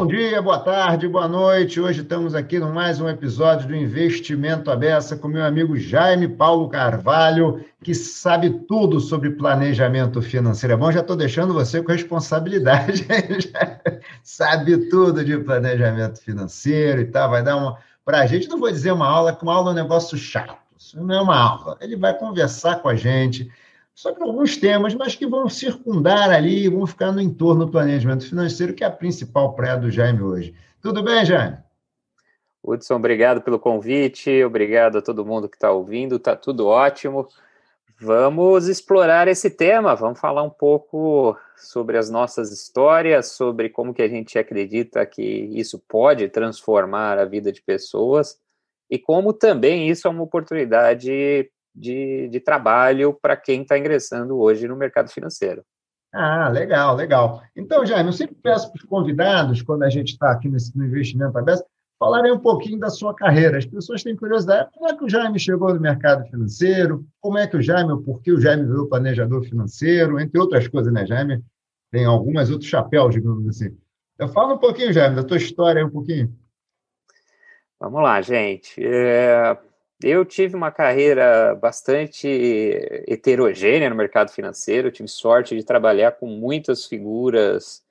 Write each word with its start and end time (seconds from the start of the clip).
Bom 0.00 0.06
dia, 0.06 0.40
boa 0.40 0.58
tarde, 0.58 1.06
boa 1.06 1.28
noite. 1.28 1.78
Hoje 1.78 2.00
estamos 2.00 2.34
aqui 2.34 2.58
no 2.58 2.72
mais 2.72 3.02
um 3.02 3.06
episódio 3.06 3.68
do 3.68 3.76
Investimento 3.76 4.70
Abessa 4.70 5.14
com 5.14 5.28
meu 5.28 5.44
amigo 5.44 5.76
Jaime 5.76 6.26
Paulo 6.26 6.70
Carvalho, 6.70 7.62
que 7.84 7.94
sabe 7.94 8.48
tudo 8.66 8.98
sobre 8.98 9.32
planejamento 9.32 10.22
financeiro. 10.22 10.72
É 10.72 10.76
bom, 10.78 10.90
já 10.90 11.00
estou 11.00 11.14
deixando 11.14 11.52
você 11.52 11.82
com 11.82 11.92
responsabilidade. 11.92 13.06
sabe 14.24 14.88
tudo 14.88 15.22
de 15.22 15.36
planejamento 15.36 16.18
financeiro 16.18 17.02
e 17.02 17.04
tal. 17.04 17.28
Vai 17.28 17.42
dar 17.42 17.56
uma. 17.56 17.76
Para 18.02 18.20
a 18.20 18.26
gente, 18.26 18.48
não 18.48 18.58
vou 18.58 18.70
dizer 18.70 18.92
uma 18.92 19.06
aula, 19.06 19.36
que 19.36 19.42
uma 19.42 19.52
aula 19.52 19.68
é 19.68 19.72
um 19.72 19.82
negócio 19.82 20.16
chato. 20.16 20.56
Isso 20.78 20.98
não 20.98 21.14
é 21.14 21.20
uma 21.20 21.36
aula. 21.36 21.76
Ele 21.78 21.94
vai 21.94 22.16
conversar 22.16 22.76
com 22.76 22.88
a 22.88 22.94
gente 22.94 23.52
sobre 23.94 24.22
alguns 24.22 24.56
temas, 24.56 24.94
mas 24.94 25.14
que 25.14 25.26
vão 25.26 25.48
circundar 25.48 26.30
ali, 26.30 26.68
vão 26.68 26.86
ficar 26.86 27.12
no 27.12 27.20
entorno 27.20 27.66
do 27.66 27.70
planejamento 27.70 28.26
financeiro, 28.26 28.74
que 28.74 28.84
é 28.84 28.86
a 28.86 28.90
principal 28.90 29.54
praia 29.54 29.76
do 29.76 29.90
Jaime 29.90 30.22
hoje. 30.22 30.54
Tudo 30.80 31.02
bem, 31.02 31.24
Jaime? 31.24 31.58
Hudson, 32.62 32.96
obrigado 32.96 33.40
pelo 33.40 33.58
convite, 33.58 34.44
obrigado 34.44 34.98
a 34.98 35.02
todo 35.02 35.24
mundo 35.24 35.48
que 35.48 35.56
está 35.56 35.70
ouvindo, 35.70 36.16
está 36.16 36.36
tudo 36.36 36.66
ótimo. 36.66 37.26
Vamos 38.02 38.66
explorar 38.66 39.28
esse 39.28 39.50
tema, 39.50 39.94
vamos 39.94 40.18
falar 40.18 40.42
um 40.42 40.50
pouco 40.50 41.36
sobre 41.56 41.98
as 41.98 42.08
nossas 42.08 42.50
histórias, 42.50 43.32
sobre 43.32 43.68
como 43.68 43.92
que 43.92 44.00
a 44.00 44.08
gente 44.08 44.38
acredita 44.38 45.04
que 45.04 45.22
isso 45.22 45.78
pode 45.86 46.28
transformar 46.28 47.18
a 47.18 47.26
vida 47.26 47.52
de 47.52 47.60
pessoas 47.60 48.38
e 48.90 48.98
como 48.98 49.32
também 49.32 49.88
isso 49.88 50.08
é 50.08 50.10
uma 50.10 50.22
oportunidade 50.22 51.50
de, 51.74 52.28
de 52.28 52.40
trabalho 52.40 53.14
para 53.20 53.36
quem 53.36 53.62
está 53.62 53.78
ingressando 53.78 54.38
hoje 54.38 54.66
no 54.66 54.76
mercado 54.76 55.10
financeiro. 55.10 55.64
Ah, 56.12 56.48
legal, 56.48 56.96
legal. 56.96 57.42
Então, 57.56 57.86
Jaime, 57.86 58.08
eu 58.08 58.12
sempre 58.12 58.34
peço 58.34 58.72
para 58.72 58.80
os 58.80 58.84
convidados, 58.84 59.62
quando 59.62 59.84
a 59.84 59.90
gente 59.90 60.12
está 60.12 60.32
aqui 60.32 60.48
nesse, 60.48 60.76
no 60.76 60.84
investimento 60.84 61.38
aberto, 61.38 61.64
falarem 62.00 62.32
um 62.32 62.38
pouquinho 62.38 62.80
da 62.80 62.90
sua 62.90 63.14
carreira. 63.14 63.58
As 63.58 63.66
pessoas 63.66 64.02
têm 64.02 64.16
curiosidade, 64.16 64.70
como 64.72 64.88
é 64.88 64.96
que 64.96 65.04
o 65.04 65.08
Jaime 65.08 65.38
chegou 65.38 65.72
no 65.72 65.80
mercado 65.80 66.24
financeiro, 66.28 67.06
como 67.20 67.38
é 67.38 67.46
que 67.46 67.56
o 67.56 67.62
Jaime, 67.62 68.02
por 68.02 68.20
que 68.22 68.32
o 68.32 68.40
Jaime 68.40 68.64
virou 68.64 68.88
planejador 68.88 69.44
financeiro, 69.44 70.18
entre 70.18 70.40
outras 70.40 70.66
coisas, 70.66 70.92
né, 70.92 71.06
Jaime? 71.06 71.44
Tem 71.92 72.04
algumas 72.04 72.50
outros 72.50 72.68
chapéus, 72.68 73.14
digamos 73.14 73.46
assim. 73.48 73.76
Eu 74.18 74.28
falo 74.28 74.54
um 74.54 74.58
pouquinho, 74.58 74.92
Jaime, 74.92 75.14
da 75.14 75.24
tua 75.24 75.36
história 75.36 75.84
um 75.84 75.90
pouquinho. 75.90 76.34
Vamos 77.78 78.02
lá, 78.02 78.20
gente. 78.20 78.82
É, 78.84 79.56
eu 80.02 80.24
tive 80.24 80.56
uma 80.56 80.70
carreira 80.70 81.54
bastante 81.54 82.26
heterogênea 83.06 83.90
no 83.90 83.96
mercado 83.96 84.30
financeiro, 84.30 84.88
eu 84.88 84.92
tive 84.92 85.08
sorte 85.08 85.56
de 85.56 85.64
trabalhar 85.64 86.12
com 86.12 86.26
muitas 86.26 86.86
figuras 86.86 87.82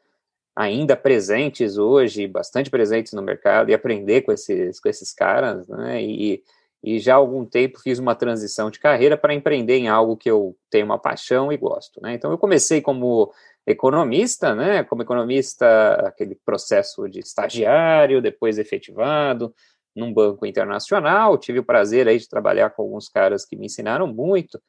ainda 0.56 0.96
presentes 0.96 1.78
hoje, 1.78 2.28
bastante 2.28 2.70
presentes 2.70 3.14
no 3.14 3.22
mercado, 3.22 3.70
e 3.70 3.74
aprender 3.74 4.24
com 4.24 4.32
esses, 4.32 4.80
com 4.80 4.90
esses 4.90 5.14
caras, 5.14 5.68
né? 5.68 6.04
E, 6.04 6.44
e 6.84 7.00
já 7.00 7.14
há 7.14 7.18
algum 7.18 7.46
tempo 7.46 7.80
fiz 7.80 8.00
uma 8.00 8.16
transição 8.16 8.70
de 8.70 8.80
carreira 8.80 9.16
para 9.16 9.34
empreender 9.34 9.78
em 9.78 9.88
algo 9.88 10.18
que 10.18 10.30
eu 10.30 10.56
tenho 10.70 10.86
uma 10.86 11.00
paixão 11.00 11.52
e 11.52 11.58
gosto, 11.58 12.02
né? 12.02 12.14
Então 12.14 12.32
eu 12.32 12.38
comecei 12.38 12.82
como 12.82 13.32
economista, 13.66 14.54
né? 14.56 14.84
Como 14.84 15.02
economista, 15.02 15.94
aquele 16.08 16.36
processo 16.36 17.08
de 17.08 17.20
estagiário, 17.20 18.22
depois 18.22 18.58
efetivado, 18.58 19.54
num 19.96 20.14
banco 20.14 20.46
internacional, 20.46 21.38
tive 21.38 21.60
o 21.60 21.64
prazer 21.64 22.08
aí 22.08 22.18
de 22.18 22.30
trabalhar 22.30 22.70
com 22.72 22.84
alguns 22.84 23.10
caras 23.10 23.46
que 23.46 23.56
me 23.56 23.66
ensinaram 23.66 24.08
muito, 24.08 24.62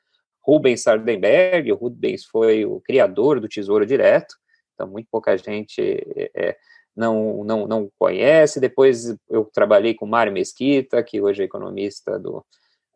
Rubens 0.42 0.82
Sardenberg, 0.82 1.70
o 1.70 1.76
Rubens 1.76 2.24
foi 2.24 2.64
o 2.64 2.80
criador 2.80 3.40
do 3.40 3.48
Tesouro 3.48 3.84
Direto, 3.84 4.34
então 4.74 4.88
muito 4.88 5.08
pouca 5.10 5.36
gente 5.36 5.80
é, 6.34 6.56
não, 6.96 7.44
não, 7.44 7.66
não 7.66 7.90
conhece, 7.98 8.60
depois 8.60 9.14
eu 9.28 9.44
trabalhei 9.52 9.94
com 9.94 10.06
Mário 10.06 10.32
Mesquita, 10.32 11.02
que 11.02 11.20
hoje 11.20 11.42
é 11.42 11.44
economista 11.44 12.18
do, 12.18 12.44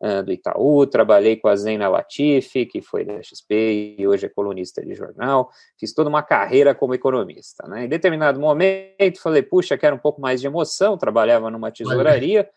uh, 0.01 0.23
do 0.23 0.31
Itaú, 0.31 0.85
trabalhei 0.87 1.35
com 1.35 1.47
a 1.47 1.55
Zena 1.55 1.87
Latifi, 1.87 2.65
que 2.65 2.81
foi 2.81 3.03
da 3.03 3.21
XP 3.21 3.95
e 3.99 4.07
hoje 4.07 4.25
é 4.25 4.29
colunista 4.29 4.85
de 4.85 4.93
jornal, 4.93 5.49
fiz 5.79 5.93
toda 5.93 6.09
uma 6.09 6.23
carreira 6.23 6.73
como 6.73 6.93
economista. 6.93 7.67
Né? 7.67 7.85
Em 7.85 7.89
determinado 7.89 8.39
momento, 8.39 9.21
falei, 9.21 9.41
puxa, 9.41 9.77
quero 9.77 9.95
um 9.95 9.99
pouco 9.99 10.21
mais 10.21 10.41
de 10.41 10.47
emoção, 10.47 10.97
trabalhava 10.97 11.49
numa 11.49 11.71
tesouraria, 11.71 12.49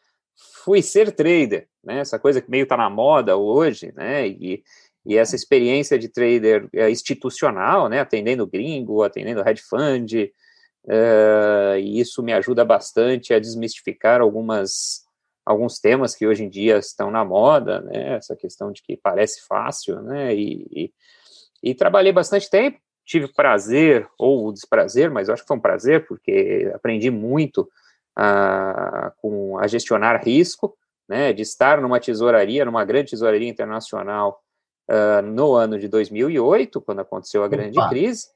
fui 0.65 0.83
ser 0.83 1.13
trader, 1.13 1.69
né? 1.83 2.01
essa 2.01 2.19
coisa 2.19 2.41
que 2.41 2.51
meio 2.51 2.65
está 2.65 2.77
na 2.77 2.91
moda 2.91 3.37
hoje, 3.37 3.93
né? 3.97 4.27
e, 4.27 4.63
e 5.09 5.17
essa 5.17 5.35
experiência 5.35 5.99
de 5.99 6.09
trader 6.09 6.69
é, 6.75 6.91
institucional, 6.91 7.89
né, 7.89 8.01
atendendo 8.01 8.47
gringo, 8.47 9.03
atendendo 9.03 9.41
hedge 9.41 9.63
fund, 9.63 10.31
uh, 10.85 11.79
e 11.79 11.99
isso 11.99 12.23
me 12.23 12.33
ajuda 12.35 12.63
bastante 12.63 13.33
a 13.33 13.39
desmistificar 13.39 14.21
algumas 14.21 15.08
alguns 15.49 15.79
temas 15.79 16.15
que 16.15 16.27
hoje 16.27 16.45
em 16.45 16.49
dia 16.49 16.77
estão 16.77 17.11
na 17.11 17.25
moda, 17.25 17.81
né, 17.81 18.17
essa 18.17 18.37
questão 18.37 18.71
de 18.71 18.83
que 18.83 18.99
parece 18.99 19.47
fácil, 19.47 20.03
né, 20.03 20.35
e, 20.35 20.67
e, 20.71 20.93
e 21.63 21.75
trabalhei 21.75 22.13
bastante 22.13 22.51
tempo, 22.51 22.79
tive 23.03 23.33
prazer 23.33 24.07
ou 24.19 24.53
desprazer, 24.53 25.11
mas 25.11 25.31
acho 25.31 25.43
que 25.43 25.49
foi 25.49 25.57
um 25.57 25.61
prazer, 25.61 26.07
porque 26.07 26.71
aprendi 26.75 27.11
muito 27.11 27.67
a, 28.15 29.11
com, 29.23 29.57
a 29.57 29.67
gestionar 29.67 30.23
risco, 30.23 30.77
né, 31.09 31.33
de 31.33 31.41
estar 31.41 31.81
numa 31.81 31.99
tesouraria, 31.99 32.67
numa 32.67 32.85
grande 32.85 33.13
tesouraria 33.13 33.49
internacional 33.49 34.43
uh, 34.91 35.23
no 35.23 35.55
ano 35.55 35.79
de 35.79 35.89
2008, 35.89 36.79
quando 36.83 37.01
aconteceu 37.01 37.43
a 37.43 37.49
grande 37.49 37.79
Opa. 37.79 37.89
crise, 37.89 38.27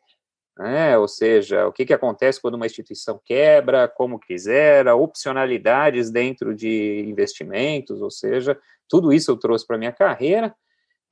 né? 0.59 0.97
ou 0.99 1.09
seja, 1.09 1.67
o 1.67 1.73
que, 1.73 1.85
que 1.85 1.95
acontece 1.95 2.41
quando 2.41 2.55
uma 2.55 2.67
instituição 2.67 3.21
quebra, 3.25 3.89
como 3.89 4.19
quiser, 4.19 4.87
opcionalidades 4.89 6.11
dentro 6.11 6.55
de 6.55 7.05
investimentos, 7.09 8.03
ou 8.03 8.11
seja, 8.11 8.59
tudo 8.89 9.13
isso 9.13 9.31
eu 9.31 9.37
trouxe 9.37 9.67
para 9.67 9.77
a 9.77 9.79
minha 9.79 9.93
carreira. 9.93 10.55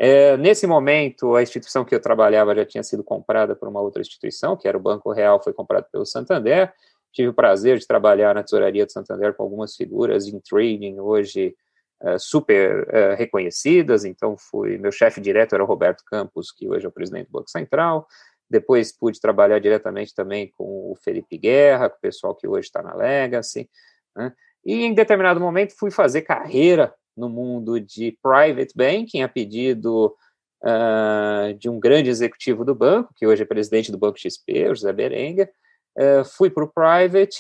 É, 0.03 0.35
nesse 0.39 0.67
momento, 0.67 1.35
a 1.35 1.43
instituição 1.43 1.85
que 1.85 1.95
eu 1.95 2.01
trabalhava 2.01 2.55
já 2.55 2.65
tinha 2.65 2.83
sido 2.83 3.05
comprada 3.05 3.55
por 3.55 3.69
uma 3.69 3.83
outra 3.83 4.01
instituição, 4.01 4.57
que 4.57 4.67
era 4.67 4.77
o 4.77 4.81
Banco 4.81 5.13
Real, 5.13 5.43
foi 5.43 5.53
comprado 5.53 5.87
pelo 5.93 6.07
Santander. 6.07 6.73
Tive 7.13 7.29
o 7.29 7.35
prazer 7.35 7.79
de 7.79 7.87
trabalhar 7.87 8.35
na 8.35 8.43
tesouraria 8.43 8.87
do 8.87 8.93
Santander 8.93 9.35
com 9.35 9.43
algumas 9.43 9.77
figuras 9.77 10.27
em 10.27 10.41
trading 10.41 10.99
hoje 11.01 11.55
uh, 12.03 12.19
super 12.19 12.85
uh, 12.85 13.17
reconhecidas. 13.17 14.07
Então, 14.07 14.37
fui 14.39 14.79
meu 14.79 14.91
chefe 14.91 15.21
direto 15.21 15.55
era 15.55 15.63
o 15.63 15.67
Roberto 15.67 16.03
Campos, 16.07 16.51
que 16.51 16.67
hoje 16.67 16.87
é 16.87 16.89
o 16.89 16.93
presidente 16.93 17.27
do 17.27 17.33
Banco 17.33 17.51
Central. 17.51 18.07
Depois 18.51 18.91
pude 18.91 19.21
trabalhar 19.21 19.61
diretamente 19.61 20.15
também 20.15 20.53
com 20.57 20.91
o 20.91 20.97
Felipe 20.97 21.39
Guerra, 21.39 21.89
com 21.89 21.97
o 21.97 22.01
pessoal 22.01 22.35
que 22.35 22.49
hoje 22.49 22.67
está 22.67 22.83
na 22.83 22.95
Legacy. 22.95 23.71
Né? 24.17 24.33
E 24.65 24.85
em 24.85 24.93
determinado 24.93 25.41
momento 25.41 25.75
fui 25.79 25.91
fazer 25.91 26.23
carreira 26.23 26.93
no 27.17 27.29
mundo 27.29 27.79
de 27.79 28.19
private 28.23 28.73
banking, 28.75 29.23
a 29.23 29.29
pedido 29.29 30.15
uh, 30.63 31.55
de 31.55 31.69
um 31.69 31.79
grande 31.79 32.11
executivo 32.11 32.65
do 32.65 32.75
banco, 32.75 33.13
que 33.15 33.27
hoje 33.27 33.43
é 33.43 33.47
presidente 33.47 33.93
do 33.93 33.99
Banco 33.99 34.19
XP, 34.19 34.69
o 34.69 34.75
José 34.75 34.93
Berenga. 34.93 35.49
Uh, 35.97 36.25
fui 36.25 36.51
para 36.51 36.65
o 36.65 36.69
private 36.69 37.39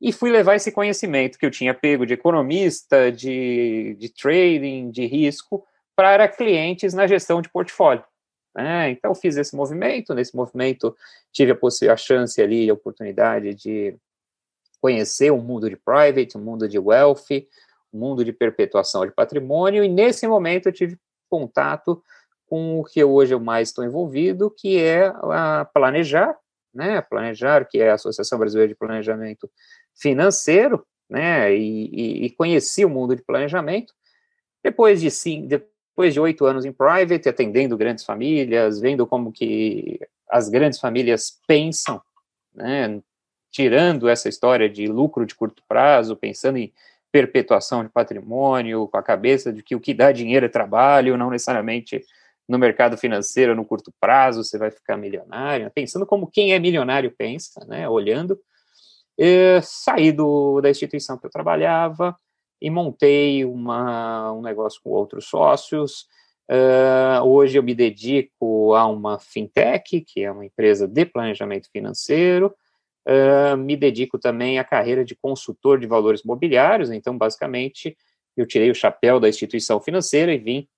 e 0.00 0.12
fui 0.12 0.30
levar 0.30 0.54
esse 0.54 0.72
conhecimento 0.72 1.38
que 1.38 1.44
eu 1.44 1.50
tinha 1.50 1.74
pego 1.74 2.06
de 2.06 2.14
economista, 2.14 3.12
de, 3.12 3.94
de 3.98 4.08
trading, 4.08 4.90
de 4.90 5.04
risco, 5.06 5.64
para 5.94 6.28
clientes 6.28 6.94
na 6.94 7.06
gestão 7.06 7.42
de 7.42 7.50
portfólio. 7.50 8.04
Né? 8.54 8.90
Então, 8.90 9.14
fiz 9.14 9.36
esse 9.36 9.54
movimento. 9.54 10.14
Nesse 10.14 10.34
movimento, 10.34 10.96
tive 11.32 11.52
a, 11.52 11.92
a 11.92 11.96
chance 11.96 12.40
ali, 12.40 12.68
a 12.68 12.74
oportunidade 12.74 13.54
de 13.54 13.96
conhecer 14.80 15.30
o 15.30 15.38
mundo 15.38 15.68
de 15.68 15.76
private, 15.76 16.36
o 16.36 16.40
mundo 16.40 16.68
de 16.68 16.78
wealth, 16.78 17.46
o 17.92 17.98
mundo 17.98 18.24
de 18.24 18.32
perpetuação 18.32 19.04
de 19.04 19.12
patrimônio. 19.12 19.84
E 19.84 19.88
nesse 19.88 20.26
momento, 20.26 20.66
eu 20.66 20.72
tive 20.72 20.98
contato 21.28 22.02
com 22.46 22.80
o 22.80 22.84
que 22.84 23.02
hoje 23.04 23.32
eu 23.32 23.40
mais 23.40 23.68
estou 23.68 23.84
envolvido, 23.84 24.50
que 24.50 24.78
é 24.78 25.06
a 25.06 25.64
Planejar, 25.72 26.36
né? 26.74 27.00
Planejar, 27.00 27.64
que 27.64 27.80
é 27.80 27.90
a 27.90 27.94
Associação 27.94 28.38
Brasileira 28.38 28.72
de 28.72 28.78
Planejamento 28.78 29.48
Financeiro, 29.94 30.84
né? 31.08 31.54
E, 31.54 31.90
e, 31.92 32.24
e 32.26 32.30
conheci 32.30 32.84
o 32.84 32.90
mundo 32.90 33.14
de 33.14 33.22
planejamento. 33.22 33.92
Depois 34.62 35.00
de, 35.00 35.10
sim, 35.10 35.48
depois 36.00 36.14
de 36.14 36.20
oito 36.20 36.46
anos 36.46 36.64
em 36.64 36.72
private, 36.72 37.28
atendendo 37.28 37.76
grandes 37.76 38.04
famílias, 38.06 38.80
vendo 38.80 39.06
como 39.06 39.30
que 39.30 40.00
as 40.30 40.48
grandes 40.48 40.80
famílias 40.80 41.38
pensam, 41.46 42.00
né, 42.54 43.02
tirando 43.50 44.08
essa 44.08 44.26
história 44.26 44.66
de 44.66 44.86
lucro 44.86 45.26
de 45.26 45.34
curto 45.34 45.62
prazo, 45.68 46.16
pensando 46.16 46.56
em 46.56 46.72
perpetuação 47.12 47.84
de 47.84 47.90
patrimônio, 47.90 48.88
com 48.88 48.96
a 48.96 49.02
cabeça 49.02 49.52
de 49.52 49.62
que 49.62 49.74
o 49.74 49.80
que 49.80 49.92
dá 49.92 50.10
dinheiro 50.10 50.46
é 50.46 50.48
trabalho, 50.48 51.18
não 51.18 51.28
necessariamente 51.28 52.02
no 52.48 52.58
mercado 52.58 52.96
financeiro 52.96 53.54
no 53.54 53.66
curto 53.66 53.92
prazo 54.00 54.42
você 54.42 54.56
vai 54.56 54.70
ficar 54.70 54.96
milionário, 54.96 55.70
pensando 55.70 56.06
como 56.06 56.30
quem 56.30 56.54
é 56.54 56.58
milionário 56.58 57.14
pensa, 57.14 57.62
né, 57.66 57.86
olhando, 57.86 58.40
saí 59.62 60.12
do, 60.12 60.62
da 60.62 60.70
instituição 60.70 61.18
que 61.18 61.26
eu 61.26 61.30
trabalhava, 61.30 62.16
e 62.60 62.70
montei 62.70 63.44
uma, 63.44 64.32
um 64.32 64.42
negócio 64.42 64.80
com 64.82 64.90
outros 64.90 65.26
sócios. 65.26 66.06
Uh, 66.50 67.24
hoje 67.24 67.56
eu 67.56 67.62
me 67.62 67.74
dedico 67.74 68.74
a 68.74 68.86
uma 68.86 69.18
fintech, 69.18 70.00
que 70.00 70.24
é 70.24 70.32
uma 70.32 70.44
empresa 70.44 70.86
de 70.86 71.04
planejamento 71.06 71.70
financeiro, 71.70 72.52
uh, 73.08 73.56
me 73.56 73.76
dedico 73.76 74.18
também 74.18 74.58
à 74.58 74.64
carreira 74.64 75.04
de 75.04 75.14
consultor 75.14 75.78
de 75.78 75.86
valores 75.86 76.22
mobiliários, 76.24 76.90
então, 76.90 77.16
basicamente, 77.16 77.96
eu 78.36 78.46
tirei 78.46 78.70
o 78.70 78.74
chapéu 78.74 79.20
da 79.20 79.28
instituição 79.28 79.80
financeira 79.80 80.32
e 80.32 80.38
vim 80.38 80.68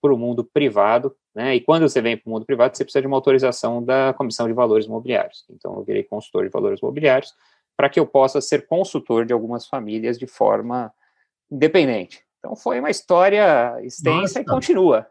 para 0.00 0.14
o 0.14 0.18
mundo 0.18 0.44
privado, 0.44 1.14
né? 1.34 1.54
E 1.54 1.60
quando 1.60 1.88
você 1.88 2.00
vem 2.00 2.16
para 2.16 2.28
o 2.28 2.32
mundo 2.32 2.46
privado, 2.46 2.76
você 2.76 2.84
precisa 2.84 3.02
de 3.02 3.06
uma 3.06 3.16
autorização 3.16 3.84
da 3.84 4.14
Comissão 4.14 4.46
de 4.46 4.54
Valores 4.54 4.86
Imobiliários. 4.86 5.44
Então, 5.50 5.76
eu 5.76 5.84
virei 5.84 6.02
consultor 6.02 6.44
de 6.44 6.50
valores 6.50 6.80
imobiliários 6.80 7.34
para 7.76 7.88
que 7.88 8.00
eu 8.00 8.06
possa 8.06 8.40
ser 8.40 8.66
consultor 8.66 9.24
de 9.24 9.32
algumas 9.32 9.66
famílias 9.66 10.18
de 10.18 10.26
forma 10.26 10.92
independente. 11.50 12.22
Então, 12.38 12.56
foi 12.56 12.80
uma 12.80 12.90
história 12.90 13.76
extensa 13.82 14.20
Nossa. 14.20 14.40
e 14.40 14.44
continua. 14.44 15.06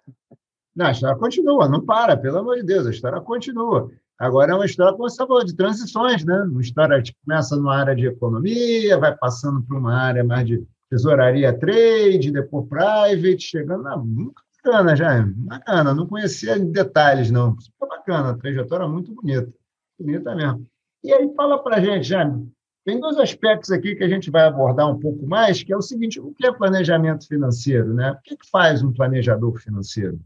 Não, 0.76 0.88
a 0.88 0.92
história 0.92 1.18
continua, 1.18 1.68
não 1.68 1.86
para, 1.86 2.16
pelo 2.18 2.40
amor 2.40 2.58
de 2.58 2.64
Deus, 2.64 2.88
a 2.88 2.92
história 2.92 3.20
continua. 3.22 3.92
Agora 4.18 4.52
é 4.52 4.56
uma 4.56 4.66
história, 4.66 4.94
como 4.94 5.10
você 5.10 5.18
falou, 5.18 5.46
de 5.46 5.56
transições, 5.56 6.26
né? 6.26 6.42
Uma 6.42 6.62
história 6.62 7.02
que 7.02 7.14
começa 7.24 7.56
numa 7.56 7.76
área 7.76 7.96
de 7.96 8.08
economia, 8.08 8.98
vai 8.98 9.16
passando 9.16 9.62
para 9.62 9.78
uma 9.78 9.96
área 9.96 10.24
mais 10.24 10.46
de 10.46 10.66
tesouraria 10.90 11.58
trade, 11.58 12.32
depois 12.32 12.68
private, 12.68 13.42
chegando 13.42 13.84
na. 13.84 13.96
Muito 13.96 14.42
bacana, 14.64 14.96
já. 14.96 15.24
Bacana, 15.26 15.94
não 15.94 16.06
conhecia 16.06 16.60
detalhes, 16.60 17.32
não. 17.32 17.58
Super 17.60 17.88
bacana, 17.88 18.32
a 18.32 18.38
trajetória 18.38 18.88
muito 18.88 19.14
bonita. 19.14 19.54
Bonita 19.98 20.36
mesmo. 20.36 20.68
E 21.02 21.14
aí, 21.14 21.34
fala 21.34 21.64
para 21.64 21.80
gente, 21.80 22.06
Jaime, 22.06 22.52
tem 22.90 23.00
dois 23.00 23.18
aspectos 23.18 23.72
aqui 23.72 23.96
que 23.96 24.04
a 24.04 24.10
gente 24.10 24.32
vai 24.32 24.44
abordar 24.44 24.90
um 24.90 25.00
pouco 25.00 25.24
mais, 25.28 25.62
que 25.62 25.72
é 25.72 25.78
o 25.78 25.82
seguinte: 25.82 26.20
o 26.20 26.34
que 26.34 26.48
é 26.48 26.52
planejamento 26.52 27.28
financeiro? 27.28 27.94
Né? 27.94 28.12
O 28.12 28.22
que, 28.24 28.34
é 28.34 28.38
que 28.38 28.50
faz 28.50 28.82
um 28.82 28.92
planejador 28.92 29.60
financeiro? 29.60 30.20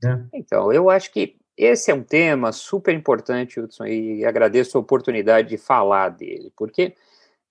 Né? 0.00 0.24
Então, 0.32 0.72
eu 0.72 0.88
acho 0.88 1.12
que 1.12 1.36
esse 1.56 1.90
é 1.90 1.94
um 1.94 2.02
tema 2.02 2.52
super 2.52 2.94
importante, 2.94 3.58
Hudson, 3.58 3.86
e 3.86 4.24
agradeço 4.24 4.78
a 4.78 4.80
oportunidade 4.80 5.48
de 5.48 5.56
falar 5.56 6.10
dele, 6.10 6.52
porque 6.56 6.94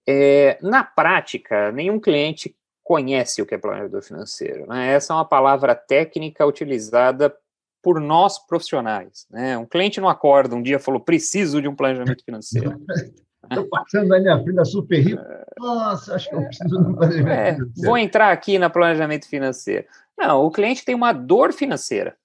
é, 0.08 0.58
na 0.62 0.86
prática, 0.86 1.72
nenhum 1.74 2.00
cliente 2.00 2.56
conhece 2.82 3.42
o 3.42 3.46
que 3.46 3.56
é 3.56 3.58
planejador 3.58 4.02
financeiro. 4.02 4.68
Né? 4.68 4.94
Essa 4.94 5.14
é 5.14 5.16
uma 5.18 5.26
palavra 5.26 5.76
técnica 5.76 6.46
utilizada 6.46 7.36
por 7.82 8.00
nós 8.00 8.40
profissionais. 8.40 9.26
Né? 9.30 9.58
Um 9.58 9.66
cliente 9.66 10.00
não 10.00 10.08
acorda 10.08 10.56
um 10.56 10.62
dia 10.62 10.78
e 10.78 10.80
falou: 10.80 11.02
preciso 11.02 11.62
de 11.62 11.68
um 11.68 11.76
planejamento 11.76 12.24
financeiro. 12.24 12.80
Estou 13.50 13.68
passando 13.68 14.08
na 14.08 14.20
minha 14.20 14.42
frente 14.42 14.56
da 14.56 14.66
super 14.66 15.00
rico. 15.00 15.22
Nossa, 15.58 16.16
acho 16.16 16.30
que 16.30 16.36
eu 16.36 16.46
preciso 16.46 16.82
de 16.82 16.90
um 16.90 16.96
planejamento 16.96 17.72
é. 17.80 17.86
Vou 17.86 17.98
entrar 17.98 18.32
aqui 18.32 18.58
na 18.58 18.70
planejamento 18.70 19.28
financeiro. 19.28 19.86
Não, 20.18 20.46
o 20.46 20.52
cliente 20.52 20.86
tem 20.86 20.96
uma 20.96 21.12
dor 21.12 21.52
financeira. 21.52 22.16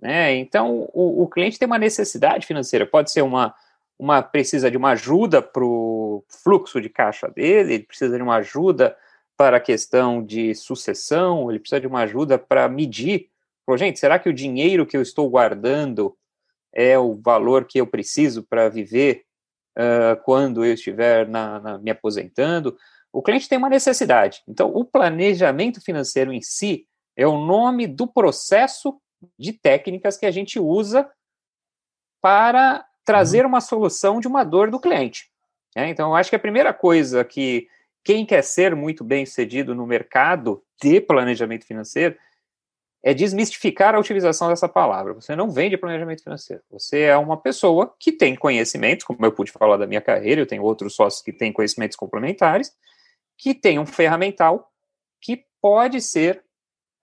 Né? 0.00 0.34
Então, 0.36 0.88
o, 0.92 1.22
o 1.22 1.28
cliente 1.28 1.58
tem 1.58 1.66
uma 1.66 1.78
necessidade 1.78 2.46
financeira. 2.46 2.86
Pode 2.86 3.10
ser 3.10 3.22
uma, 3.22 3.54
uma 3.98 4.22
precisa 4.22 4.70
de 4.70 4.76
uma 4.76 4.90
ajuda 4.90 5.40
para 5.40 5.64
o 5.64 6.24
fluxo 6.28 6.80
de 6.80 6.88
caixa 6.88 7.28
dele, 7.28 7.74
ele 7.74 7.84
precisa 7.84 8.16
de 8.16 8.22
uma 8.22 8.36
ajuda 8.36 8.96
para 9.36 9.56
a 9.56 9.60
questão 9.60 10.22
de 10.22 10.54
sucessão, 10.54 11.50
ele 11.50 11.58
precisa 11.58 11.80
de 11.80 11.86
uma 11.86 12.00
ajuda 12.00 12.38
para 12.38 12.68
medir. 12.68 13.28
Pô, 13.66 13.76
gente, 13.76 13.98
será 13.98 14.18
que 14.18 14.28
o 14.28 14.34
dinheiro 14.34 14.86
que 14.86 14.96
eu 14.96 15.02
estou 15.02 15.28
guardando 15.28 16.16
é 16.72 16.98
o 16.98 17.14
valor 17.14 17.64
que 17.64 17.80
eu 17.80 17.86
preciso 17.86 18.42
para 18.42 18.68
viver 18.68 19.24
uh, 19.78 20.20
quando 20.24 20.64
eu 20.64 20.74
estiver 20.74 21.28
na, 21.28 21.60
na, 21.60 21.78
me 21.78 21.90
aposentando? 21.90 22.76
O 23.12 23.22
cliente 23.22 23.48
tem 23.48 23.58
uma 23.58 23.68
necessidade. 23.68 24.42
Então, 24.48 24.70
o 24.74 24.84
planejamento 24.84 25.80
financeiro 25.80 26.32
em 26.32 26.40
si 26.40 26.86
é 27.16 27.26
o 27.26 27.38
nome 27.38 27.86
do 27.86 28.06
processo 28.06 29.00
de 29.38 29.52
técnicas 29.52 30.16
que 30.16 30.26
a 30.26 30.30
gente 30.30 30.58
usa 30.58 31.08
para 32.20 32.84
trazer 33.04 33.42
uhum. 33.42 33.48
uma 33.48 33.60
solução 33.60 34.18
de 34.18 34.26
uma 34.26 34.44
dor 34.44 34.70
do 34.70 34.80
cliente. 34.80 35.30
É, 35.76 35.88
então, 35.88 36.10
eu 36.10 36.14
acho 36.16 36.30
que 36.30 36.36
a 36.36 36.40
primeira 36.40 36.72
coisa 36.72 37.24
que 37.24 37.68
quem 38.02 38.26
quer 38.26 38.42
ser 38.42 38.74
muito 38.76 39.02
bem 39.02 39.24
sucedido 39.24 39.74
no 39.74 39.86
mercado 39.86 40.62
de 40.82 41.00
planejamento 41.00 41.66
financeiro 41.66 42.16
é 43.06 43.12
desmistificar 43.12 43.94
a 43.94 43.98
utilização 43.98 44.48
dessa 44.48 44.66
palavra. 44.66 45.12
Você 45.12 45.36
não 45.36 45.50
vende 45.50 45.76
planejamento 45.76 46.22
financeiro. 46.22 46.62
Você 46.70 47.02
é 47.02 47.16
uma 47.18 47.36
pessoa 47.36 47.94
que 48.00 48.10
tem 48.10 48.34
conhecimentos, 48.34 49.04
como 49.04 49.22
eu 49.26 49.30
pude 49.30 49.52
falar 49.52 49.76
da 49.76 49.86
minha 49.86 50.00
carreira, 50.00 50.40
eu 50.40 50.46
tenho 50.46 50.62
outros 50.62 50.94
sócios 50.94 51.22
que 51.22 51.30
têm 51.30 51.52
conhecimentos 51.52 51.98
complementares, 51.98 52.72
que 53.36 53.52
tem 53.52 53.78
um 53.78 53.84
ferramental 53.84 54.72
que 55.20 55.44
pode 55.60 56.00
ser 56.00 56.42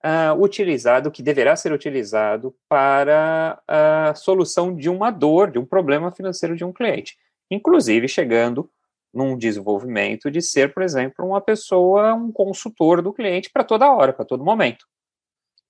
uh, 0.04 0.42
utilizado, 0.42 1.08
que 1.08 1.22
deverá 1.22 1.54
ser 1.54 1.72
utilizado 1.72 2.52
para 2.68 3.62
a 3.68 4.12
solução 4.16 4.74
de 4.74 4.90
uma 4.90 5.12
dor, 5.12 5.52
de 5.52 5.58
um 5.60 5.64
problema 5.64 6.10
financeiro 6.10 6.56
de 6.56 6.64
um 6.64 6.72
cliente, 6.72 7.16
inclusive 7.48 8.08
chegando 8.08 8.68
num 9.14 9.38
desenvolvimento 9.38 10.32
de 10.32 10.42
ser, 10.42 10.74
por 10.74 10.82
exemplo, 10.82 11.24
uma 11.24 11.40
pessoa, 11.40 12.12
um 12.12 12.32
consultor 12.32 13.00
do 13.00 13.12
cliente 13.12 13.50
para 13.52 13.62
toda 13.62 13.92
hora, 13.92 14.12
para 14.12 14.24
todo 14.24 14.44
momento. 14.44 14.84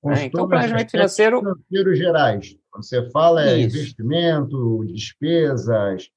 Né? 0.04 0.25
Então, 0.25 0.49
planejamento 0.49 0.90
financeiro. 0.90 1.38
Financeiros 1.38 1.99
gerais. 1.99 2.56
Quando 2.70 2.84
você 2.84 3.10
fala 3.10 3.44
é 3.49 3.58
Isso. 3.58 3.76
investimento, 3.76 4.84
despesas, 4.87 6.10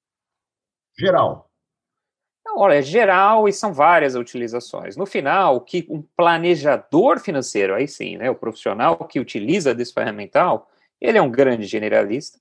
geral. 0.98 1.52
Não, 2.46 2.60
olha, 2.60 2.76
é 2.76 2.82
geral 2.82 3.48
e 3.48 3.54
são 3.54 3.74
várias 3.74 4.16
utilizações. 4.16 4.96
No 4.96 5.06
final, 5.06 5.62
que 5.62 5.86
um 5.90 6.02
planejador 6.16 7.20
financeiro, 7.20 7.76
aí 7.76 7.88
sim, 7.88 8.18
né, 8.18 8.30
o 8.30 8.36
profissional 8.36 8.98
que 9.06 9.20
utiliza 9.20 9.74
desse 9.74 9.94
ferramental, 9.94 10.70
ele 11.02 11.18
é 11.18 11.22
um 11.22 11.32
grande 11.32 11.66
generalista, 11.66 12.40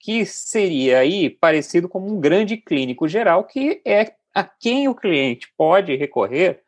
que 0.00 0.24
seria 0.26 0.98
aí 0.98 1.30
parecido 1.30 1.88
como 1.88 2.06
um 2.06 2.20
grande 2.20 2.56
clínico 2.56 3.08
geral, 3.08 3.44
que 3.44 3.80
é 3.84 4.12
a 4.34 4.44
quem 4.44 4.86
o 4.88 4.94
cliente 4.94 5.52
pode 5.56 5.96
recorrer 5.96 6.62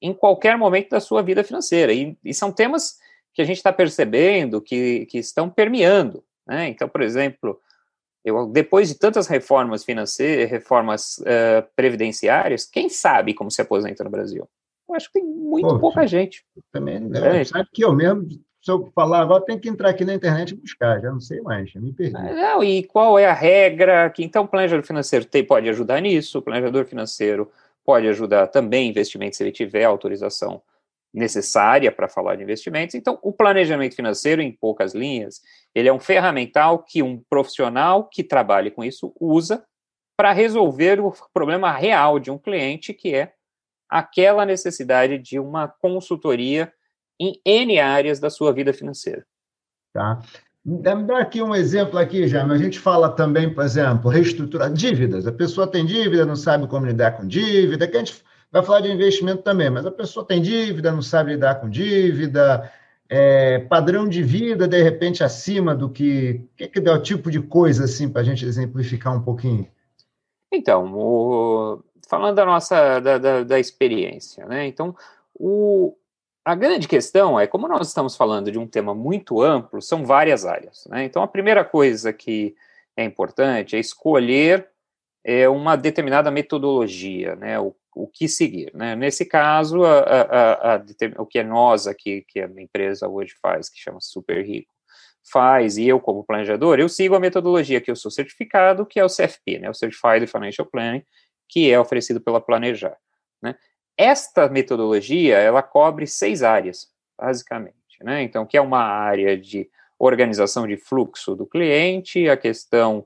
em 0.00 0.12
qualquer 0.12 0.56
momento 0.56 0.90
da 0.90 1.00
sua 1.00 1.22
vida 1.22 1.42
financeira. 1.42 1.92
E, 1.92 2.16
e 2.24 2.32
são 2.32 2.52
temas 2.52 2.98
que 3.38 3.42
a 3.42 3.44
gente 3.44 3.58
está 3.58 3.72
percebendo 3.72 4.60
que, 4.60 5.06
que 5.06 5.16
estão 5.16 5.48
permeando. 5.48 6.24
Né? 6.44 6.66
Então, 6.70 6.88
por 6.88 7.02
exemplo, 7.02 7.60
eu, 8.24 8.48
depois 8.48 8.88
de 8.88 8.96
tantas 8.96 9.28
reformas 9.28 9.84
financeiras, 9.84 10.50
reformas 10.50 11.18
uh, 11.18 11.64
previdenciárias, 11.76 12.66
quem 12.66 12.88
sabe 12.88 13.34
como 13.34 13.48
se 13.48 13.62
aposenta 13.62 14.02
no 14.02 14.10
Brasil? 14.10 14.48
Eu 14.88 14.94
acho 14.96 15.06
que 15.06 15.20
tem 15.20 15.24
muito 15.24 15.68
Pô, 15.68 15.78
pouca 15.78 16.04
gente. 16.04 16.44
Também, 16.72 16.98
né? 16.98 17.44
sabe 17.44 17.68
que 17.72 17.84
eu 17.84 17.94
mesmo 17.94 18.26
se 18.60 18.72
eu 18.72 18.90
falar 18.92 19.20
agora, 19.20 19.44
tem 19.44 19.56
que 19.56 19.68
entrar 19.68 19.90
aqui 19.90 20.04
na 20.04 20.14
internet 20.14 20.50
e 20.50 20.56
buscar, 20.56 21.00
já 21.00 21.12
não 21.12 21.20
sei 21.20 21.40
mais, 21.40 21.70
já 21.70 21.80
me 21.80 21.92
perdi. 21.92 22.14
Não, 22.14 22.64
e 22.64 22.82
qual 22.82 23.20
é 23.20 23.24
a 23.24 23.32
regra? 23.32 24.10
Que 24.10 24.24
então 24.24 24.42
o 24.42 24.48
planejador 24.48 24.84
financeiro 24.84 25.24
tem, 25.24 25.44
pode 25.44 25.68
ajudar 25.68 26.00
nisso, 26.00 26.40
o 26.40 26.42
planejador 26.42 26.84
financeiro 26.86 27.48
pode 27.84 28.08
ajudar 28.08 28.48
também 28.48 28.88
investimento 28.88 29.36
se 29.36 29.44
ele 29.44 29.52
tiver 29.52 29.84
autorização 29.84 30.60
necessária 31.18 31.92
para 31.92 32.08
falar 32.08 32.36
de 32.36 32.42
investimentos. 32.42 32.94
Então, 32.94 33.18
o 33.22 33.32
planejamento 33.32 33.94
financeiro, 33.94 34.40
em 34.40 34.52
poucas 34.52 34.94
linhas, 34.94 35.40
ele 35.74 35.88
é 35.88 35.92
um 35.92 36.00
ferramental 36.00 36.82
que 36.82 37.02
um 37.02 37.22
profissional 37.28 38.08
que 38.08 38.22
trabalhe 38.22 38.70
com 38.70 38.84
isso 38.84 39.12
usa 39.20 39.64
para 40.16 40.32
resolver 40.32 41.00
o 41.00 41.12
problema 41.32 41.72
real 41.72 42.18
de 42.18 42.30
um 42.30 42.38
cliente, 42.38 42.94
que 42.94 43.14
é 43.14 43.32
aquela 43.88 44.44
necessidade 44.44 45.18
de 45.18 45.38
uma 45.38 45.68
consultoria 45.68 46.72
em 47.20 47.40
N 47.44 47.78
áreas 47.78 48.20
da 48.20 48.30
sua 48.30 48.52
vida 48.52 48.72
financeira. 48.72 49.24
Tá. 49.92 50.20
Me 50.64 50.82
dá 50.82 51.18
aqui 51.18 51.40
um 51.40 51.54
exemplo 51.54 51.98
aqui, 51.98 52.28
Jaime. 52.28 52.52
A 52.52 52.58
gente 52.58 52.78
fala 52.78 53.08
também, 53.10 53.52
por 53.52 53.64
exemplo, 53.64 54.10
reestruturar 54.10 54.70
dívidas. 54.72 55.26
A 55.26 55.32
pessoa 55.32 55.66
tem 55.66 55.86
dívida, 55.86 56.26
não 56.26 56.36
sabe 56.36 56.68
como 56.68 56.84
lidar 56.84 57.12
com 57.12 57.26
dívida, 57.26 57.88
que 57.88 57.96
a 57.96 58.00
gente 58.00 58.22
vai 58.50 58.62
falar 58.62 58.80
de 58.80 58.90
investimento 58.90 59.42
também, 59.42 59.70
mas 59.70 59.86
a 59.86 59.90
pessoa 59.90 60.26
tem 60.26 60.40
dívida, 60.40 60.92
não 60.92 61.02
sabe 61.02 61.32
lidar 61.32 61.60
com 61.60 61.68
dívida, 61.68 62.70
é, 63.08 63.60
padrão 63.60 64.08
de 64.08 64.22
vida, 64.22 64.68
de 64.68 64.82
repente, 64.82 65.24
acima 65.24 65.74
do 65.74 65.88
que. 65.88 66.42
O 66.52 66.56
que, 66.56 66.68
que 66.68 66.80
dá 66.80 66.94
o 66.94 67.02
tipo 67.02 67.30
de 67.30 67.40
coisa, 67.40 67.84
assim, 67.84 68.08
para 68.08 68.20
a 68.20 68.24
gente 68.24 68.44
exemplificar 68.44 69.16
um 69.16 69.22
pouquinho? 69.22 69.66
Então, 70.52 70.92
o, 70.94 71.82
falando 72.08 72.36
da 72.36 72.44
nossa 72.44 73.00
da, 73.00 73.18
da, 73.18 73.44
da 73.44 73.58
experiência, 73.58 74.44
né? 74.46 74.66
Então, 74.66 74.94
o, 75.34 75.94
a 76.44 76.54
grande 76.54 76.88
questão 76.88 77.38
é, 77.38 77.46
como 77.46 77.68
nós 77.68 77.88
estamos 77.88 78.16
falando 78.16 78.50
de 78.50 78.58
um 78.58 78.66
tema 78.66 78.94
muito 78.94 79.42
amplo, 79.42 79.82
são 79.82 80.06
várias 80.06 80.46
áreas. 80.46 80.86
Né? 80.86 81.04
Então, 81.04 81.22
a 81.22 81.28
primeira 81.28 81.62
coisa 81.64 82.12
que 82.12 82.56
é 82.96 83.04
importante 83.04 83.76
é 83.76 83.78
escolher 83.78 84.66
é, 85.22 85.48
uma 85.48 85.76
determinada 85.76 86.30
metodologia, 86.30 87.36
né? 87.36 87.60
o, 87.60 87.74
o 87.94 88.06
que 88.06 88.28
seguir. 88.28 88.70
Né? 88.74 88.94
Nesse 88.94 89.24
caso, 89.24 89.84
a, 89.84 89.98
a, 90.00 90.74
a, 90.76 90.82
o 91.18 91.26
que 91.26 91.38
é 91.38 91.44
nós 91.44 91.86
aqui, 91.86 92.24
que 92.28 92.40
a 92.40 92.46
empresa 92.46 93.08
hoje 93.08 93.34
faz, 93.40 93.68
que 93.68 93.78
chama 93.78 94.00
Super 94.00 94.44
Rico, 94.44 94.72
faz, 95.30 95.76
e 95.76 95.86
eu 95.86 96.00
como 96.00 96.24
planejador, 96.24 96.78
eu 96.78 96.88
sigo 96.88 97.14
a 97.14 97.20
metodologia 97.20 97.80
que 97.80 97.90
eu 97.90 97.96
sou 97.96 98.10
certificado, 98.10 98.86
que 98.86 98.98
é 98.98 99.04
o 99.04 99.08
CFP, 99.08 99.58
né? 99.58 99.70
o 99.70 99.74
Certified 99.74 100.26
Financial 100.26 100.66
Planning, 100.66 101.02
que 101.48 101.70
é 101.70 101.78
oferecido 101.78 102.20
pela 102.20 102.40
Planejar. 102.40 102.96
Né? 103.42 103.54
Esta 103.96 104.48
metodologia, 104.48 105.38
ela 105.38 105.62
cobre 105.62 106.06
seis 106.06 106.42
áreas, 106.42 106.88
basicamente, 107.18 107.74
né? 108.00 108.22
Então, 108.22 108.46
que 108.46 108.56
é 108.56 108.60
uma 108.60 108.80
área 108.80 109.36
de 109.36 109.68
organização 109.98 110.66
de 110.68 110.76
fluxo 110.76 111.34
do 111.34 111.44
cliente, 111.44 112.28
a 112.28 112.36
questão 112.36 113.04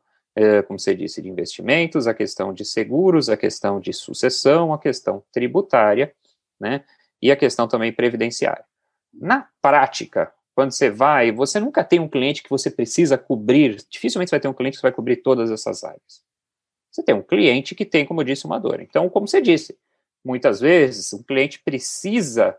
como 0.66 0.78
você 0.78 0.94
disse, 0.94 1.20
de 1.20 1.28
investimentos, 1.28 2.06
a 2.06 2.14
questão 2.14 2.52
de 2.52 2.64
seguros, 2.64 3.28
a 3.28 3.36
questão 3.36 3.78
de 3.80 3.92
sucessão, 3.92 4.72
a 4.72 4.78
questão 4.78 5.22
tributária, 5.32 6.14
né, 6.58 6.84
e 7.20 7.30
a 7.30 7.36
questão 7.36 7.68
também 7.68 7.92
previdenciária. 7.92 8.64
Na 9.12 9.48
prática, 9.60 10.32
quando 10.54 10.72
você 10.72 10.90
vai, 10.90 11.32
você 11.32 11.58
nunca 11.60 11.84
tem 11.84 12.00
um 12.00 12.08
cliente 12.08 12.42
que 12.42 12.50
você 12.50 12.70
precisa 12.70 13.18
cobrir, 13.18 13.76
dificilmente 13.90 14.30
você 14.30 14.36
vai 14.36 14.40
ter 14.40 14.48
um 14.48 14.54
cliente 14.54 14.76
que 14.78 14.82
vai 14.82 14.92
cobrir 14.92 15.16
todas 15.16 15.50
essas 15.50 15.84
áreas. 15.84 16.22
Você 16.90 17.02
tem 17.02 17.14
um 17.14 17.22
cliente 17.22 17.74
que 17.74 17.86
tem, 17.86 18.04
como 18.04 18.20
eu 18.20 18.24
disse, 18.24 18.44
uma 18.44 18.58
dor. 18.58 18.80
Então, 18.80 19.08
como 19.08 19.26
você 19.26 19.40
disse, 19.40 19.78
muitas 20.24 20.60
vezes 20.60 21.12
o 21.12 21.24
cliente 21.24 21.60
precisa 21.62 22.56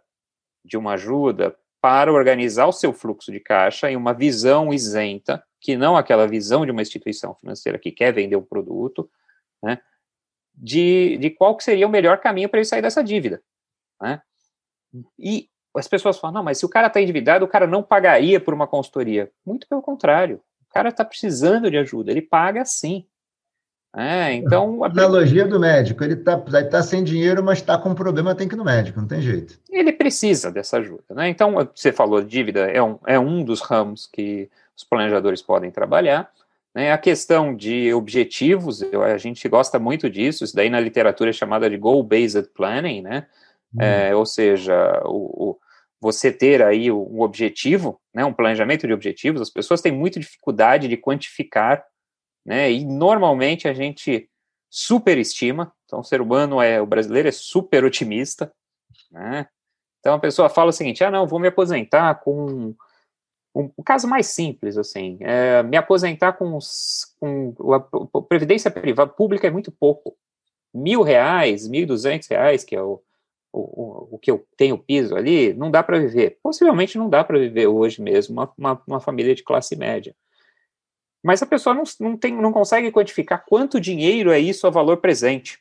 de 0.66 0.76
uma 0.78 0.94
ajuda 0.94 1.56
para 1.80 2.12
organizar 2.12 2.66
o 2.66 2.72
seu 2.72 2.94
fluxo 2.94 3.32
de 3.32 3.40
caixa 3.40 3.92
em 3.92 3.96
uma 3.96 4.14
visão 4.14 4.74
isenta, 4.74 5.44
que 5.64 5.78
não 5.78 5.96
aquela 5.96 6.28
visão 6.28 6.66
de 6.66 6.72
uma 6.72 6.82
instituição 6.82 7.34
financeira 7.36 7.80
que 7.80 7.90
quer 7.90 8.12
vender 8.12 8.36
um 8.36 8.44
produto, 8.44 9.10
né, 9.64 9.80
de, 10.54 11.18
de 11.18 11.30
qual 11.30 11.56
que 11.56 11.64
seria 11.64 11.88
o 11.88 11.90
melhor 11.90 12.20
caminho 12.20 12.50
para 12.50 12.60
ele 12.60 12.66
sair 12.66 12.82
dessa 12.82 13.02
dívida. 13.02 13.42
Né? 14.02 14.22
E 15.18 15.48
as 15.74 15.88
pessoas 15.88 16.20
falam, 16.20 16.36
não, 16.36 16.44
mas 16.44 16.58
se 16.58 16.66
o 16.66 16.70
cara 16.70 16.88
está 16.88 17.02
endividado, 17.02 17.46
o 17.46 17.48
cara 17.48 17.66
não 17.66 17.82
pagaria 17.82 18.42
por 18.42 18.54
uma 18.54 18.68
consultoria. 18.68 19.32
Muito 19.46 19.66
pelo 19.66 19.82
contrário. 19.82 20.42
O 20.70 20.74
cara 20.74 20.90
está 20.90 21.06
precisando 21.06 21.72
de 21.72 21.78
ajuda, 21.78 22.12
ele 22.12 22.22
paga 22.22 22.66
sim. 22.66 23.08
É, 23.96 24.34
então. 24.34 24.84
A 24.84 24.88
analogia 24.92 25.48
do 25.48 25.60
médico, 25.60 26.04
ele 26.04 26.16
está 26.16 26.38
tá 26.38 26.84
sem 26.84 27.06
dinheiro, 27.06 27.42
mas 27.42 27.60
está 27.60 27.78
com 27.78 27.90
um 27.90 27.96
problema, 27.96 28.36
tem 28.36 28.50
que 28.50 28.56
ir 28.56 28.58
no 28.58 28.66
médico, 28.66 29.00
não 29.00 29.08
tem 29.08 29.22
jeito. 29.22 29.58
Ele 29.70 29.94
precisa 29.94 30.52
dessa 30.52 30.78
ajuda. 30.78 31.06
Né? 31.12 31.30
Então, 31.30 31.54
você 31.74 31.94
falou 31.94 32.22
dívida, 32.22 32.70
é 32.70 32.84
um, 32.84 33.00
é 33.08 33.18
um 33.18 33.46
dos 33.46 33.62
ramos 33.62 34.06
que 34.06 34.52
os 34.76 34.84
planejadores 34.84 35.42
podem 35.42 35.72
trabalhar. 35.72 36.32
Né? 36.74 36.92
A 36.92 36.98
questão 36.98 37.56
de 37.56 37.94
objetivos, 37.94 38.82
eu, 38.82 39.04
a 39.04 39.18
gente 39.18 39.48
gosta 39.48 39.78
muito 39.80 40.10
disso, 40.10 40.44
isso 40.44 40.56
daí 40.56 40.70
na 40.70 40.80
literatura 40.80 41.30
é 41.30 41.34
chamada 41.34 41.70
de 41.70 41.78
goal-based 41.78 42.50
planning, 42.54 43.02
né? 43.02 43.28
Hum. 43.76 43.82
É, 43.82 44.16
ou 44.16 44.26
seja, 44.26 45.02
o, 45.06 45.52
o, 45.52 45.60
você 46.00 46.32
ter 46.32 46.62
aí 46.62 46.92
um 46.92 47.22
objetivo, 47.22 48.00
né, 48.14 48.26
um 48.26 48.34
planejamento 48.34 48.86
de 48.86 48.94
objetivos, 48.94 49.42
as 49.42 49.50
pessoas 49.50 49.82
têm 49.82 49.92
muita 49.92 50.20
dificuldade 50.20 50.88
de 50.88 50.98
quantificar 50.98 51.84
né? 52.46 52.72
E 52.72 52.86
normalmente 52.86 53.68
a 53.68 53.74
gente 53.74 54.30
superestima. 54.70 55.72
Então, 55.86 56.00
o 56.00 56.04
ser 56.04 56.22
humano 56.22 56.62
é, 56.62 56.82
o 56.82 56.86
brasileiro 56.86 57.28
é 57.28 57.32
super 57.32 57.84
otimista, 57.84 58.52
né? 59.12 59.48
Então 60.00 60.16
a 60.16 60.20
pessoa 60.20 60.50
fala 60.50 60.70
o 60.70 60.74
seguinte: 60.74 61.04
ah, 61.04 61.12
não, 61.12 61.28
vou 61.28 61.40
me 61.40 61.48
aposentar 61.48 62.16
com 62.16 62.76
um, 63.56 63.70
um 63.78 63.84
caso 63.84 64.08
mais 64.08 64.28
simples, 64.28 64.78
assim, 64.78 65.18
é, 65.22 65.62
me 65.62 65.78
aposentar 65.78 66.34
com, 66.34 66.58
com 67.20 67.74
a, 67.74 68.22
previdência 68.24 68.72
privada 68.72 69.12
pública 69.12 69.48
é 69.48 69.52
muito 69.52 69.72
pouco, 69.72 70.16
mil 70.74 71.04
reais, 71.04 71.68
mil 71.68 71.86
duzentos 71.86 72.28
reais, 72.28 72.64
que 72.64 72.76
é 72.76 72.82
o, 72.82 73.02
o, 73.52 74.16
o, 74.16 74.20
que 74.20 74.32
eu 74.32 74.46
tenho 74.58 74.78
piso 74.78 75.16
ali, 75.16 75.54
não 75.54 75.70
dá 75.70 75.84
para 75.84 76.00
viver. 76.00 76.40
Possivelmente 76.42 76.98
não 76.98 77.08
dá 77.08 77.24
para 77.24 77.38
viver 77.38 77.68
hoje 77.68 78.02
mesmo 78.02 78.34
uma, 78.34 78.52
uma, 78.58 78.82
uma 78.88 79.00
família 79.00 79.36
de 79.36 79.44
classe 79.44 79.76
média. 79.76 80.16
Mas 81.24 81.42
a 81.42 81.46
pessoa 81.46 81.76
não, 81.76 81.84
não, 82.00 82.18
tem, 82.18 82.36
não 82.36 82.52
consegue 82.52 82.92
quantificar 82.92 83.46
quanto 83.48 83.80
dinheiro 83.80 84.32
é 84.32 84.40
isso 84.40 84.66
a 84.66 84.72
valor 84.72 84.98
presente. 84.98 85.60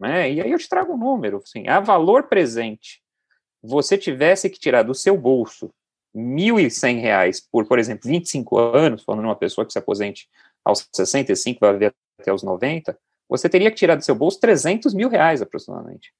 Né? 0.00 0.32
E 0.32 0.40
aí 0.40 0.50
eu 0.50 0.58
te 0.58 0.68
trago 0.68 0.94
um 0.94 0.98
número, 0.98 1.36
assim, 1.36 1.68
a 1.68 1.80
valor 1.80 2.24
presente, 2.24 3.02
você 3.62 3.98
tivesse 3.98 4.48
que 4.48 4.58
tirar 4.58 4.82
do 4.82 4.94
seu 4.94 5.16
bolso 5.16 5.70
R$ 6.16 6.22
1.100 6.22 7.46
por, 7.52 7.66
por 7.66 7.78
exemplo, 7.78 8.08
25 8.08 8.58
anos, 8.58 9.04
falando 9.04 9.20
de 9.20 9.28
uma 9.28 9.36
pessoa 9.36 9.66
que 9.66 9.72
se 9.72 9.78
aposente 9.78 10.28
aos 10.64 10.88
65, 10.92 11.60
vai 11.60 11.72
viver 11.72 11.94
até 12.20 12.32
os 12.32 12.42
90, 12.42 12.98
você 13.28 13.48
teria 13.48 13.70
que 13.70 13.76
tirar 13.76 13.96
do 13.96 14.04
seu 14.04 14.14
bolso 14.14 14.40
300 14.40 14.94
mil 14.94 15.08
reais 15.08 15.42
aproximadamente. 15.42 16.12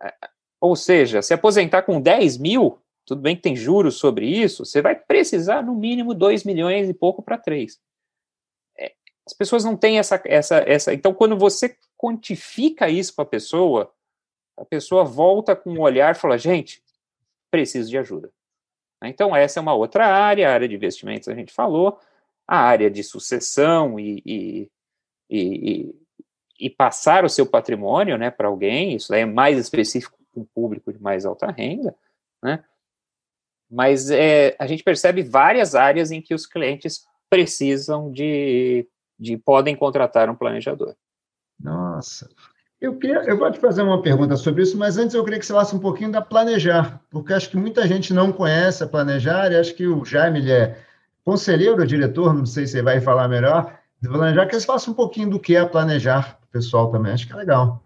É, 0.00 0.14
ou 0.60 0.76
seja, 0.76 1.22
se 1.22 1.34
aposentar 1.34 1.82
com 1.82 2.00
10 2.00 2.38
mil, 2.38 2.78
tudo 3.04 3.22
bem 3.22 3.36
que 3.36 3.42
tem 3.42 3.56
juros 3.56 3.96
sobre 3.96 4.26
isso, 4.26 4.64
você 4.64 4.80
vai 4.80 4.94
precisar 4.94 5.62
no 5.62 5.74
mínimo 5.74 6.14
2 6.14 6.44
milhões 6.44 6.88
e 6.88 6.94
pouco 6.94 7.22
para 7.22 7.38
3. 7.38 7.80
É, 8.78 8.92
as 9.26 9.32
pessoas 9.32 9.64
não 9.64 9.76
têm 9.76 9.98
essa, 9.98 10.20
essa, 10.24 10.56
essa. 10.58 10.94
Então, 10.94 11.12
quando 11.12 11.36
você 11.36 11.76
quantifica 11.96 12.88
isso 12.88 13.14
para 13.14 13.24
a 13.24 13.28
pessoa, 13.28 13.92
a 14.56 14.64
pessoa 14.64 15.04
volta 15.04 15.56
com 15.56 15.70
um 15.70 15.80
olhar 15.80 16.14
e 16.14 16.18
fala: 16.18 16.38
gente, 16.38 16.82
preciso 17.56 17.88
de 17.88 17.96
ajuda. 17.96 18.30
Então, 19.02 19.34
essa 19.34 19.58
é 19.58 19.62
uma 19.62 19.74
outra 19.74 20.06
área, 20.06 20.48
a 20.48 20.52
área 20.52 20.68
de 20.68 20.74
investimentos 20.74 21.26
a 21.28 21.34
gente 21.34 21.52
falou, 21.52 21.98
a 22.46 22.58
área 22.58 22.90
de 22.90 23.02
sucessão 23.02 23.98
e, 23.98 24.22
e, 24.26 24.70
e, 25.30 25.94
e 26.60 26.70
passar 26.70 27.24
o 27.24 27.30
seu 27.30 27.46
patrimônio 27.46 28.18
né, 28.18 28.30
para 28.30 28.48
alguém, 28.48 28.94
isso 28.94 29.14
é 29.14 29.24
mais 29.24 29.58
específico 29.58 30.18
para 30.30 30.42
um 30.42 30.44
público 30.44 30.92
de 30.92 31.00
mais 31.00 31.24
alta 31.24 31.50
renda, 31.50 31.96
né? 32.42 32.62
mas 33.70 34.10
é, 34.10 34.54
a 34.58 34.66
gente 34.66 34.84
percebe 34.84 35.22
várias 35.22 35.74
áreas 35.74 36.10
em 36.10 36.20
que 36.20 36.34
os 36.34 36.46
clientes 36.46 37.06
precisam 37.30 38.12
de, 38.12 38.86
de 39.18 39.38
podem 39.38 39.74
contratar 39.74 40.28
um 40.28 40.36
planejador. 40.36 40.94
Nossa, 41.58 42.28
eu, 42.80 42.98
queria, 42.98 43.24
eu 43.24 43.38
vou 43.38 43.50
te 43.50 43.58
fazer 43.58 43.82
uma 43.82 44.02
pergunta 44.02 44.36
sobre 44.36 44.62
isso, 44.62 44.76
mas 44.76 44.98
antes 44.98 45.14
eu 45.14 45.24
queria 45.24 45.38
que 45.38 45.46
você 45.46 45.52
falasse 45.52 45.74
um 45.74 45.80
pouquinho 45.80 46.12
da 46.12 46.20
Planejar, 46.20 47.00
porque 47.10 47.32
acho 47.32 47.50
que 47.50 47.56
muita 47.56 47.86
gente 47.86 48.12
não 48.12 48.32
conhece 48.32 48.84
a 48.84 48.86
Planejar, 48.86 49.50
e 49.50 49.56
acho 49.56 49.74
que 49.74 49.86
o 49.86 50.04
Jaime 50.04 50.50
é 50.50 50.78
conselheiro, 51.24 51.86
diretor, 51.86 52.34
não 52.34 52.46
sei 52.46 52.66
se 52.66 52.72
você 52.72 52.82
vai 52.82 53.00
falar 53.00 53.28
melhor, 53.28 53.78
de 54.00 54.08
Planejar, 54.08 54.46
que 54.46 54.58
você 54.58 54.66
faça 54.66 54.90
um 54.90 54.94
pouquinho 54.94 55.30
do 55.30 55.40
que 55.40 55.56
é 55.56 55.64
Planejar, 55.64 56.38
pessoal 56.52 56.90
também, 56.90 57.12
acho 57.12 57.26
que 57.26 57.32
é 57.32 57.36
legal. 57.36 57.82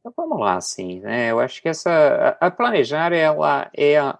Então 0.00 0.12
vamos 0.16 0.40
lá, 0.40 0.60
sim, 0.60 1.00
né? 1.00 1.30
Eu 1.30 1.40
acho 1.40 1.60
que 1.60 1.68
essa 1.68 2.36
a, 2.40 2.46
a 2.46 2.50
Planejar 2.50 3.12
ela 3.12 3.70
é 3.74 3.98
a, 3.98 4.18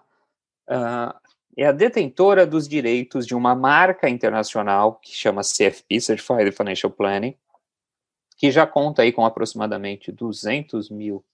uh, 0.69 1.13
é 1.57 1.65
a 1.65 1.71
detentora 1.71 2.45
dos 2.45 2.67
direitos 2.67 3.25
de 3.25 3.35
uma 3.35 3.55
marca 3.55 4.09
internacional 4.09 4.95
que 4.95 5.15
chama 5.15 5.41
CFP, 5.41 6.01
Certified 6.01 6.51
Financial 6.51 6.91
Planning, 6.91 7.35
que 8.39 8.49
já 8.49 8.65
conta 8.65 9.01
aí 9.01 9.11
com 9.11 9.25
aproximadamente 9.25 10.13
200 10.13 10.89
mil 10.89 11.25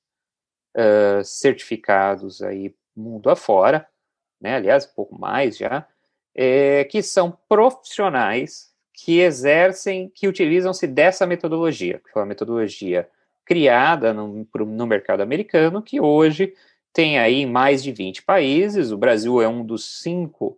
uh, 0.75 1.24
certificados 1.24 2.41
aí 2.41 2.74
mundo 2.95 3.29
afora, 3.29 3.88
né, 4.41 4.55
aliás, 4.55 4.85
um 4.85 4.95
pouco 4.95 5.19
mais 5.19 5.55
já, 5.55 5.88
é, 6.33 6.83
que 6.85 7.03
são 7.03 7.38
profissionais 7.47 8.74
que 8.91 9.19
exercem, 9.19 10.09
que 10.09 10.27
utilizam-se 10.27 10.88
dessa 10.88 11.27
metodologia, 11.27 12.00
que 12.00 12.12
foi 12.12 12.24
uma 12.24 12.27
metodologia 12.27 13.07
criada 13.45 14.12
no, 14.12 14.47
no 14.53 14.88
mercado 14.88 15.21
americano, 15.21 15.83
que 15.83 16.01
hoje 16.01 16.55
tem 16.91 17.19
aí 17.19 17.45
mais 17.45 17.83
de 17.83 17.91
20 17.91 18.24
países, 18.24 18.91
o 18.91 18.97
Brasil 18.97 19.39
é 19.41 19.47
um 19.47 19.63
dos 19.63 20.01
cinco 20.01 20.57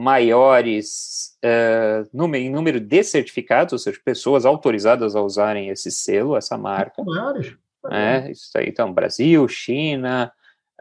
maiores 0.00 1.36
uh, 1.44 2.08
número, 2.10 2.42
em 2.42 2.50
número 2.50 2.80
de 2.80 3.04
certificados, 3.04 3.74
ou 3.74 3.78
seja, 3.78 4.00
pessoas 4.02 4.46
autorizadas 4.46 5.14
a 5.14 5.20
usarem 5.20 5.68
esse 5.68 5.90
selo, 5.90 6.36
essa 6.36 6.56
marca. 6.56 7.04
Maiores. 7.04 7.54
É, 7.90 8.30
isso 8.30 8.50
aí, 8.56 8.68
então, 8.68 8.92
Brasil, 8.92 9.46
China, 9.46 10.32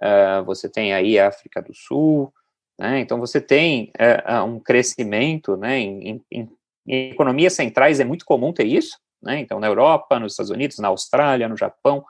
uh, 0.01 0.43
você 0.45 0.69
tem 0.69 0.93
aí 0.93 1.19
África 1.19 1.61
do 1.61 1.73
Sul, 1.73 2.33
né, 2.79 3.01
então 3.01 3.19
você 3.19 3.41
tem 3.41 3.91
uh, 3.99 4.43
um 4.45 4.57
crescimento, 4.57 5.57
né, 5.57 5.79
em, 5.79 6.23
em, 6.31 6.51
em, 6.87 7.09
economias 7.11 7.53
centrais 7.53 7.99
é 7.99 8.05
muito 8.05 8.23
comum 8.23 8.53
ter 8.53 8.65
isso, 8.65 8.97
né, 9.21 9.39
então 9.39 9.59
na 9.59 9.67
Europa, 9.67 10.17
nos 10.17 10.33
Estados 10.33 10.49
Unidos, 10.49 10.79
na 10.79 10.87
Austrália, 10.87 11.49
no 11.49 11.57
Japão, 11.57 12.05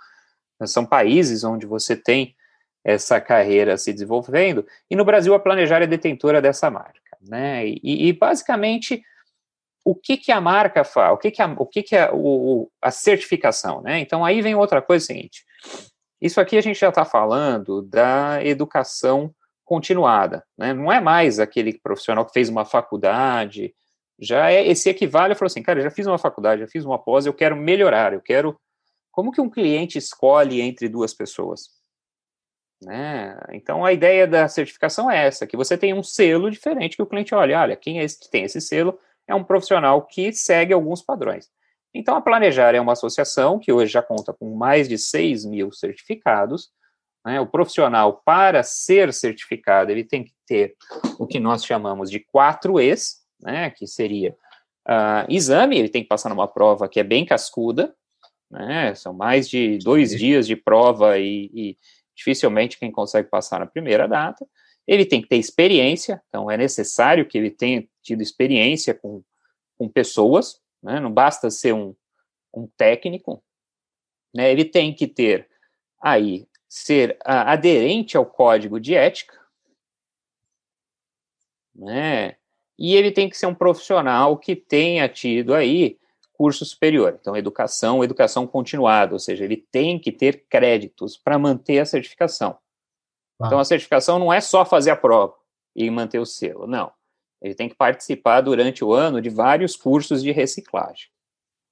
são 0.65 0.85
países 0.85 1.43
onde 1.43 1.65
você 1.65 1.95
tem 1.95 2.35
essa 2.83 3.19
carreira 3.19 3.77
se 3.77 3.91
desenvolvendo, 3.91 4.65
e 4.89 4.95
no 4.95 5.05
Brasil 5.05 5.33
a 5.33 5.39
Planejar 5.39 5.81
é 5.81 5.87
detentora 5.87 6.41
dessa 6.41 6.69
marca, 6.69 7.17
né, 7.21 7.67
e, 7.67 8.07
e 8.07 8.13
basicamente 8.13 9.03
o 9.85 9.95
que 9.95 10.17
que 10.17 10.31
a 10.31 10.39
marca 10.39 10.83
faz, 10.83 11.13
o 11.13 11.17
que 11.17 11.31
que 11.31 11.41
a, 11.41 11.47
o 11.57 11.65
que 11.65 11.83
que 11.83 11.95
a, 11.95 12.11
o, 12.13 12.69
a 12.81 12.91
certificação, 12.91 13.81
né, 13.81 13.99
então 13.99 14.23
aí 14.23 14.41
vem 14.41 14.55
outra 14.55 14.81
coisa 14.81 15.05
seguinte, 15.05 15.45
isso 16.21 16.39
aqui 16.39 16.57
a 16.57 16.61
gente 16.61 16.79
já 16.79 16.89
está 16.89 17.05
falando 17.05 17.81
da 17.81 18.43
educação 18.43 19.33
continuada, 19.65 20.43
né, 20.57 20.73
não 20.73 20.91
é 20.91 20.99
mais 20.99 21.39
aquele 21.39 21.77
profissional 21.79 22.25
que 22.25 22.33
fez 22.33 22.49
uma 22.49 22.65
faculdade, 22.65 23.73
já 24.21 24.51
é 24.51 24.67
esse 24.67 24.89
equivale, 24.89 25.35
falou 25.35 25.47
assim, 25.47 25.63
cara, 25.63 25.81
já 25.81 25.89
fiz 25.89 26.05
uma 26.05 26.17
faculdade, 26.17 26.61
já 26.61 26.67
fiz 26.67 26.83
uma 26.83 26.99
pós, 26.99 27.25
eu 27.25 27.33
quero 27.33 27.55
melhorar, 27.55 28.13
eu 28.13 28.21
quero, 28.21 28.59
como 29.11 29.31
que 29.31 29.39
um 29.39 29.49
cliente 29.49 29.97
escolhe 29.97 30.61
entre 30.61 30.89
duas 30.89 31.13
pessoas? 31.13 31.78
Né? 32.81 33.37
Então, 33.51 33.83
a 33.83 33.91
ideia 33.91 34.25
da 34.25 34.47
certificação 34.47 35.11
é 35.11 35.25
essa, 35.25 35.45
que 35.45 35.57
você 35.57 35.77
tem 35.77 35.93
um 35.93 36.03
selo 36.03 36.49
diferente 36.49 36.95
que 36.95 37.01
o 37.01 37.07
cliente 37.07 37.35
olha, 37.35 37.59
olha, 37.59 37.75
quem 37.75 37.99
é 37.99 38.03
esse 38.03 38.19
que 38.19 38.29
tem 38.29 38.43
esse 38.45 38.61
selo 38.61 38.97
é 39.27 39.35
um 39.35 39.43
profissional 39.43 40.01
que 40.03 40.31
segue 40.31 40.73
alguns 40.73 41.01
padrões. 41.01 41.49
Então, 41.93 42.15
a 42.15 42.21
Planejar 42.21 42.73
é 42.75 42.81
uma 42.81 42.93
associação 42.93 43.59
que 43.59 43.71
hoje 43.71 43.91
já 43.91 44.01
conta 44.01 44.33
com 44.33 44.55
mais 44.55 44.87
de 44.87 44.97
6 44.97 45.45
mil 45.45 45.71
certificados. 45.71 46.69
Né? 47.25 47.41
O 47.41 47.47
profissional, 47.47 48.21
para 48.23 48.63
ser 48.63 49.13
certificado, 49.13 49.91
ele 49.91 50.03
tem 50.03 50.23
que 50.23 50.33
ter 50.47 50.75
o 51.17 51.27
que 51.27 51.39
nós 51.39 51.65
chamamos 51.65 52.09
de 52.09 52.19
quatro 52.19 52.79
Es, 52.79 53.17
né? 53.41 53.71
que 53.71 53.87
seria 53.87 54.35
uh, 54.87 55.25
exame, 55.27 55.77
ele 55.77 55.89
tem 55.89 56.03
que 56.03 56.09
passar 56.09 56.29
numa 56.29 56.47
prova 56.47 56.87
que 56.87 56.99
é 56.99 57.03
bem 57.03 57.25
cascuda, 57.25 57.93
né? 58.49 58.95
São 58.95 59.13
mais 59.13 59.47
de 59.47 59.77
dois 59.77 60.09
dias 60.09 60.47
de 60.47 60.55
prova 60.55 61.19
e, 61.19 61.51
e 61.53 61.77
dificilmente 62.19 62.77
quem 62.77 62.91
consegue 62.91 63.29
passar 63.29 63.59
na 63.59 63.65
primeira 63.65 64.07
data. 64.07 64.45
Ele 64.85 65.05
tem 65.05 65.21
que 65.21 65.27
ter 65.27 65.37
experiência, 65.37 66.21
então 66.27 66.51
é 66.51 66.57
necessário 66.57 67.25
que 67.25 67.37
ele 67.37 67.49
tenha 67.49 67.87
tido 68.01 68.21
experiência 68.21 68.93
com, 68.93 69.23
com 69.77 69.87
pessoas, 69.87 70.61
né? 70.83 70.99
não 70.99 71.11
basta 71.11 71.49
ser 71.49 71.73
um, 71.73 71.95
um 72.53 72.67
técnico, 72.67 73.41
né? 74.35 74.51
ele 74.51 74.65
tem 74.65 74.93
que 74.93 75.07
ter 75.07 75.47
aí, 76.01 76.45
ser 76.67 77.17
a, 77.23 77.53
aderente 77.53 78.17
ao 78.17 78.25
código 78.25 78.79
de 78.79 78.95
ética, 78.95 79.39
né? 81.73 82.35
e 82.77 82.95
ele 82.95 83.11
tem 83.11 83.29
que 83.29 83.37
ser 83.37 83.45
um 83.45 83.55
profissional 83.55 84.37
que 84.37 84.55
tenha 84.55 85.07
tido 85.07 85.53
aí 85.53 85.97
curso 86.39 86.63
superior. 86.63 87.17
Então, 87.19 87.35
educação, 87.35 88.01
educação 88.01 88.47
continuada, 88.47 89.11
ou 89.11 89.19
seja, 89.19 89.43
ele 89.43 89.57
tem 89.57 89.99
que 89.99 90.09
ter 90.09 90.45
créditos 90.49 91.17
para 91.17 91.37
manter 91.37 91.79
a 91.79 91.85
certificação. 91.85 92.57
Ah. 93.41 93.47
Então, 93.47 93.59
a 93.59 93.65
certificação 93.65 94.17
não 94.17 94.31
é 94.31 94.39
só 94.39 94.63
fazer 94.63 94.91
a 94.91 94.95
prova 94.95 95.33
e 95.75 95.91
manter 95.91 96.17
o 96.17 96.25
selo, 96.25 96.65
não. 96.65 96.93
Ele 97.41 97.53
tem 97.53 97.67
que 97.67 97.75
participar 97.75 98.39
durante 98.39 98.85
o 98.85 98.93
ano 98.93 99.21
de 99.21 99.29
vários 99.29 99.75
cursos 99.75 100.23
de 100.23 100.31
reciclagem. 100.31 101.09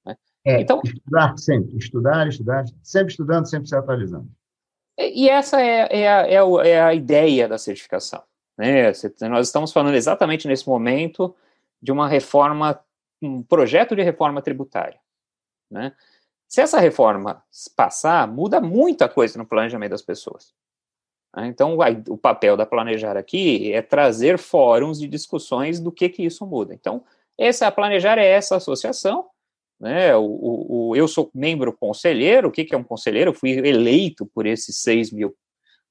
Né? 0.04 0.14
É, 0.44 0.60
então, 0.60 0.82
estudar 0.84 1.34
sempre, 1.38 1.78
estudar, 1.78 2.28
estudar, 2.28 2.64
sempre 2.82 3.10
estudando, 3.10 3.48
sempre 3.48 3.68
se 3.68 3.74
atualizando. 3.74 4.28
E 4.98 5.30
essa 5.30 5.62
é, 5.62 6.00
é, 6.02 6.08
a, 6.08 6.26
é, 6.26 6.36
a, 6.36 6.68
é 6.68 6.80
a 6.82 6.92
ideia 6.92 7.48
da 7.48 7.56
certificação. 7.56 8.22
Né? 8.58 8.92
Nós 9.30 9.46
estamos 9.46 9.72
falando 9.72 9.94
exatamente 9.94 10.46
nesse 10.46 10.68
momento 10.68 11.34
de 11.80 11.90
uma 11.90 12.06
reforma 12.06 12.78
um 13.20 13.42
projeto 13.42 13.96
de 13.96 14.02
reforma 14.02 14.40
tributária. 14.42 15.00
Né? 15.70 15.92
Se 16.48 16.60
essa 16.60 16.80
reforma 16.80 17.42
passar, 17.76 18.26
muda 18.26 18.60
muita 18.60 19.08
coisa 19.08 19.38
no 19.38 19.46
planejamento 19.46 19.90
das 19.90 20.02
pessoas. 20.02 20.54
Né? 21.36 21.46
Então, 21.48 21.76
o 22.08 22.16
papel 22.16 22.56
da 22.56 22.64
Planejar 22.64 23.16
aqui 23.16 23.72
é 23.72 23.82
trazer 23.82 24.38
fóruns 24.38 24.98
de 24.98 25.06
discussões 25.06 25.78
do 25.78 25.92
que, 25.92 26.08
que 26.08 26.24
isso 26.24 26.46
muda. 26.46 26.74
Então, 26.74 27.04
essa 27.36 27.66
a 27.66 27.72
Planejar 27.72 28.18
é 28.18 28.26
essa 28.26 28.56
associação. 28.56 29.28
Né? 29.78 30.16
O, 30.16 30.24
o, 30.24 30.88
o 30.88 30.96
eu 30.96 31.06
sou 31.06 31.30
membro 31.34 31.72
conselheiro. 31.72 32.48
O 32.48 32.50
que, 32.50 32.64
que 32.64 32.74
é 32.74 32.78
um 32.78 32.84
conselheiro? 32.84 33.30
Eu 33.30 33.34
fui 33.34 33.50
eleito 33.50 34.26
por 34.26 34.46
esses 34.46 34.78
6 34.78 35.12
mil, 35.12 35.36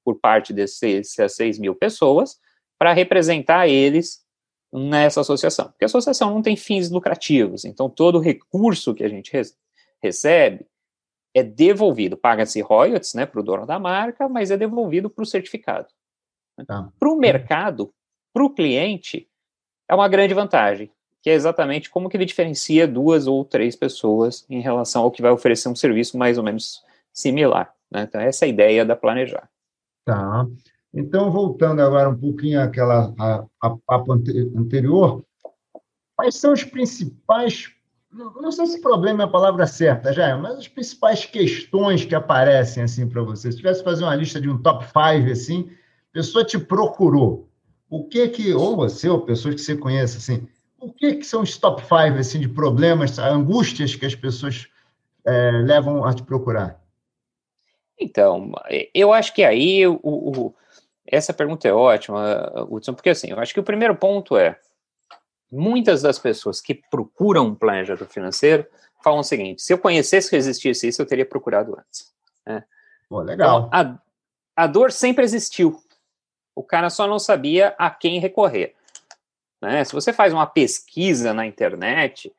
por 0.04 0.18
parte 0.18 0.52
dessas 0.52 1.34
6 1.34 1.58
mil 1.58 1.74
pessoas, 1.74 2.38
para 2.78 2.92
representar 2.92 3.68
eles 3.68 4.26
nessa 4.72 5.20
associação. 5.20 5.68
Porque 5.68 5.84
a 5.84 5.86
associação 5.86 6.32
não 6.32 6.42
tem 6.42 6.56
fins 6.56 6.90
lucrativos, 6.90 7.64
então 7.64 7.88
todo 7.88 8.18
recurso 8.18 8.94
que 8.94 9.04
a 9.04 9.08
gente 9.08 9.32
recebe 10.02 10.66
é 11.34 11.42
devolvido, 11.42 12.16
paga-se 12.16 12.60
royalties 12.60 13.14
né, 13.14 13.26
para 13.26 13.40
o 13.40 13.42
dono 13.42 13.66
da 13.66 13.78
marca, 13.78 14.28
mas 14.28 14.50
é 14.50 14.56
devolvido 14.56 15.10
para 15.10 15.22
o 15.22 15.26
certificado. 15.26 15.88
Tá. 16.66 16.90
Para 16.98 17.08
o 17.08 17.16
mercado, 17.16 17.92
para 18.32 18.44
o 18.44 18.50
cliente, 18.50 19.28
é 19.88 19.94
uma 19.94 20.08
grande 20.08 20.34
vantagem, 20.34 20.90
que 21.22 21.30
é 21.30 21.34
exatamente 21.34 21.90
como 21.90 22.08
que 22.08 22.16
ele 22.16 22.24
diferencia 22.24 22.86
duas 22.86 23.26
ou 23.26 23.44
três 23.44 23.76
pessoas 23.76 24.44
em 24.48 24.60
relação 24.60 25.02
ao 25.02 25.10
que 25.10 25.22
vai 25.22 25.30
oferecer 25.30 25.68
um 25.68 25.76
serviço 25.76 26.18
mais 26.18 26.38
ou 26.38 26.44
menos 26.44 26.82
similar. 27.12 27.74
Né? 27.90 28.02
Então, 28.02 28.20
essa 28.20 28.44
é 28.44 28.46
a 28.46 28.50
ideia 28.50 28.84
da 28.84 28.96
Planejar. 28.96 29.48
Tá. 30.04 30.46
Então, 30.92 31.30
voltando 31.30 31.80
agora 31.80 32.08
um 32.08 32.18
pouquinho 32.18 32.60
àquela 32.60 33.14
a, 33.18 33.44
a 33.60 33.70
papo 33.86 34.12
anterior, 34.12 35.22
quais 36.16 36.36
são 36.36 36.52
os 36.52 36.64
principais, 36.64 37.70
não 38.10 38.50
sei 38.50 38.66
se 38.66 38.80
problema 38.80 39.22
é 39.22 39.26
a 39.26 39.30
palavra 39.30 39.66
certa, 39.66 40.12
já, 40.12 40.36
mas 40.36 40.58
as 40.58 40.68
principais 40.68 41.26
questões 41.26 42.04
que 42.04 42.14
aparecem 42.14 42.82
assim 42.82 43.06
para 43.06 43.22
você? 43.22 43.52
Se 43.52 43.58
tivesse 43.58 43.84
fazer 43.84 44.04
uma 44.04 44.16
lista 44.16 44.40
de 44.40 44.48
um 44.48 44.60
top 44.60 44.84
5 44.86 45.30
assim, 45.30 45.70
a 46.10 46.12
pessoa 46.14 46.44
te 46.44 46.58
procurou, 46.58 47.48
o 47.90 48.04
que 48.04 48.26
que, 48.28 48.54
ou 48.54 48.74
você, 48.76 49.08
ou 49.08 49.20
pessoas 49.20 49.54
que 49.56 49.60
você 49.60 49.76
conhece, 49.76 50.16
assim, 50.16 50.48
o 50.80 50.90
que 50.92 51.16
que 51.16 51.24
são 51.24 51.42
os 51.42 51.56
top 51.58 51.82
5 51.82 52.18
assim, 52.18 52.40
de 52.40 52.48
problemas, 52.48 53.18
angústias 53.18 53.94
que 53.94 54.06
as 54.06 54.14
pessoas 54.14 54.68
é, 55.26 55.50
levam 55.50 56.04
a 56.04 56.14
te 56.14 56.22
procurar? 56.22 56.82
Então, 58.00 58.52
eu 58.94 59.12
acho 59.12 59.34
que 59.34 59.42
aí 59.42 59.86
o, 59.86 60.00
o 60.02 60.54
essa 61.10 61.32
pergunta 61.32 61.66
é 61.66 61.72
ótima, 61.72 62.66
Hudson, 62.68 62.94
porque 62.94 63.10
assim, 63.10 63.30
eu 63.30 63.40
acho 63.40 63.54
que 63.54 63.60
o 63.60 63.64
primeiro 63.64 63.96
ponto 63.96 64.36
é, 64.36 64.58
muitas 65.50 66.02
das 66.02 66.18
pessoas 66.18 66.60
que 66.60 66.74
procuram 66.74 67.46
um 67.46 67.54
planejador 67.54 68.06
financeiro 68.08 68.66
falam 69.02 69.20
o 69.20 69.24
seguinte, 69.24 69.62
se 69.62 69.72
eu 69.72 69.78
conhecesse 69.78 70.28
que 70.28 70.36
existisse 70.36 70.88
isso, 70.88 71.00
eu 71.00 71.06
teria 71.06 71.24
procurado 71.24 71.76
antes. 71.78 72.12
Né? 72.46 72.64
Pô, 73.08 73.20
legal. 73.20 73.66
Então, 73.66 73.70
a, 73.72 74.64
a 74.64 74.66
dor 74.66 74.92
sempre 74.92 75.24
existiu, 75.24 75.80
o 76.54 76.62
cara 76.62 76.90
só 76.90 77.06
não 77.06 77.18
sabia 77.18 77.74
a 77.78 77.90
quem 77.90 78.20
recorrer. 78.20 78.74
Né? 79.62 79.84
Se 79.84 79.92
você 79.92 80.12
faz 80.12 80.32
uma 80.32 80.46
pesquisa 80.46 81.32
na 81.32 81.46
internet, 81.46 82.32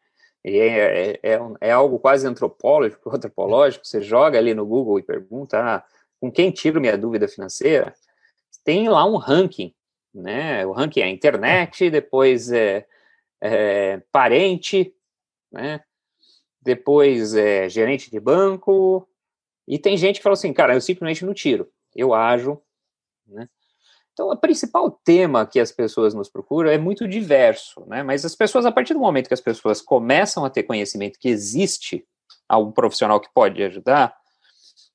é, 0.43 0.51
é, 0.51 1.19
é, 1.23 1.39
é, 1.61 1.71
algo 1.71 1.99
quase 1.99 2.27
antropológico, 2.27 3.09
antropológico, 3.13 3.85
você 3.85 4.01
joga 4.01 4.37
ali 4.37 4.53
no 4.53 4.65
Google 4.65 4.99
e 4.99 5.03
pergunta 5.03 5.57
ah, 5.59 5.83
com 6.19 6.31
quem 6.31 6.51
tiro 6.51 6.81
minha 6.81 6.97
dúvida 6.97 7.27
financeira, 7.27 7.93
tem 8.63 8.89
lá 8.89 9.05
um 9.05 9.17
ranking, 9.17 9.73
né? 10.13 10.65
O 10.65 10.71
ranking 10.71 11.01
é 11.01 11.09
internet, 11.09 11.89
depois 11.89 12.51
é, 12.51 12.85
é 13.41 14.01
parente, 14.11 14.93
né? 15.51 15.81
Depois 16.61 17.33
é 17.35 17.69
gerente 17.69 18.11
de 18.11 18.19
banco, 18.19 19.07
e 19.69 19.77
tem 19.77 19.95
gente 19.95 20.17
que 20.17 20.23
fala 20.23 20.33
assim, 20.33 20.51
cara, 20.51 20.73
eu 20.73 20.81
simplesmente 20.81 21.23
não 21.23 21.31
tiro, 21.31 21.71
eu 21.95 22.11
ajo, 22.11 22.59
né? 23.27 23.47
Então, 24.11 24.27
o 24.27 24.35
principal 24.35 24.89
tema 24.91 25.45
que 25.45 25.59
as 25.59 25.71
pessoas 25.71 26.13
nos 26.13 26.27
procuram 26.27 26.71
é 26.71 26.77
muito 26.77 27.07
diverso, 27.07 27.85
né? 27.85 28.01
Mas 28.01 28.25
as 28.25 28.35
pessoas, 28.35 28.65
a 28.65 28.71
partir 28.71 28.93
do 28.93 28.99
momento 28.99 29.27
que 29.27 29.33
as 29.33 29.39
pessoas 29.39 29.79
começam 29.79 30.43
a 30.43 30.49
ter 30.49 30.63
conhecimento 30.63 31.19
que 31.19 31.29
existe 31.29 32.03
algum 32.49 32.71
profissional 32.71 33.21
que 33.21 33.31
pode 33.31 33.61
ajudar, 33.63 34.17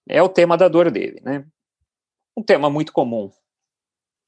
é 0.08 0.20
o 0.20 0.28
tema 0.28 0.58
da 0.58 0.66
dor 0.66 0.90
dele, 0.90 1.20
né? 1.22 1.46
Um 2.36 2.42
tema 2.42 2.68
muito 2.68 2.92
comum 2.92 3.30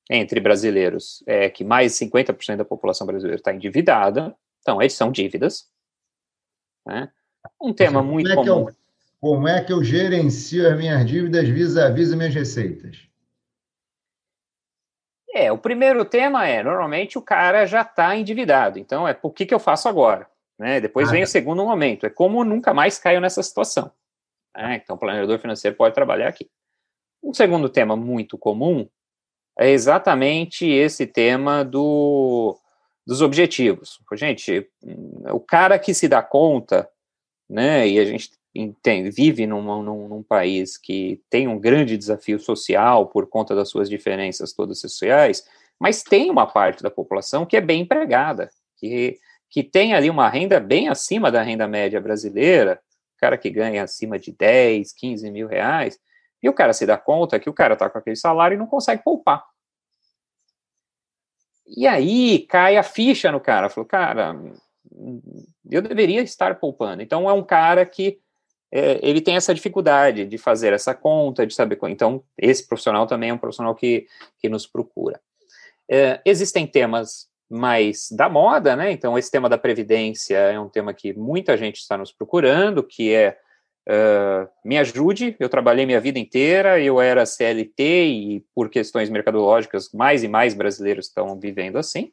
entre 0.08 0.40
brasileiros 0.40 1.22
é 1.26 1.50
que 1.50 1.64
mais 1.64 1.98
de 1.98 2.06
50% 2.06 2.56
da 2.56 2.64
população 2.64 3.06
brasileira 3.06 3.38
está 3.38 3.52
endividada, 3.52 4.36
então 4.60 4.80
eles 4.80 4.94
são 4.94 5.10
dívidas. 5.10 5.68
Né? 6.86 7.10
Um 7.60 7.72
tema 7.72 8.00
como 8.00 8.12
muito 8.12 8.30
é 8.30 8.34
comum. 8.34 8.68
Eu, 8.68 8.76
como 9.20 9.48
é 9.48 9.62
que 9.62 9.72
eu 9.72 9.82
gerencio 9.82 10.68
as 10.68 10.76
minhas 10.76 11.04
dívidas 11.04 11.48
vis-à-vis 11.48 12.10
-vis 12.10 12.16
minhas 12.16 12.34
receitas? 12.34 13.06
É, 15.34 15.52
o 15.52 15.58
primeiro 15.58 16.04
tema 16.04 16.46
é, 16.46 16.62
normalmente 16.62 17.18
o 17.18 17.22
cara 17.22 17.66
já 17.66 17.82
está 17.82 18.16
endividado, 18.16 18.78
então 18.78 19.06
é 19.06 19.18
o 19.20 19.30
que, 19.30 19.44
que 19.44 19.52
eu 19.52 19.58
faço 19.58 19.88
agora? 19.88 20.26
Né? 20.58 20.80
Depois 20.80 21.08
ah, 21.08 21.10
vem 21.12 21.20
tá. 21.20 21.26
o 21.26 21.30
segundo 21.30 21.64
momento, 21.64 22.06
é 22.06 22.10
como 22.10 22.42
nunca 22.42 22.72
mais 22.72 22.98
caio 22.98 23.20
nessa 23.20 23.42
situação. 23.42 23.90
Né? 24.56 24.80
Então 24.82 24.96
o 24.96 24.98
planejador 24.98 25.38
financeiro 25.38 25.76
pode 25.76 25.94
trabalhar 25.94 26.28
aqui. 26.28 26.48
Um 27.22 27.34
segundo 27.34 27.68
tema 27.68 27.96
muito 27.96 28.38
comum 28.38 28.88
é 29.58 29.70
exatamente 29.70 30.66
esse 30.66 31.06
tema 31.06 31.64
do, 31.64 32.58
dos 33.06 33.22
objetivos. 33.22 33.98
Gente, 34.14 34.68
o 35.32 35.40
cara 35.40 35.78
que 35.78 35.94
se 35.94 36.08
dá 36.08 36.22
conta, 36.22 36.88
né, 37.48 37.88
e 37.88 37.98
a 37.98 38.04
gente 38.04 38.30
vive 39.12 39.46
num, 39.46 39.82
num, 39.82 40.22
país 40.22 40.78
que 40.78 41.20
tem 41.28 41.46
um 41.46 41.58
grande 41.58 41.96
desafio 41.96 42.38
social 42.38 43.06
por 43.06 43.28
conta 43.28 43.54
das 43.54 43.68
suas 43.68 43.88
diferenças 43.88 44.52
todas 44.52 44.80
sociais, 44.80 45.46
mas 45.78 46.02
tem 46.02 46.30
uma 46.30 46.46
parte 46.46 46.82
da 46.82 46.90
população 46.90 47.44
que 47.44 47.56
é 47.56 47.60
bem 47.60 47.82
empregada, 47.82 48.48
que, 48.78 49.18
que 49.50 49.62
tem 49.62 49.94
ali 49.94 50.08
uma 50.08 50.28
renda 50.28 50.58
bem 50.58 50.88
acima 50.88 51.30
da 51.30 51.42
renda 51.42 51.68
média 51.68 52.00
brasileira, 52.00 52.80
cara 53.18 53.36
que 53.36 53.50
ganha 53.50 53.82
acima 53.82 54.18
de 54.18 54.32
10, 54.32 54.92
15 54.92 55.30
mil 55.30 55.46
reais, 55.46 55.98
e 56.42 56.48
o 56.48 56.52
cara 56.52 56.72
se 56.72 56.86
dá 56.86 56.96
conta 56.96 57.38
que 57.38 57.50
o 57.50 57.54
cara 57.54 57.74
está 57.74 57.88
com 57.88 57.98
aquele 57.98 58.16
salário 58.16 58.54
e 58.54 58.58
não 58.58 58.66
consegue 58.66 59.02
poupar. 59.02 59.44
E 61.66 61.86
aí 61.86 62.46
cai 62.46 62.76
a 62.76 62.82
ficha 62.82 63.32
no 63.32 63.40
cara. 63.40 63.68
Falou, 63.68 63.88
cara, 63.88 64.36
eu 65.70 65.82
deveria 65.82 66.22
estar 66.22 66.54
poupando. 66.60 67.02
Então 67.02 67.28
é 67.28 67.32
um 67.32 67.42
cara 67.42 67.84
que 67.84 68.20
é, 68.70 68.98
ele 69.02 69.20
tem 69.20 69.36
essa 69.36 69.54
dificuldade 69.54 70.26
de 70.26 70.38
fazer 70.38 70.72
essa 70.72 70.94
conta, 70.94 71.46
de 71.46 71.54
saber. 71.54 71.78
Então, 71.84 72.22
esse 72.36 72.66
profissional 72.66 73.06
também 73.06 73.30
é 73.30 73.34
um 73.34 73.38
profissional 73.38 73.74
que, 73.74 74.06
que 74.38 74.48
nos 74.48 74.66
procura. 74.66 75.20
É, 75.90 76.20
existem 76.24 76.66
temas 76.66 77.28
mais 77.48 78.08
da 78.10 78.28
moda, 78.28 78.74
né? 78.74 78.90
Então, 78.90 79.16
esse 79.16 79.30
tema 79.30 79.48
da 79.48 79.56
previdência 79.56 80.36
é 80.36 80.58
um 80.58 80.68
tema 80.68 80.92
que 80.92 81.12
muita 81.12 81.56
gente 81.56 81.76
está 81.76 81.96
nos 81.96 82.12
procurando, 82.12 82.82
que 82.82 83.14
é 83.14 83.38
Uh, 83.88 84.50
me 84.64 84.76
ajude, 84.76 85.36
eu 85.38 85.48
trabalhei 85.48 85.86
minha 85.86 86.00
vida 86.00 86.18
inteira, 86.18 86.80
eu 86.80 87.00
era 87.00 87.24
CLT 87.24 87.82
e 88.08 88.40
por 88.52 88.68
questões 88.68 89.08
mercadológicas 89.08 89.92
mais 89.92 90.24
e 90.24 90.28
mais 90.28 90.54
brasileiros 90.54 91.06
estão 91.06 91.38
vivendo 91.38 91.76
assim. 91.76 92.12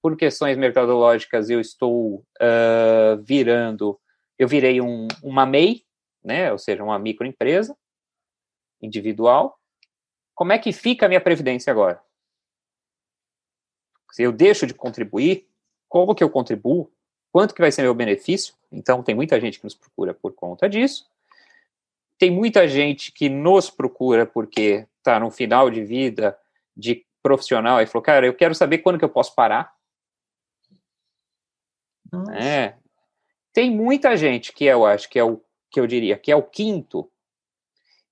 por 0.00 0.16
questões 0.16 0.56
mercadológicas, 0.56 1.50
eu 1.50 1.60
estou 1.60 2.24
uh, 2.40 3.20
virando, 3.24 4.00
eu 4.38 4.46
virei 4.46 4.80
um, 4.80 5.08
uma 5.20 5.44
MEI, 5.44 5.82
né, 6.22 6.52
ou 6.52 6.58
seja, 6.58 6.84
uma 6.84 6.96
microempresa 6.96 7.76
individual. 8.80 9.58
Como 10.32 10.52
é 10.52 10.58
que 10.60 10.72
fica 10.72 11.06
a 11.06 11.08
minha 11.08 11.20
previdência 11.20 11.72
agora? 11.72 12.00
Se 14.12 14.22
eu 14.22 14.30
deixo 14.30 14.64
de 14.64 14.74
contribuir, 14.74 15.48
como 15.88 16.14
que 16.14 16.22
eu 16.22 16.30
contribuo? 16.30 16.92
Quanto 17.32 17.54
que 17.54 17.60
vai 17.60 17.70
ser 17.70 17.82
meu 17.82 17.94
benefício? 17.94 18.54
Então, 18.72 19.02
tem 19.02 19.14
muita 19.14 19.40
gente 19.40 19.58
que 19.58 19.64
nos 19.64 19.74
procura 19.74 20.14
por 20.14 20.32
conta 20.32 20.68
disso. 20.68 21.06
Tem 22.18 22.30
muita 22.30 22.66
gente 22.66 23.12
que 23.12 23.28
nos 23.28 23.68
procura 23.70 24.24
porque 24.24 24.86
está 24.98 25.20
no 25.20 25.30
final 25.30 25.70
de 25.70 25.84
vida 25.84 26.38
de 26.76 27.06
profissional 27.22 27.80
e 27.80 27.86
falou, 27.86 28.02
cara, 28.02 28.26
eu 28.26 28.34
quero 28.34 28.54
saber 28.54 28.78
quando 28.78 28.98
que 28.98 29.04
eu 29.04 29.10
posso 29.10 29.34
parar. 29.34 29.74
É. 32.34 32.74
Tem 33.52 33.70
muita 33.70 34.16
gente 34.16 34.52
que 34.52 34.64
eu 34.64 34.84
acho 34.84 35.08
que 35.08 35.18
é 35.18 35.24
o 35.24 35.40
que 35.70 35.80
eu 35.80 35.86
diria 35.86 36.16
que 36.16 36.30
é 36.30 36.36
o 36.36 36.42
quinto, 36.42 37.10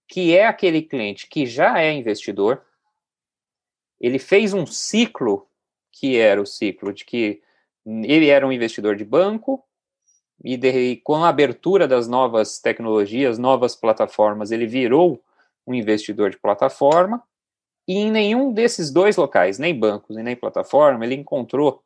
que 0.09 0.37
é 0.37 0.47
aquele 0.47 0.83
cliente 0.83 1.27
que 1.29 1.47
já 1.47 1.81
é 1.81 1.93
investidor, 1.93 2.65
ele 4.01 4.19
fez 4.19 4.53
um 4.53 4.67
ciclo 4.67 5.49
que 5.91 6.19
era 6.19 6.43
o 6.43 6.47
ciclo 6.47 6.93
de 6.93 7.05
que 7.05 7.43
ele 7.87 8.29
era 8.29 8.47
um 8.47 8.53
investidor 8.53 8.97
de 8.97 9.05
banco 9.05 9.63
e, 10.43 10.57
de, 10.57 10.97
com 11.05 11.25
a 11.25 11.29
abertura 11.29 11.87
das 11.87 12.09
novas 12.09 12.59
tecnologias, 12.59 13.39
novas 13.39 13.77
plataformas, 13.77 14.51
ele 14.51 14.67
virou 14.67 15.23
um 15.67 15.75
investidor 15.75 16.31
de 16.31 16.39
plataforma 16.39 17.23
e 17.87 17.97
em 17.97 18.11
nenhum 18.11 18.53
desses 18.53 18.91
dois 18.91 19.17
locais, 19.17 19.59
nem 19.59 19.79
bancos 19.79 20.17
e 20.17 20.23
nem 20.23 20.35
plataforma, 20.35 21.05
ele 21.05 21.15
encontrou 21.15 21.83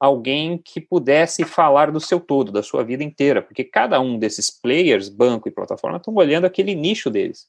alguém 0.00 0.58
que 0.58 0.80
pudesse 0.80 1.44
falar 1.44 1.90
do 1.90 2.00
seu 2.00 2.18
todo, 2.20 2.50
da 2.50 2.62
sua 2.62 2.82
vida 2.82 3.04
inteira, 3.04 3.40
porque 3.40 3.64
cada 3.64 4.00
um 4.00 4.18
desses 4.18 4.50
players, 4.50 5.08
banco 5.08 5.48
e 5.48 5.52
plataforma, 5.52 5.98
estão 5.98 6.14
olhando 6.14 6.46
aquele 6.46 6.74
nicho 6.74 7.10
deles. 7.10 7.48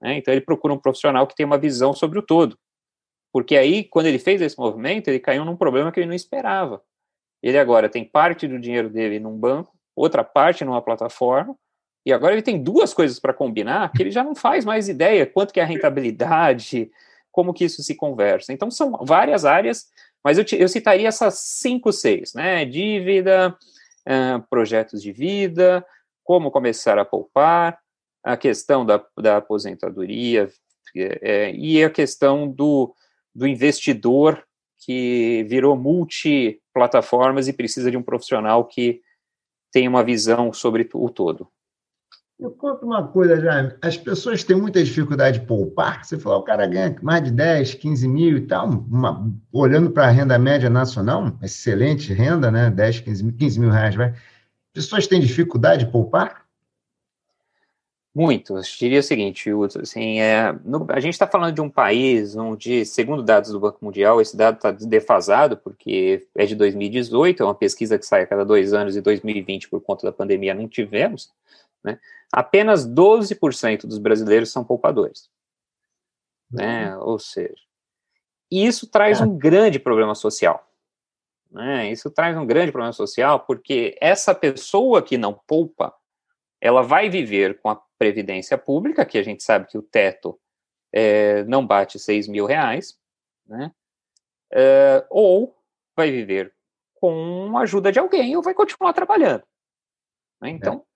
Né? 0.00 0.16
Então 0.18 0.32
ele 0.32 0.40
procura 0.40 0.74
um 0.74 0.78
profissional 0.78 1.26
que 1.26 1.34
tem 1.34 1.46
uma 1.46 1.58
visão 1.58 1.92
sobre 1.92 2.18
o 2.18 2.22
todo. 2.22 2.58
Porque 3.32 3.56
aí, 3.56 3.84
quando 3.84 4.06
ele 4.06 4.18
fez 4.18 4.40
esse 4.40 4.58
movimento, 4.58 5.08
ele 5.08 5.20
caiu 5.20 5.44
num 5.44 5.56
problema 5.56 5.92
que 5.92 6.00
ele 6.00 6.08
não 6.08 6.14
esperava. 6.14 6.82
Ele 7.42 7.58
agora 7.58 7.88
tem 7.88 8.04
parte 8.04 8.46
do 8.46 8.58
dinheiro 8.58 8.90
dele 8.90 9.18
num 9.18 9.36
banco, 9.36 9.72
outra 9.94 10.24
parte 10.24 10.64
numa 10.64 10.82
plataforma, 10.82 11.56
e 12.04 12.12
agora 12.12 12.32
ele 12.32 12.42
tem 12.42 12.62
duas 12.62 12.94
coisas 12.94 13.18
para 13.20 13.34
combinar 13.34 13.92
que 13.92 14.02
ele 14.02 14.10
já 14.10 14.24
não 14.24 14.34
faz 14.34 14.64
mais 14.64 14.88
ideia 14.88 15.26
quanto 15.26 15.52
que 15.52 15.60
é 15.60 15.62
a 15.62 15.66
rentabilidade, 15.66 16.90
como 17.30 17.52
que 17.52 17.64
isso 17.64 17.82
se 17.82 17.94
conversa. 17.94 18.52
Então 18.52 18.70
são 18.70 18.92
várias 19.02 19.44
áreas, 19.44 19.86
mas 20.24 20.38
eu, 20.38 20.44
te, 20.44 20.56
eu 20.56 20.68
citaria 20.68 21.08
essas 21.08 21.38
cinco, 21.38 21.92
seis, 21.92 22.34
né? 22.34 22.64
Dívida, 22.64 23.56
uh, 24.06 24.42
projetos 24.48 25.02
de 25.02 25.12
vida, 25.12 25.84
como 26.24 26.50
começar 26.50 26.98
a 26.98 27.04
poupar, 27.04 27.78
a 28.22 28.36
questão 28.36 28.84
da, 28.84 29.02
da 29.18 29.38
aposentadoria 29.38 30.50
é, 30.94 31.52
e 31.52 31.82
a 31.82 31.90
questão 31.90 32.48
do, 32.48 32.94
do 33.34 33.46
investidor 33.46 34.42
que 34.78 35.44
virou 35.48 35.76
multiplataformas 35.76 37.48
e 37.48 37.52
precisa 37.52 37.90
de 37.90 37.96
um 37.96 38.02
profissional 38.02 38.64
que 38.64 39.00
tem 39.72 39.86
uma 39.86 40.02
visão 40.02 40.52
sobre 40.52 40.88
o 40.94 41.08
todo. 41.08 41.48
Eu 42.40 42.50
conto 42.52 42.86
uma 42.86 43.06
coisa, 43.06 43.38
Jaime. 43.38 43.74
As 43.82 43.98
pessoas 43.98 44.42
têm 44.42 44.56
muita 44.56 44.82
dificuldade 44.82 45.40
de 45.40 45.46
poupar. 45.46 46.02
Você 46.02 46.18
falou, 46.18 46.38
o 46.38 46.42
cara 46.42 46.66
ganha 46.66 46.96
mais 47.02 47.22
de 47.22 47.30
10, 47.30 47.74
15 47.74 48.08
mil 48.08 48.38
e 48.38 48.46
tal. 48.46 48.66
Uma, 48.66 49.30
olhando 49.52 49.90
para 49.90 50.06
a 50.06 50.10
renda 50.10 50.38
média 50.38 50.70
nacional, 50.70 51.36
excelente 51.42 52.14
renda, 52.14 52.50
né? 52.50 52.70
10, 52.70 53.00
15 53.00 53.24
mil, 53.24 53.36
15 53.36 53.60
mil 53.60 53.70
reais, 53.70 53.94
vai. 53.94 54.14
Pessoas 54.72 55.06
têm 55.06 55.20
dificuldade 55.20 55.84
de 55.84 55.92
poupar? 55.92 56.39
Muito. 58.12 58.56
Eu 58.56 58.62
diria 58.62 58.98
o 58.98 59.04
seguinte, 59.04 59.48
assim, 59.80 60.20
é, 60.20 60.52
no, 60.64 60.84
a 60.90 60.98
gente 60.98 61.12
está 61.12 61.28
falando 61.28 61.54
de 61.54 61.60
um 61.60 61.70
país 61.70 62.34
onde, 62.34 62.84
segundo 62.84 63.22
dados 63.22 63.52
do 63.52 63.60
Banco 63.60 63.84
Mundial, 63.84 64.20
esse 64.20 64.36
dado 64.36 64.56
está 64.56 64.72
defasado, 64.72 65.56
porque 65.56 66.26
é 66.34 66.44
de 66.44 66.56
2018, 66.56 67.40
é 67.40 67.46
uma 67.46 67.54
pesquisa 67.54 67.96
que 67.96 68.04
sai 68.04 68.22
a 68.22 68.26
cada 68.26 68.44
dois 68.44 68.72
anos, 68.72 68.96
e 68.96 69.00
2020, 69.00 69.68
por 69.68 69.80
conta 69.80 70.06
da 70.06 70.12
pandemia, 70.12 70.54
não 70.54 70.68
tivemos, 70.68 71.30
né? 71.84 72.00
apenas 72.32 72.84
12% 72.84 73.86
dos 73.86 73.98
brasileiros 73.98 74.50
são 74.50 74.64
poupadores. 74.64 75.30
Né? 76.50 76.96
Ou 76.98 77.18
seja, 77.18 77.62
isso 78.50 78.88
traz 78.88 79.20
é. 79.20 79.24
um 79.24 79.38
grande 79.38 79.78
problema 79.78 80.16
social. 80.16 80.68
Né? 81.48 81.92
Isso 81.92 82.10
traz 82.10 82.36
um 82.36 82.44
grande 82.44 82.72
problema 82.72 82.92
social, 82.92 83.38
porque 83.38 83.96
essa 84.00 84.34
pessoa 84.34 85.00
que 85.00 85.16
não 85.16 85.32
poupa, 85.46 85.94
ela 86.60 86.82
vai 86.82 87.08
viver 87.08 87.60
com 87.60 87.70
a 87.70 87.80
previdência 88.00 88.56
pública, 88.56 89.04
que 89.04 89.18
a 89.18 89.22
gente 89.22 89.42
sabe 89.42 89.66
que 89.66 89.76
o 89.76 89.82
teto 89.82 90.40
é, 90.90 91.44
não 91.44 91.66
bate 91.66 91.98
6 91.98 92.28
mil 92.28 92.46
reais, 92.46 92.98
né? 93.46 93.70
É, 94.50 95.06
ou 95.10 95.54
vai 95.94 96.10
viver 96.10 96.54
com 96.94 97.56
a 97.58 97.60
ajuda 97.60 97.92
de 97.92 97.98
alguém 97.98 98.34
ou 98.34 98.42
vai 98.42 98.54
continuar 98.54 98.94
trabalhando. 98.94 99.44
Né? 100.40 100.48
Então, 100.48 100.82
é 100.86 100.90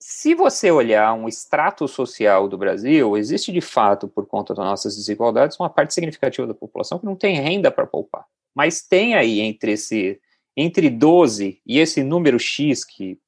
se 0.00 0.34
você 0.34 0.70
olhar 0.70 1.12
um 1.12 1.28
extrato 1.28 1.86
social 1.86 2.48
do 2.48 2.56
Brasil, 2.56 3.16
existe 3.16 3.52
de 3.52 3.60
fato, 3.60 4.08
por 4.08 4.26
conta 4.26 4.54
das 4.54 4.64
nossas 4.64 4.96
desigualdades, 4.96 5.58
uma 5.60 5.68
parte 5.68 5.92
significativa 5.92 6.46
da 6.46 6.54
população 6.54 6.98
que 6.98 7.04
não 7.04 7.16
tem 7.16 7.36
renda 7.36 7.70
para 7.70 7.86
poupar. 7.86 8.24
Mas 8.54 8.80
tem 8.80 9.14
aí 9.14 9.40
entre 9.40 9.72
esse 9.72 10.18
entre 10.56 10.88
12 10.88 11.60
e 11.66 11.78
esse 11.78 12.02
número 12.02 12.38
X 12.38 12.84
que 12.84 13.20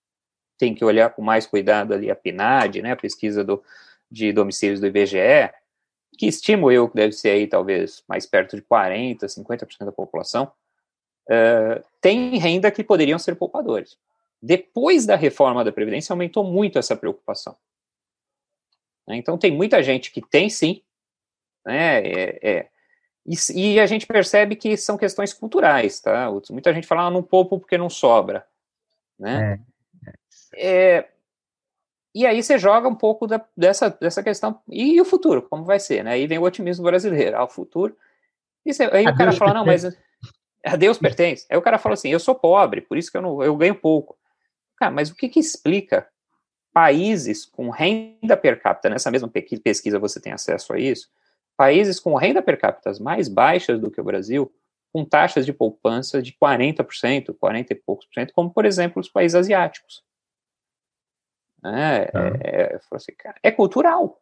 tem 0.60 0.74
que 0.74 0.84
olhar 0.84 1.08
com 1.10 1.22
mais 1.22 1.46
cuidado 1.46 1.94
ali 1.94 2.10
a 2.10 2.14
PNAD, 2.14 2.82
né, 2.82 2.92
a 2.92 2.96
pesquisa 2.96 3.42
do, 3.42 3.64
de 4.10 4.30
domicílios 4.30 4.78
do 4.78 4.86
IBGE, 4.86 5.50
que 6.18 6.26
estimo 6.26 6.70
eu 6.70 6.86
que 6.86 6.96
deve 6.96 7.12
ser 7.12 7.30
aí 7.30 7.46
talvez 7.46 8.04
mais 8.06 8.26
perto 8.26 8.56
de 8.56 8.62
40, 8.62 9.26
50% 9.26 9.86
da 9.86 9.90
população, 9.90 10.52
uh, 11.30 11.82
tem 11.98 12.36
renda 12.36 12.70
que 12.70 12.84
poderiam 12.84 13.18
ser 13.18 13.36
poupadores. 13.36 13.96
Depois 14.42 15.06
da 15.06 15.16
reforma 15.16 15.64
da 15.64 15.72
Previdência, 15.72 16.12
aumentou 16.12 16.44
muito 16.44 16.78
essa 16.78 16.94
preocupação. 16.94 17.56
Né? 19.08 19.16
Então, 19.16 19.38
tem 19.38 19.50
muita 19.50 19.82
gente 19.82 20.12
que 20.12 20.20
tem 20.20 20.50
sim, 20.50 20.82
né, 21.64 22.02
é, 22.02 22.38
é, 22.42 22.68
e, 23.26 23.34
e, 23.54 23.80
a 23.80 23.86
gente 23.86 24.06
percebe 24.06 24.56
que 24.56 24.76
são 24.76 24.98
questões 24.98 25.32
culturais, 25.32 26.00
tá? 26.00 26.30
Muita 26.50 26.72
gente 26.72 26.86
fala, 26.86 27.06
ah, 27.06 27.10
não 27.10 27.22
poupo 27.22 27.58
porque 27.58 27.78
não 27.78 27.90
sobra, 27.90 28.46
né? 29.18 29.54
É. 29.54 29.69
é 30.56 31.08
e 32.14 32.26
aí 32.26 32.42
você 32.42 32.58
joga 32.58 32.88
um 32.88 32.94
pouco 32.94 33.26
da, 33.26 33.44
dessa, 33.56 33.88
dessa 33.88 34.22
questão, 34.22 34.60
e, 34.68 34.94
e, 34.94 35.00
o 35.00 35.04
futuro, 35.04 35.42
como 35.42 35.64
vai 35.64 35.78
ser, 35.78 36.02
né? 36.02 36.12
Aí 36.12 36.26
vem 36.26 36.38
o 36.38 36.42
otimismo 36.42 36.84
brasileiro, 36.84 37.36
ah, 37.36 37.44
o 37.44 37.48
futuro, 37.48 37.96
e 38.66 38.74
você, 38.74 38.84
aí 38.84 39.06
a 39.06 39.10
o 39.10 39.16
cara 39.16 39.32
fala, 39.32 39.54
não, 39.54 39.64
mas 39.64 39.84
a 40.64 40.76
Deus 40.76 40.98
pertence. 40.98 41.46
Aí 41.48 41.56
o 41.56 41.62
cara 41.62 41.78
fala 41.78 41.94
assim, 41.94 42.10
eu 42.10 42.18
sou 42.18 42.34
pobre, 42.34 42.80
por 42.80 42.98
isso 42.98 43.10
que 43.10 43.16
eu, 43.16 43.22
não, 43.22 43.42
eu 43.42 43.56
ganho 43.56 43.74
pouco. 43.74 44.18
Cara, 44.76 44.90
mas 44.90 45.10
o 45.10 45.14
que, 45.14 45.28
que 45.28 45.38
explica 45.38 46.08
países 46.72 47.44
com 47.44 47.70
renda 47.70 48.36
per 48.36 48.60
capita, 48.60 48.88
nessa 48.88 49.10
mesma 49.10 49.28
pesquisa 49.28 49.98
você 49.98 50.20
tem 50.20 50.32
acesso 50.32 50.72
a 50.72 50.78
isso, 50.78 51.08
países 51.56 52.00
com 52.00 52.14
renda 52.14 52.42
per 52.42 52.58
capita 52.58 52.92
mais 53.00 53.28
baixas 53.28 53.80
do 53.80 53.90
que 53.90 54.00
o 54.00 54.04
Brasil, 54.04 54.52
com 54.92 55.04
taxas 55.04 55.46
de 55.46 55.52
poupança 55.52 56.20
de 56.20 56.32
40%, 56.32 57.34
40 57.38 57.72
e 57.72 57.76
poucos 57.76 58.06
por 58.06 58.14
cento, 58.14 58.32
como, 58.32 58.50
por 58.50 58.64
exemplo, 58.64 59.00
os 59.00 59.08
países 59.08 59.34
asiáticos. 59.34 60.02
É, 61.64 62.10
é, 62.14 62.72
é, 62.72 62.80
assim, 62.92 63.12
é 63.42 63.50
cultural. 63.50 64.20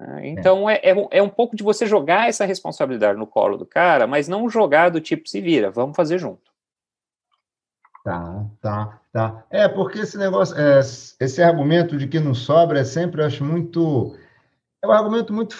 É, 0.00 0.28
então, 0.28 0.68
é. 0.68 0.76
É, 0.82 1.18
é 1.18 1.22
um 1.22 1.28
pouco 1.28 1.56
de 1.56 1.62
você 1.62 1.86
jogar 1.86 2.28
essa 2.28 2.44
responsabilidade 2.44 3.18
no 3.18 3.26
colo 3.26 3.56
do 3.56 3.64
cara, 3.64 4.06
mas 4.06 4.28
não 4.28 4.48
jogar 4.48 4.90
do 4.90 5.00
tipo 5.00 5.28
se 5.28 5.40
vira, 5.40 5.70
vamos 5.70 5.96
fazer 5.96 6.18
junto. 6.18 6.52
Tá, 8.04 8.46
tá, 8.60 9.00
tá. 9.12 9.46
É, 9.50 9.66
porque 9.66 10.00
esse 10.00 10.16
negócio, 10.16 10.56
é, 10.56 10.78
esse 10.78 11.42
argumento 11.42 11.96
de 11.96 12.06
que 12.06 12.20
não 12.20 12.34
sobra 12.34 12.80
é 12.80 12.84
sempre, 12.84 13.20
eu 13.20 13.26
acho 13.26 13.44
muito. 13.44 14.16
É 14.82 14.86
um 14.86 14.92
argumento 14.92 15.32
muito 15.32 15.56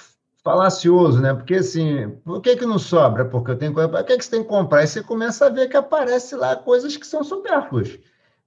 falacioso, 0.46 1.20
né? 1.20 1.35
Porque 1.35 1.56
assim, 1.56 2.09
por 2.24 2.40
que, 2.40 2.54
que 2.54 2.64
não 2.64 2.78
sobra? 2.78 3.24
Porque 3.24 3.50
eu 3.50 3.59
tenho 3.59 3.74
coisa. 3.74 3.88
Por 3.88 4.04
que, 4.04 4.16
que 4.16 4.24
você 4.24 4.30
tem 4.30 4.42
que 4.44 4.48
comprar? 4.48 4.85
E 4.85 4.87
você 4.87 5.02
começa 5.02 5.46
a 5.46 5.50
ver 5.50 5.68
que 5.68 5.76
aparece 5.76 6.37
lá 6.37 6.54
coisas 6.54 6.96
que 6.96 7.04
são 7.04 7.24
supérfluas. 7.24 7.98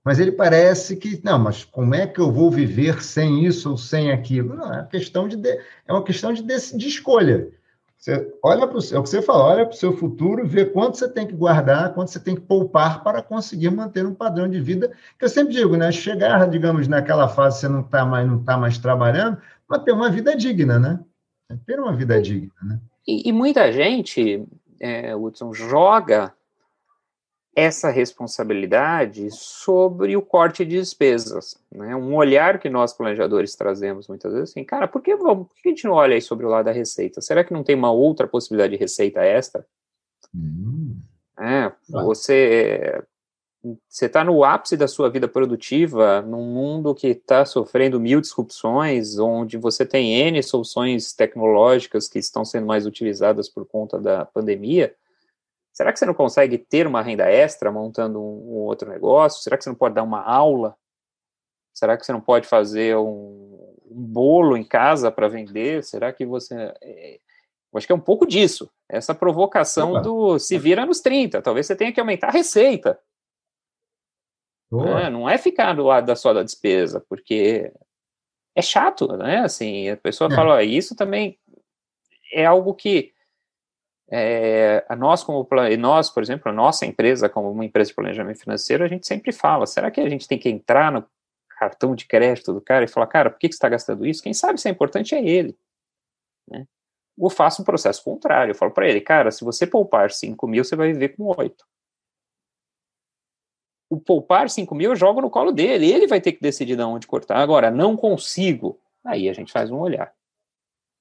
Mas 0.02 0.18
ele 0.18 0.32
parece 0.32 0.96
que, 0.96 1.20
não, 1.26 1.38
mas 1.38 1.66
como 1.66 1.94
é 1.94 2.08
que 2.08 2.22
eu 2.22 2.32
vou 2.32 2.50
viver 2.50 3.04
sem 3.04 3.44
isso 3.44 3.72
ou 3.72 3.78
sem 3.78 4.14
aquilo? 4.14 4.56
Não, 4.56 4.74
é 4.74 4.88
questão 4.90 5.28
de, 5.28 5.38
é 5.46 5.92
uma 5.92 6.02
questão 6.02 6.32
de, 6.32 6.42
de, 6.42 6.78
de 6.78 6.88
escolha. 6.88 7.50
Você 7.98 8.34
olha 8.42 8.66
para 8.66 8.78
o 8.78 8.82
é 8.94 8.98
o 8.98 9.04
que 9.04 9.10
você 9.10 9.22
fala, 9.22 9.44
olha 9.44 9.66
para 9.66 9.76
o 9.76 9.78
seu 9.78 9.92
futuro, 9.92 10.48
vê 10.48 10.64
quanto 10.64 10.98
você 10.98 11.10
tem 11.10 11.28
que 11.28 11.34
guardar, 11.34 11.94
quanto 11.94 12.12
você 12.12 12.20
tem 12.22 12.34
que 12.34 12.42
poupar 12.42 13.04
para 13.04 13.22
conseguir 13.22 13.72
manter 13.72 14.06
um 14.06 14.16
padrão 14.16 14.48
de 14.48 14.62
vida. 14.62 14.90
Que 15.18 15.26
eu 15.26 15.30
sempre 15.30 15.54
digo, 15.54 15.76
né? 15.76 15.92
Chegar, 15.92 16.50
digamos, 16.50 16.88
naquela 16.88 17.28
fase 17.28 17.60
você 17.60 17.68
não 17.68 17.82
está 17.82 18.06
mais, 18.06 18.26
não 18.26 18.42
tá 18.42 18.58
mais 18.58 18.78
trabalhando, 18.78 19.38
mas 19.68 19.84
ter 19.84 19.92
uma 19.92 20.10
vida 20.10 20.34
digna, 20.34 20.80
né? 20.80 21.00
Ter 21.66 21.80
uma 21.80 21.96
vida 21.96 22.22
digna, 22.22 22.52
né? 22.62 22.80
E, 23.08 23.30
e 23.30 23.32
muita 23.32 23.72
gente 23.72 24.46
é, 24.80 25.16
Hudson, 25.16 25.54
joga 25.54 26.34
essa 27.56 27.90
responsabilidade 27.90 29.30
sobre 29.32 30.16
o 30.16 30.22
corte 30.22 30.64
de 30.64 30.78
despesas. 30.78 31.60
Né? 31.72 31.96
Um 31.96 32.16
olhar 32.16 32.60
que 32.60 32.70
nós, 32.70 32.94
planejadores, 32.94 33.56
trazemos 33.56 34.08
muitas 34.08 34.32
vezes 34.32 34.52
assim, 34.52 34.64
cara, 34.64 34.88
por 34.88 35.02
que, 35.02 35.16
vamos, 35.16 35.48
por 35.48 35.56
que 35.56 35.68
a 35.68 35.72
gente 35.72 35.86
não 35.86 35.94
olha 35.94 36.16
aí 36.16 36.22
sobre 36.22 36.46
o 36.46 36.50
lado 36.50 36.66
da 36.66 36.72
receita? 36.72 37.20
Será 37.22 37.44
que 37.44 37.54
não 37.54 37.64
tem 37.64 37.76
uma 37.76 37.92
outra 37.92 38.28
possibilidade 38.28 38.74
de 38.74 38.80
receita 38.80 39.22
extra? 39.22 39.66
Hum. 40.34 41.02
É, 41.38 41.72
você 41.90 43.04
você 43.90 44.06
está 44.06 44.24
no 44.24 44.44
ápice 44.44 44.78
da 44.78 44.88
sua 44.88 45.10
vida 45.10 45.28
produtiva, 45.28 46.22
num 46.22 46.44
mundo 46.44 46.96
que 46.96 47.08
está 47.08 47.44
sofrendo 47.44 48.00
mil 48.00 48.22
disrupções, 48.22 49.20
onde 49.20 49.58
você 49.58 49.86
tem 49.86 50.14
N 50.14 50.42
soluções 50.42 51.12
tecnológicas 51.14 52.08
que 52.08 52.20
estão 52.20 52.46
sendo 52.46 52.66
mais 52.66 52.86
utilizadas 52.86 53.50
por 53.50 53.66
conta 53.66 54.00
da 54.00 54.26
pandemia, 54.26 54.96
será 55.74 55.92
que 55.92 56.00
você 56.00 56.06
não 56.06 56.14
consegue 56.14 56.58
ter 56.58 56.88
uma 56.88 57.02
renda 57.02 57.30
extra 57.30 57.70
montando 57.70 58.22
um, 58.22 58.54
um 58.54 58.58
outro 58.60 58.90
negócio? 58.90 59.44
Será 59.44 59.58
que 59.58 59.64
você 59.64 59.70
não 59.70 59.78
pode 59.78 59.96
dar 59.96 60.04
uma 60.04 60.24
aula? 60.24 60.76
Será 61.74 61.98
que 61.98 62.06
você 62.06 62.14
não 62.14 62.22
pode 62.22 62.48
fazer 62.48 62.96
um, 62.96 63.76
um 63.92 64.04
bolo 64.06 64.56
em 64.56 64.64
casa 64.64 65.12
para 65.12 65.28
vender? 65.28 65.84
Será 65.84 66.14
que 66.14 66.26
você. 66.26 66.56
É, 66.82 67.20
eu 67.72 67.78
acho 67.78 67.86
que 67.86 67.94
é 67.94 67.96
um 67.96 68.00
pouco 68.00 68.26
disso, 68.26 68.70
essa 68.88 69.14
provocação 69.14 69.92
Opa. 69.92 70.02
do 70.02 70.40
se 70.40 70.58
vira 70.58 70.86
nos 70.86 71.02
30. 71.02 71.42
Talvez 71.42 71.68
você 71.68 71.76
tenha 71.76 71.92
que 71.92 72.00
aumentar 72.00 72.30
a 72.30 72.32
receita 72.32 72.98
né? 74.72 75.10
Não 75.10 75.30
é 75.30 75.38
ficar 75.38 75.74
do 75.74 75.84
lado 75.84 76.06
da 76.06 76.16
sua 76.16 76.34
da 76.34 76.44
despesa, 76.44 77.04
porque 77.10 77.72
é 78.56 78.62
chato, 78.62 79.08
né? 79.18 79.40
Assim, 79.40 79.90
a 79.90 79.98
pessoa 79.98 80.32
é. 80.32 80.36
fala, 80.36 80.56
ó, 80.56 80.60
isso 80.60 80.96
também 80.96 81.40
é 82.32 82.46
algo 82.46 82.74
que 82.74 83.14
é, 84.12 84.86
a 84.90 84.96
nós 84.96 85.24
como 85.24 85.48
nós, 85.78 86.10
por 86.10 86.24
exemplo, 86.24 86.50
a 86.50 86.54
nossa 86.54 86.86
empresa 86.86 87.30
como 87.30 87.52
uma 87.52 87.66
empresa 87.66 87.90
de 87.90 87.96
planejamento 87.96 88.40
financeiro, 88.40 88.84
a 88.84 88.88
gente 88.88 89.08
sempre 89.08 89.32
fala, 89.32 89.66
será 89.66 89.92
que 89.92 90.02
a 90.02 90.10
gente 90.10 90.28
tem 90.28 90.38
que 90.38 90.50
entrar 90.50 90.92
no 90.92 91.06
cartão 91.50 91.94
de 91.94 92.06
crédito 92.06 92.54
do 92.54 92.62
cara 92.62 92.86
e 92.86 92.88
falar, 92.88 93.08
cara, 93.08 93.30
por 93.30 93.38
que, 93.38 93.48
que 93.48 93.54
você 93.54 93.58
está 93.58 93.70
gastando 93.70 94.06
isso? 94.06 94.24
Quem 94.24 94.34
sabe 94.34 94.60
se 94.60 94.68
é 94.68 94.72
importante 94.72 95.14
é 95.14 95.24
ele, 95.24 95.56
né? 96.48 96.66
Ou 97.18 97.30
faço 97.30 97.62
um 97.62 97.66
processo 97.66 98.04
contrário, 98.04 98.52
eu 98.52 98.56
falo 98.56 98.72
para 98.72 98.88
ele, 98.88 99.02
cara, 99.02 99.30
se 99.30 99.44
você 99.44 99.68
poupar 99.68 100.10
5 100.10 100.48
mil, 100.48 100.64
você 100.64 100.76
vai 100.76 100.92
viver 100.94 101.10
com 101.10 101.26
8 101.38 101.66
o 103.90 104.00
poupar 104.00 104.50
5 104.50 104.74
mil 104.76 104.92
eu 104.92 104.96
jogo 104.96 105.22
no 105.22 105.30
colo 105.30 105.52
dele, 105.52 105.92
ele 105.92 106.08
vai 106.08 106.22
ter 106.22 106.34
que 106.34 106.42
decidir 106.42 106.76
de 106.76 106.84
onde 106.84 107.08
cortar. 107.08 107.38
Agora, 107.38 107.72
não 107.72 107.98
consigo, 107.98 108.80
aí 109.04 109.28
a 109.28 109.34
gente 109.34 109.52
faz 109.52 109.72
um 109.72 109.80
olhar. 109.80 110.12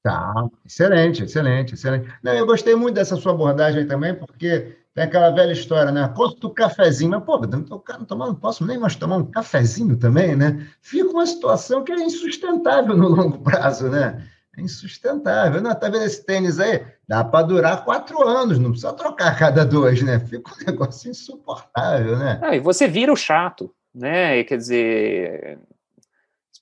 Tá, 0.03 0.49
excelente, 0.65 1.25
excelente, 1.25 1.75
excelente. 1.75 2.09
Não, 2.23 2.33
eu 2.33 2.47
gostei 2.47 2.75
muito 2.75 2.95
dessa 2.95 3.17
sua 3.17 3.33
abordagem 3.33 3.87
também, 3.87 4.15
porque 4.15 4.77
tem 4.95 5.05
aquela 5.05 5.31
velha 5.31 5.53
história, 5.53 5.93
né? 5.93 6.13
Quanto 6.17 6.37
do 6.39 6.51
cafezinho, 6.51 7.11
mas, 7.11 7.25
pô, 7.25 7.39
não, 7.39 7.63
tô, 7.63 7.83
não 8.15 8.35
posso 8.35 8.65
nem 8.65 8.79
mais 8.79 8.97
tomar 8.97 9.19
um 9.19 9.31
cafezinho 9.31 9.97
também, 9.97 10.35
né? 10.35 10.67
Fica 10.81 11.11
uma 11.11 11.27
situação 11.27 11.85
que 11.85 11.93
é 11.93 11.97
insustentável 11.97 12.97
no 12.97 13.09
longo 13.09 13.39
prazo, 13.41 13.89
né? 13.89 14.25
É 14.59 14.61
insustentável. 14.61 15.63
Não, 15.63 15.73
tá 15.73 15.89
vendo 15.89 16.05
esse 16.05 16.25
tênis 16.27 16.59
aí? 16.59 16.85
Dá 17.07 17.23
para 17.23 17.47
durar 17.47 17.85
quatro 17.85 18.27
anos, 18.27 18.59
não 18.59 18.71
precisa 18.71 18.93
trocar 18.93 19.39
cada 19.39 19.65
dois, 19.65 20.03
né? 20.03 20.19
Fica 20.19 20.51
um 20.53 20.57
negócio 20.67 21.09
insuportável, 21.11 22.19
né? 22.19 22.41
Ah, 22.43 22.57
e 22.57 22.61
você 22.61 22.89
vira 22.89 23.13
o 23.13 23.17
chato, 23.17 23.73
né? 23.95 24.43
Quer 24.43 24.57
dizer, 24.57 25.59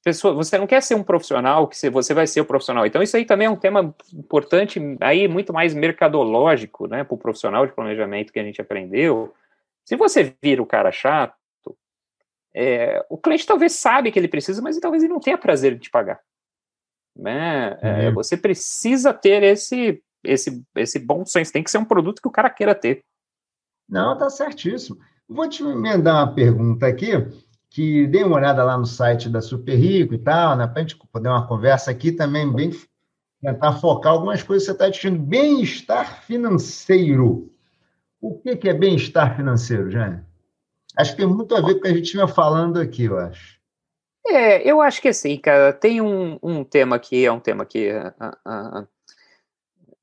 pessoa, 0.05 0.35
você 0.35 0.59
não 0.59 0.67
quer 0.67 0.83
ser 0.83 0.95
um 0.95 1.03
profissional 1.03 1.67
que 1.67 1.91
você 1.91 2.13
vai 2.13 2.27
ser 2.27 2.43
o 2.43 2.45
profissional. 2.45 2.85
Então, 2.85 3.03
isso 3.03 3.17
aí 3.17 3.25
também 3.25 3.47
é 3.47 3.51
um 3.51 3.57
tema 3.57 3.95
importante, 4.15 4.79
aí 5.01 5.27
muito 5.27 5.53
mais 5.53 5.73
mercadológico, 5.73 6.87
né? 6.87 7.03
Para 7.03 7.15
o 7.15 7.19
profissional 7.19 7.67
de 7.67 7.73
planejamento 7.73 8.31
que 8.31 8.39
a 8.39 8.45
gente 8.45 8.61
aprendeu. 8.61 9.35
Se 9.87 9.97
você 9.97 10.35
vira 10.43 10.63
o 10.63 10.67
cara 10.67 10.93
chato, 10.93 11.35
é, 12.55 13.05
o 13.09 13.17
cliente 13.17 13.47
talvez 13.47 13.73
sabe 13.73 14.13
que 14.13 14.19
ele 14.19 14.29
precisa, 14.29 14.61
mas 14.61 14.79
talvez 14.79 15.03
ele 15.03 15.13
não 15.13 15.21
tenha 15.21 15.39
prazer 15.39 15.75
de 15.75 15.81
te 15.81 15.91
pagar. 15.91 16.21
Né? 17.17 17.79
É, 17.81 18.09
uhum. 18.09 18.15
você 18.15 18.37
precisa 18.37 19.13
ter 19.15 19.43
esse, 19.43 20.03
esse, 20.23 20.63
esse 20.77 20.99
bom 20.99 21.25
senso, 21.25 21.53
tem 21.53 21.63
que 21.63 21.71
ser 21.71 21.79
um 21.79 21.85
produto 21.85 22.21
que 22.21 22.29
o 22.29 22.33
cara 22.33 22.51
queira 22.51 22.75
ter. 22.75 23.03
Não, 23.89 24.19
tá 24.19 24.29
certíssimo. 24.29 24.99
Vou 25.29 25.49
te 25.49 25.63
emendar 25.63 26.17
uma 26.17 26.35
pergunta 26.35 26.87
aqui, 26.87 27.13
que 27.71 28.07
dei 28.07 28.23
uma 28.23 28.37
olhada 28.37 28.63
lá 28.63 28.77
no 28.77 28.87
site 28.87 29.29
da 29.29 29.41
Super 29.41 29.77
Rico 29.77 30.15
e 30.15 30.19
tal, 30.19 30.57
né, 30.57 30.67
para 30.67 30.81
a 30.81 30.83
gente 30.83 30.97
poder 31.11 31.29
uma 31.29 31.47
conversa 31.47 31.91
aqui 31.91 32.13
também, 32.13 32.53
bem 32.53 32.71
tentar 33.41 33.75
focar 33.75 34.13
algumas 34.13 34.43
coisas 34.43 34.65
que 34.65 34.73
você 34.73 34.73
está 34.73 34.89
discutindo. 34.89 35.23
Bem-estar 35.23 36.23
financeiro. 36.23 37.53
O 38.21 38.39
que, 38.39 38.57
que 38.57 38.69
é 38.69 38.75
bem-estar 38.75 39.37
financeiro, 39.37 39.91
Jane? 39.91 40.23
Acho 40.97 41.13
que 41.13 41.19
tem 41.19 41.27
muito 41.27 41.55
a 41.55 41.61
ver 41.61 41.75
com 41.75 41.81
o 41.81 41.83
que 41.83 41.89
a 41.89 41.95
gente 41.95 42.13
vinha 42.13 42.27
falando 42.27 42.81
aqui, 42.81 43.05
eu 43.05 43.19
acho. 43.19 43.56
É, 44.29 44.69
eu 44.69 44.81
acho 44.81 45.01
que 45.01 45.09
assim, 45.09 45.37
cara, 45.39 45.73
tem 45.73 46.01
um, 46.01 46.39
um 46.43 46.65
tema 46.65 46.99
que 46.99 47.25
é 47.25 47.31
um 47.31 47.39
tema 47.39 47.65
que, 47.65 47.91
uh, 47.93 48.81
uh, 48.83 48.89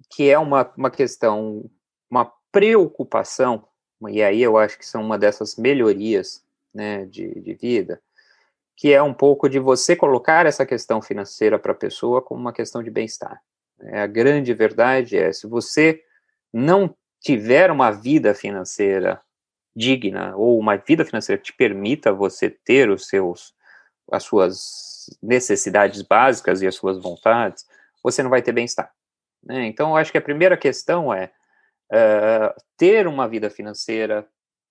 que 0.10 0.30
é 0.30 0.40
uma, 0.40 0.72
uma 0.78 0.90
questão, 0.90 1.70
uma 2.10 2.32
preocupação, 2.52 3.68
e 4.10 4.22
aí 4.24 4.42
eu 4.42 4.58
acho 4.58 4.78
que 4.78 4.86
são 4.86 5.02
uma 5.02 5.18
dessas 5.18 5.58
melhorias 5.58 6.44
né, 6.74 7.06
de, 7.06 7.40
de 7.42 7.54
vida, 7.54 8.02
que 8.76 8.94
é 8.94 9.02
um 9.02 9.14
pouco 9.14 9.50
de 9.50 9.60
você 9.60 9.96
colocar 9.96 10.46
essa 10.46 10.66
questão 10.66 11.02
financeira 11.02 11.60
para 11.60 11.74
a 11.74 11.76
pessoa 11.76 12.22
como 12.22 12.40
uma 12.40 12.54
questão 12.54 12.82
de 12.82 12.90
bem-estar. 12.90 13.42
É, 13.82 14.02
a 14.02 14.08
grande 14.08 14.54
verdade 14.54 15.18
é, 15.18 15.32
se 15.34 15.48
você 15.48 16.02
não 16.52 16.96
tiver 17.20 17.72
uma 17.72 17.92
vida 17.92 18.34
financeira 18.34 19.22
digna, 19.76 20.36
ou 20.36 20.60
uma 20.60 20.78
vida 20.78 21.04
financeira 21.04 21.42
que 21.42 21.52
te 21.52 21.58
permita 21.58 22.14
você 22.14 22.50
ter 22.50 22.90
os 22.90 23.08
seus 23.08 23.54
as 24.12 24.24
suas 24.24 25.10
necessidades 25.22 26.02
básicas 26.02 26.62
e 26.62 26.68
as 26.68 26.76
suas 26.76 27.02
vontades, 27.02 27.66
você 28.04 28.22
não 28.22 28.30
vai 28.30 28.42
ter 28.42 28.52
bem-estar. 28.52 28.92
Né? 29.44 29.66
Então, 29.68 29.92
eu 29.92 29.98
acho 29.98 30.12
que 30.12 30.18
a 30.18 30.22
primeira 30.22 30.58
questão 30.58 31.14
é 31.14 31.32
uh, 31.92 32.54
ter 32.78 33.08
uma 33.08 33.28
vida 33.28 33.50
financeira. 33.50 34.28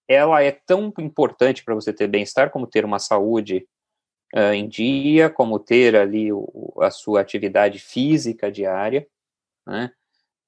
Ela 0.09 0.43
é 0.43 0.51
tão 0.51 0.93
importante 0.99 1.65
para 1.65 1.75
você 1.75 1.93
ter 1.93 2.07
bem-estar 2.07 2.51
como 2.51 2.67
ter 2.67 2.85
uma 2.85 2.99
saúde 2.99 3.67
uh, 4.35 4.53
em 4.53 4.69
dia, 4.69 5.31
como 5.31 5.59
ter 5.59 5.97
ali 5.97 6.33
o, 6.33 6.73
a 6.81 6.91
sua 6.91 7.21
atividade 7.21 7.79
física 7.79 8.51
diária. 8.51 9.07
Né? 9.67 9.91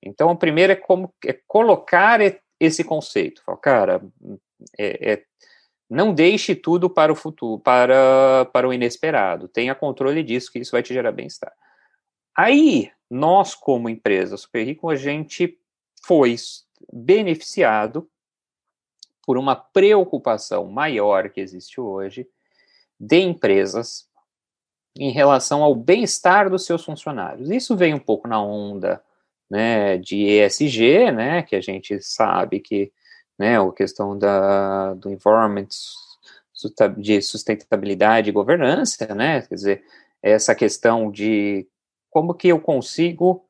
Então, 0.02 0.30
o 0.30 0.36
primeiro 0.36 0.72
é 0.72 0.76
como 0.76 1.12
é 1.24 1.38
colocar 1.46 2.20
esse 2.60 2.84
conceito. 2.84 3.42
Fala, 3.44 3.58
cara, 3.58 4.02
é, 4.78 5.12
é 5.12 5.24
não 5.88 6.14
deixe 6.14 6.54
tudo 6.54 6.88
para 6.88 7.12
o 7.12 7.16
futuro, 7.16 7.60
para, 7.60 8.46
para 8.52 8.68
o 8.68 8.72
inesperado. 8.72 9.48
Tenha 9.48 9.74
controle 9.74 10.22
disso, 10.22 10.50
que 10.50 10.58
isso 10.58 10.72
vai 10.72 10.82
te 10.82 10.94
gerar 10.94 11.12
bem-estar. 11.12 11.52
Aí, 12.36 12.90
nós, 13.10 13.54
como 13.54 13.88
empresa 13.88 14.36
Super 14.36 14.64
Rico, 14.64 14.90
a 14.90 14.96
gente 14.96 15.58
foi 16.02 16.34
beneficiado 16.92 18.08
por 19.26 19.38
uma 19.38 19.56
preocupação 19.56 20.66
maior 20.66 21.30
que 21.30 21.40
existe 21.40 21.80
hoje 21.80 22.28
de 22.98 23.20
empresas 23.20 24.08
em 24.96 25.10
relação 25.10 25.62
ao 25.62 25.74
bem-estar 25.74 26.50
dos 26.50 26.64
seus 26.64 26.84
funcionários. 26.84 27.50
Isso 27.50 27.76
vem 27.76 27.94
um 27.94 27.98
pouco 27.98 28.28
na 28.28 28.40
onda 28.40 29.02
né, 29.50 29.96
de 29.98 30.24
ESG, 30.24 31.10
né, 31.10 31.42
que 31.42 31.56
a 31.56 31.60
gente 31.60 32.00
sabe 32.00 32.60
que 32.60 32.92
né, 33.38 33.60
a 33.60 33.72
questão 33.72 34.18
da, 34.18 34.94
do 34.94 35.10
environment, 35.10 35.68
de 36.98 37.20
sustentabilidade 37.20 38.30
e 38.30 38.32
governança, 38.32 39.14
né, 39.14 39.42
quer 39.42 39.54
dizer, 39.54 39.84
essa 40.22 40.54
questão 40.54 41.10
de 41.10 41.66
como 42.10 42.34
que 42.34 42.48
eu 42.48 42.60
consigo, 42.60 43.44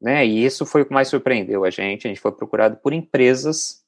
né, 0.00 0.24
e 0.26 0.44
isso 0.44 0.64
foi 0.66 0.82
o 0.82 0.86
que 0.86 0.92
mais 0.92 1.08
surpreendeu 1.08 1.64
a 1.64 1.70
gente, 1.70 2.06
a 2.06 2.08
gente 2.08 2.20
foi 2.20 2.32
procurado 2.32 2.76
por 2.76 2.92
empresas, 2.92 3.82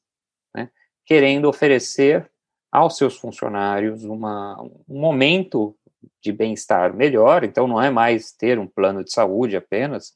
né, 0.55 0.71
querendo 1.05 1.49
oferecer 1.49 2.31
aos 2.71 2.97
seus 2.97 3.17
funcionários 3.17 4.05
uma, 4.05 4.61
um 4.89 4.99
momento 4.99 5.77
de 6.21 6.33
bem-estar 6.33 6.95
melhor, 6.95 7.45
então 7.45 7.69
não 7.69 7.81
é 7.81 7.91
mais 7.91 8.33
ter 8.33 8.59
um 8.59 8.67
plano 8.67 9.05
de 9.05 9.13
saúde 9.13 9.57
apenas, 9.57 10.15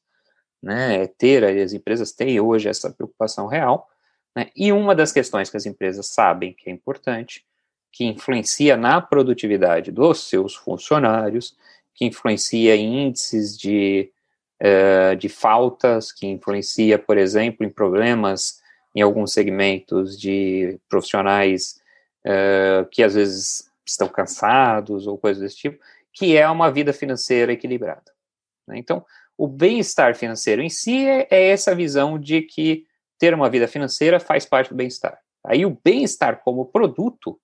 né, 0.63 1.03
é 1.03 1.07
ter, 1.07 1.45
as 1.45 1.73
empresas 1.75 2.13
têm 2.13 2.41
hoje 2.41 2.69
essa 2.69 2.91
preocupação 2.91 3.47
real, 3.47 3.87
né? 4.37 4.51
E 4.55 4.71
uma 4.71 4.95
das 4.95 5.11
questões 5.11 5.49
que 5.49 5.57
as 5.57 5.65
empresas 5.65 6.07
sabem 6.09 6.53
que 6.53 6.69
é 6.69 6.73
importante, 6.73 7.43
que 7.91 8.05
influencia 8.05 8.77
na 8.77 9.01
produtividade 9.01 9.91
dos 9.91 10.29
seus 10.29 10.55
funcionários, 10.55 11.57
que 11.95 12.05
influencia 12.05 12.77
em 12.77 13.07
índices 13.07 13.59
de, 13.59 14.13
uh, 14.63 15.17
de 15.17 15.31
faltas, 15.31 16.13
que 16.13 16.27
influencia, 16.27 16.99
por 16.99 17.17
exemplo, 17.17 17.65
em 17.65 17.71
problemas 17.71 18.61
em 18.95 19.01
alguns 19.01 19.33
segmentos 19.33 20.19
de 20.19 20.79
profissionais 20.89 21.81
uh, 22.27 22.87
que 22.91 23.03
às 23.03 23.15
vezes 23.15 23.71
estão 23.85 24.09
cansados 24.09 25.07
ou 25.07 25.17
coisas 25.17 25.43
desse 25.43 25.57
tipo, 25.57 25.83
que 26.13 26.37
é 26.37 26.47
uma 26.49 26.71
vida 26.71 26.93
financeira 26.93 27.53
equilibrada. 27.53 28.13
Né? 28.67 28.77
Então, 28.79 29.05
o 29.39 29.47
bem-estar 29.47 30.15
financeiro 30.15 30.61
em 30.61 30.69
si 30.69 31.07
é, 31.07 31.27
é 31.31 31.49
essa 31.49 31.75
visão 31.75 32.19
de 32.19 32.43
que 32.43 32.87
ter 33.19 33.35
uma 33.35 33.49
vida 33.49 33.67
financeira 33.67 34.21
faz 34.21 34.45
parte 34.45 34.71
do 34.71 34.77
bem-estar. 34.77 35.19
Aí 35.45 35.65
o 35.65 35.79
bem-estar 35.83 36.43
como 36.43 36.67
produto 36.67 37.39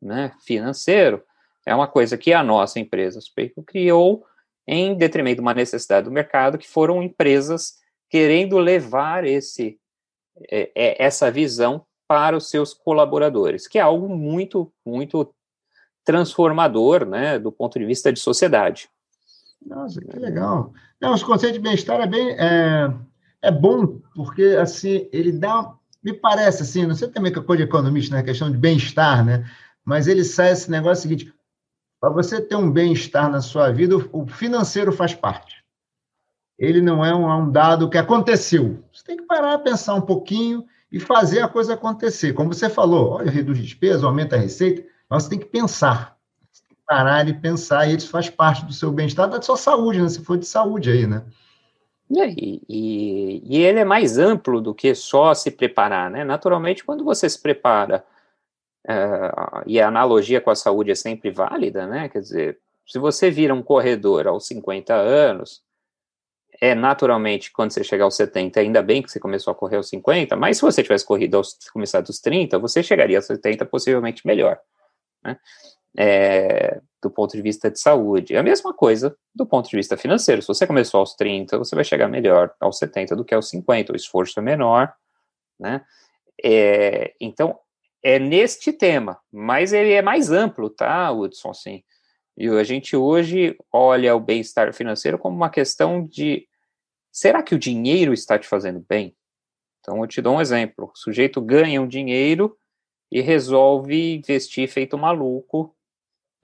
né, 0.00 0.32
financeiro 0.44 1.22
é 1.66 1.74
uma 1.74 1.86
coisa 1.86 2.16
que 2.16 2.32
a 2.32 2.42
nossa 2.42 2.80
empresa 2.80 3.20
Supeco 3.20 3.62
criou 3.62 4.24
em 4.66 4.96
detrimento 4.96 5.36
de 5.36 5.42
uma 5.42 5.54
necessidade 5.54 6.04
do 6.04 6.12
mercado, 6.12 6.58
que 6.58 6.68
foram 6.68 7.02
empresas 7.02 7.74
querendo 8.08 8.58
levar 8.58 9.24
esse, 9.24 9.78
é, 10.50 10.70
é, 10.74 11.04
essa 11.04 11.30
visão 11.30 11.84
para 12.06 12.36
os 12.36 12.50
seus 12.50 12.74
colaboradores, 12.74 13.66
que 13.66 13.78
é 13.78 13.82
algo 13.82 14.08
muito, 14.08 14.72
muito 14.84 15.34
transformador, 16.04 17.06
né, 17.06 17.38
do 17.38 17.50
ponto 17.50 17.78
de 17.78 17.84
vista 17.84 18.12
de 18.12 18.20
sociedade. 18.20 18.88
Nossa, 19.64 20.00
que 20.00 20.18
legal. 20.18 20.72
Não, 21.00 21.14
os 21.14 21.22
conceitos 21.22 21.58
de 21.58 21.62
bem-estar 21.62 22.00
é 22.00 22.06
bem 22.06 22.30
é, 22.38 22.92
é 23.42 23.50
bom 23.50 24.00
porque 24.14 24.56
assim 24.60 25.08
ele 25.12 25.32
dá, 25.32 25.74
me 26.02 26.12
parece 26.12 26.62
assim, 26.62 26.86
não 26.86 26.94
sei 26.94 27.08
também 27.08 27.32
que 27.32 27.38
é 27.38 27.42
coisa 27.42 27.62
de 27.62 27.68
economista, 27.68 28.16
né, 28.16 28.22
questão 28.22 28.50
de 28.50 28.56
bem-estar, 28.56 29.24
né, 29.24 29.44
mas 29.84 30.06
ele 30.06 30.24
sai 30.24 30.52
esse 30.52 30.70
negócio 30.70 31.02
seguinte: 31.02 31.34
para 32.00 32.10
você 32.10 32.40
ter 32.40 32.56
um 32.56 32.70
bem-estar 32.70 33.30
na 33.30 33.40
sua 33.40 33.70
vida, 33.70 33.96
o 33.96 34.26
financeiro 34.26 34.92
faz 34.92 35.14
parte. 35.14 35.62
Ele 36.58 36.80
não 36.80 37.04
é 37.04 37.14
um, 37.14 37.28
é 37.30 37.34
um 37.34 37.50
dado 37.50 37.90
que 37.90 37.98
aconteceu. 37.98 38.84
Você 38.92 39.04
tem 39.04 39.16
que 39.16 39.24
parar, 39.24 39.58
pensar 39.58 39.94
um 39.94 40.00
pouquinho 40.00 40.64
e 40.92 41.00
fazer 41.00 41.40
a 41.40 41.48
coisa 41.48 41.74
acontecer. 41.74 42.34
Como 42.34 42.52
você 42.52 42.68
falou, 42.68 43.12
olha, 43.12 43.30
reduz 43.30 43.58
despesa, 43.58 44.06
aumenta 44.06 44.36
a 44.36 44.38
receita, 44.38 44.84
mas 45.08 45.24
você 45.24 45.30
tem 45.30 45.38
que 45.38 45.46
pensar. 45.46 46.16
Você 46.52 46.62
tem 46.68 46.76
que 46.76 46.82
parar 46.86 47.28
e 47.28 47.34
pensar, 47.34 47.88
e 47.88 47.96
isso 47.96 48.08
faz 48.10 48.28
parte 48.28 48.64
do 48.64 48.72
seu 48.72 48.92
bem-estar, 48.92 49.28
da 49.28 49.40
sua 49.40 49.56
saúde, 49.56 50.00
né? 50.00 50.08
Se 50.08 50.22
for 50.22 50.38
de 50.38 50.46
saúde 50.46 50.90
aí, 50.90 51.06
né? 51.06 51.24
E, 52.36 52.62
e, 52.68 53.42
e, 53.44 53.62
ele 53.62 53.78
é 53.78 53.84
mais 53.84 54.18
amplo 54.18 54.60
do 54.60 54.74
que 54.74 54.94
só 54.94 55.32
se 55.32 55.50
preparar, 55.50 56.10
né? 56.10 56.24
Naturalmente, 56.24 56.84
quando 56.84 57.04
você 57.04 57.28
se 57.28 57.40
prepara, 57.40 58.04
uh, 58.86 59.62
e 59.66 59.80
a 59.80 59.88
analogia 59.88 60.40
com 60.40 60.50
a 60.50 60.54
saúde 60.54 60.90
é 60.90 60.94
sempre 60.94 61.30
válida, 61.30 61.86
né? 61.86 62.08
Quer 62.08 62.20
dizer, 62.20 62.58
se 62.86 62.98
você 62.98 63.30
vira 63.30 63.54
um 63.54 63.62
corredor 63.62 64.26
aos 64.26 64.46
50 64.46 64.94
anos, 64.94 65.62
é 66.60 66.74
naturalmente, 66.74 67.50
quando 67.50 67.72
você 67.72 67.82
chegar 67.82 68.04
aos 68.04 68.16
70, 68.16 68.60
ainda 68.60 68.82
bem 68.82 69.02
que 69.02 69.10
você 69.10 69.18
começou 69.18 69.50
a 69.50 69.54
correr 69.54 69.76
aos 69.76 69.88
50, 69.88 70.36
mas 70.36 70.58
se 70.58 70.62
você 70.62 70.82
tivesse 70.82 71.04
corrido 71.04 71.36
aos, 71.36 71.54
começado 71.72 72.08
aos 72.08 72.20
30, 72.20 72.58
você 72.58 72.82
chegaria 72.82 73.18
aos 73.18 73.26
70 73.26 73.64
possivelmente 73.66 74.26
melhor, 74.26 74.60
né? 75.24 75.38
É, 75.96 76.80
do 77.02 77.10
ponto 77.10 77.32
de 77.32 77.42
vista 77.42 77.68
de 77.68 77.80
saúde. 77.80 78.34
É 78.34 78.38
a 78.38 78.42
mesma 78.44 78.72
coisa 78.72 79.16
do 79.34 79.44
ponto 79.44 79.68
de 79.68 79.76
vista 79.76 79.96
financeiro. 79.96 80.40
Se 80.40 80.48
você 80.48 80.66
começou 80.66 81.00
aos 81.00 81.14
30, 81.16 81.58
você 81.58 81.74
vai 81.74 81.84
chegar 81.84 82.08
melhor 82.08 82.54
aos 82.60 82.78
70 82.78 83.16
do 83.16 83.24
que 83.24 83.34
aos 83.34 83.48
50, 83.48 83.92
o 83.92 83.96
esforço 83.96 84.38
é 84.38 84.42
menor, 84.42 84.94
né? 85.58 85.84
É, 86.42 87.12
então, 87.20 87.58
é 88.02 88.18
neste 88.20 88.72
tema, 88.72 89.18
mas 89.32 89.72
ele 89.72 89.92
é 89.92 90.00
mais 90.00 90.30
amplo, 90.30 90.70
tá, 90.70 91.10
Hudson, 91.10 91.50
assim. 91.50 91.82
E 92.36 92.48
a 92.48 92.64
gente 92.64 92.96
hoje 92.96 93.56
olha 93.70 94.14
o 94.14 94.20
bem-estar 94.20 94.72
financeiro 94.72 95.18
como 95.18 95.36
uma 95.36 95.50
questão 95.50 96.06
de 96.06 96.46
será 97.10 97.42
que 97.42 97.54
o 97.54 97.58
dinheiro 97.58 98.12
está 98.12 98.38
te 98.38 98.46
fazendo 98.46 98.84
bem? 98.88 99.14
Então, 99.80 100.00
eu 100.00 100.06
te 100.06 100.22
dou 100.22 100.36
um 100.36 100.40
exemplo. 100.40 100.90
O 100.94 100.98
sujeito 100.98 101.40
ganha 101.40 101.82
um 101.82 101.88
dinheiro 101.88 102.56
e 103.10 103.20
resolve 103.20 104.14
investir 104.14 104.68
feito 104.68 104.96
maluco 104.96 105.74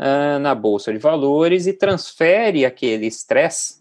uh, 0.00 0.38
na 0.40 0.54
bolsa 0.54 0.92
de 0.92 0.98
valores 0.98 1.66
e 1.66 1.72
transfere 1.72 2.64
aquele 2.64 3.06
estresse 3.06 3.78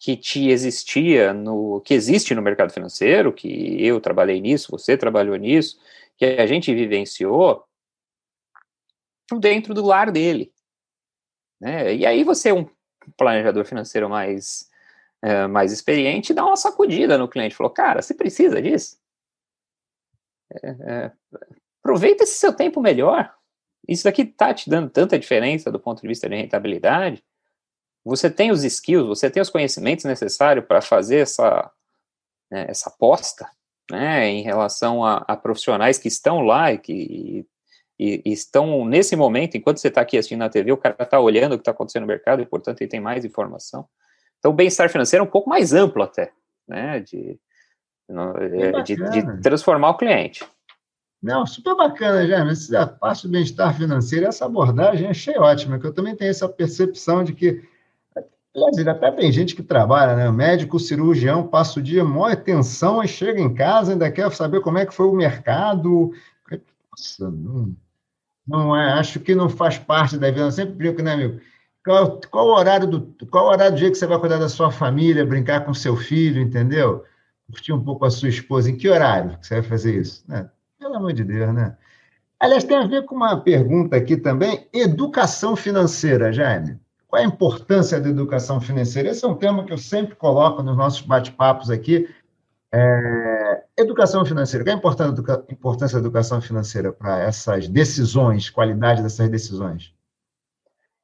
que 0.00 0.16
te 0.16 0.48
existia 0.48 1.32
no 1.32 1.80
que 1.80 1.92
existe 1.92 2.34
no 2.34 2.42
mercado 2.42 2.72
financeiro, 2.72 3.32
que 3.32 3.84
eu 3.84 4.00
trabalhei 4.00 4.40
nisso, 4.40 4.70
você 4.70 4.96
trabalhou 4.96 5.36
nisso, 5.36 5.78
que 6.16 6.24
a 6.24 6.46
gente 6.46 6.72
vivenciou 6.72 7.64
dentro 9.40 9.74
do 9.74 9.84
lar 9.84 10.10
dele. 10.10 10.52
Né? 11.60 11.94
E 11.96 12.06
aí 12.06 12.22
você 12.22 12.50
é 12.50 12.54
um 12.54 12.68
planejador 13.16 13.64
financeiro 13.64 14.08
mais 14.08 14.68
é, 15.20 15.46
mais 15.46 15.72
experiente, 15.72 16.32
dá 16.32 16.44
uma 16.44 16.56
sacudida 16.56 17.18
no 17.18 17.28
cliente. 17.28 17.56
Falou, 17.56 17.72
cara, 17.72 18.00
você 18.00 18.14
precisa 18.14 18.62
disso? 18.62 18.96
É, 20.62 20.68
é, 20.68 21.12
aproveita 21.82 22.22
esse 22.22 22.38
seu 22.38 22.52
tempo 22.52 22.80
melhor. 22.80 23.34
Isso 23.88 24.04
daqui 24.04 24.22
está 24.22 24.52
te 24.52 24.68
dando 24.68 24.90
tanta 24.90 25.18
diferença 25.18 25.72
do 25.72 25.80
ponto 25.80 26.02
de 26.02 26.08
vista 26.08 26.28
de 26.28 26.36
rentabilidade. 26.36 27.24
Você 28.04 28.30
tem 28.30 28.50
os 28.50 28.62
skills, 28.62 29.08
você 29.08 29.30
tem 29.30 29.40
os 29.40 29.50
conhecimentos 29.50 30.04
necessários 30.04 30.64
para 30.66 30.80
fazer 30.82 31.18
essa, 31.18 31.70
né, 32.50 32.66
essa 32.68 32.90
aposta 32.90 33.48
né, 33.90 34.28
em 34.28 34.42
relação 34.42 35.04
a, 35.04 35.24
a, 35.26 35.36
profissionais 35.36 35.98
que 35.98 36.08
estão 36.08 36.40
lá 36.40 36.72
e 36.72 36.78
que 36.78 37.46
e, 37.98 38.22
e 38.24 38.32
estão 38.32 38.84
nesse 38.84 39.16
momento, 39.16 39.56
enquanto 39.56 39.78
você 39.78 39.88
está 39.88 40.02
aqui 40.02 40.16
assistindo 40.16 40.38
na 40.38 40.48
TV, 40.48 40.70
o 40.70 40.76
cara 40.76 40.94
está 41.00 41.18
olhando 41.18 41.54
o 41.54 41.58
que 41.58 41.62
está 41.62 41.72
acontecendo 41.72 42.02
no 42.02 42.06
mercado 42.06 42.40
e, 42.40 42.46
portanto, 42.46 42.80
ele 42.80 42.88
tem 42.88 43.00
mais 43.00 43.24
informação. 43.24 43.88
Então, 44.38 44.52
o 44.52 44.54
bem-estar 44.54 44.88
financeiro 44.88 45.24
é 45.24 45.26
um 45.26 45.30
pouco 45.30 45.50
mais 45.50 45.72
amplo 45.72 46.04
até, 46.04 46.30
né, 46.66 47.00
de, 47.00 47.40
é, 48.08 48.82
de, 48.82 48.94
de, 48.94 49.42
transformar 49.42 49.90
o 49.90 49.96
cliente. 49.96 50.44
Não, 51.22 51.44
super 51.44 51.74
bacana, 51.74 52.26
Jaime. 52.26 52.52
A 52.76 52.86
parte 52.86 53.26
do 53.26 53.32
bem-estar 53.32 53.76
financeiro, 53.76 54.26
essa 54.26 54.46
abordagem 54.46 55.08
achei 55.08 55.36
ótima, 55.36 55.78
que 55.78 55.86
eu 55.86 55.92
também 55.92 56.14
tenho 56.14 56.30
essa 56.30 56.48
percepção 56.48 57.24
de 57.24 57.32
que, 57.32 57.62
até 58.88 59.10
tem 59.10 59.30
gente 59.32 59.54
que 59.54 59.62
trabalha, 59.62 60.16
né? 60.16 60.28
O 60.28 60.32
médico, 60.32 60.76
o 60.76 60.80
cirurgião, 60.80 61.46
passa 61.46 61.80
o 61.80 61.82
dia 61.82 62.04
maior 62.04 62.32
atenção 62.32 63.02
e 63.02 63.08
chega 63.08 63.40
em 63.40 63.52
casa, 63.52 63.92
ainda 63.92 64.10
quer 64.10 64.30
saber 64.32 64.60
como 64.60 64.78
é 64.78 64.86
que 64.86 64.94
foi 64.94 65.06
o 65.06 65.12
mercado. 65.12 66.12
Nossa, 66.90 67.30
não, 67.30 67.76
não 68.46 68.76
é, 68.76 68.92
acho 68.92 69.20
que 69.20 69.34
não 69.34 69.48
faz 69.48 69.78
parte 69.78 70.16
da 70.16 70.30
vida. 70.30 70.42
Eu 70.42 70.52
sempre 70.52 70.74
brinco, 70.74 71.02
né, 71.02 71.12
amigo? 71.14 71.40
Qual, 71.84 72.20
qual, 72.30 72.46
o 72.46 72.54
horário 72.54 72.86
do, 72.86 73.26
qual 73.30 73.46
horário 73.46 73.72
do 73.72 73.78
dia 73.78 73.90
que 73.90 73.96
você 73.96 74.06
vai 74.06 74.18
cuidar 74.18 74.38
da 74.38 74.48
sua 74.48 74.70
família, 74.70 75.24
brincar 75.24 75.64
com 75.64 75.74
seu 75.74 75.96
filho, 75.96 76.40
entendeu? 76.40 77.04
Curtir 77.50 77.72
um 77.72 77.82
pouco 77.82 78.04
a 78.04 78.10
sua 78.10 78.28
esposa. 78.28 78.70
Em 78.70 78.76
que 78.76 78.88
horário 78.88 79.38
que 79.38 79.46
você 79.46 79.54
vai 79.54 79.62
fazer 79.62 79.98
isso? 80.00 80.24
Né? 80.28 80.48
Pelo 80.88 80.96
amor 80.96 81.12
de 81.12 81.22
Deus, 81.22 81.52
né? 81.52 81.76
Aliás, 82.40 82.64
tem 82.64 82.78
a 82.78 82.86
ver 82.86 83.04
com 83.04 83.14
uma 83.14 83.38
pergunta 83.38 83.94
aqui 83.94 84.16
também: 84.16 84.66
educação 84.72 85.54
financeira, 85.54 86.32
Jaime. 86.32 86.80
Qual 87.06 87.20
a 87.20 87.24
importância 87.26 88.00
da 88.00 88.08
educação 88.08 88.58
financeira? 88.58 89.10
Esse 89.10 89.22
é 89.22 89.28
um 89.28 89.34
tema 89.34 89.64
que 89.66 89.72
eu 89.72 89.76
sempre 89.76 90.16
coloco 90.16 90.62
nos 90.62 90.78
nossos 90.78 91.02
bate-papos 91.02 91.70
aqui. 91.70 92.08
É, 92.72 93.64
educação 93.76 94.24
financeira. 94.24 94.64
Qual 94.64 94.74
a 94.74 95.52
importância 95.52 95.98
da 95.98 96.00
educação 96.00 96.40
financeira 96.40 96.90
para 96.90 97.18
essas 97.20 97.68
decisões, 97.68 98.48
qualidade 98.48 99.02
dessas 99.02 99.28
decisões? 99.28 99.92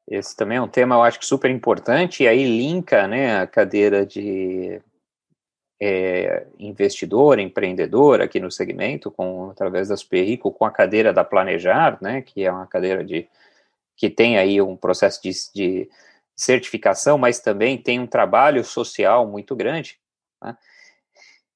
Esse 0.08 0.34
também 0.34 0.56
é 0.56 0.62
um 0.62 0.68
tema, 0.68 0.94
eu 0.94 1.02
acho 1.02 1.18
super 1.22 1.50
importante, 1.50 2.22
e 2.22 2.28
aí 2.28 2.42
linka 2.44 3.06
né, 3.06 3.38
a 3.38 3.46
cadeira 3.46 4.04
de 4.06 4.80
é, 5.80 6.46
investidor, 6.58 7.38
empreendedor 7.38 8.20
aqui 8.20 8.40
no 8.40 8.50
segmento, 8.50 9.10
com, 9.10 9.50
através 9.50 9.88
da 9.88 9.96
Superrico, 9.96 10.50
com 10.50 10.64
a 10.64 10.70
cadeira 10.70 11.12
da 11.12 11.24
Planejar, 11.24 11.98
né, 12.00 12.22
que 12.22 12.44
é 12.44 12.50
uma 12.50 12.66
cadeira 12.66 13.04
de 13.04 13.28
que 13.96 14.10
tem 14.10 14.36
aí 14.38 14.60
um 14.60 14.76
processo 14.76 15.22
de, 15.22 15.30
de 15.54 15.90
certificação, 16.34 17.16
mas 17.16 17.38
também 17.38 17.78
tem 17.78 18.00
um 18.00 18.06
trabalho 18.06 18.64
social 18.64 19.26
muito 19.26 19.54
grande. 19.54 20.00
Né? 20.42 20.56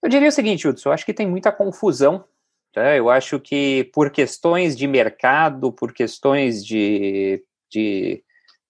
Eu 0.00 0.08
diria 0.08 0.28
o 0.28 0.32
seguinte, 0.32 0.68
Hudson, 0.68 0.88
eu 0.88 0.92
acho 0.92 1.04
que 1.04 1.12
tem 1.12 1.26
muita 1.26 1.50
confusão. 1.50 2.24
Tá? 2.72 2.94
Eu 2.94 3.10
acho 3.10 3.40
que 3.40 3.90
por 3.92 4.10
questões 4.10 4.76
de 4.76 4.86
mercado, 4.86 5.72
por 5.72 5.92
questões 5.92 6.64
de, 6.64 7.44
de 7.68 8.22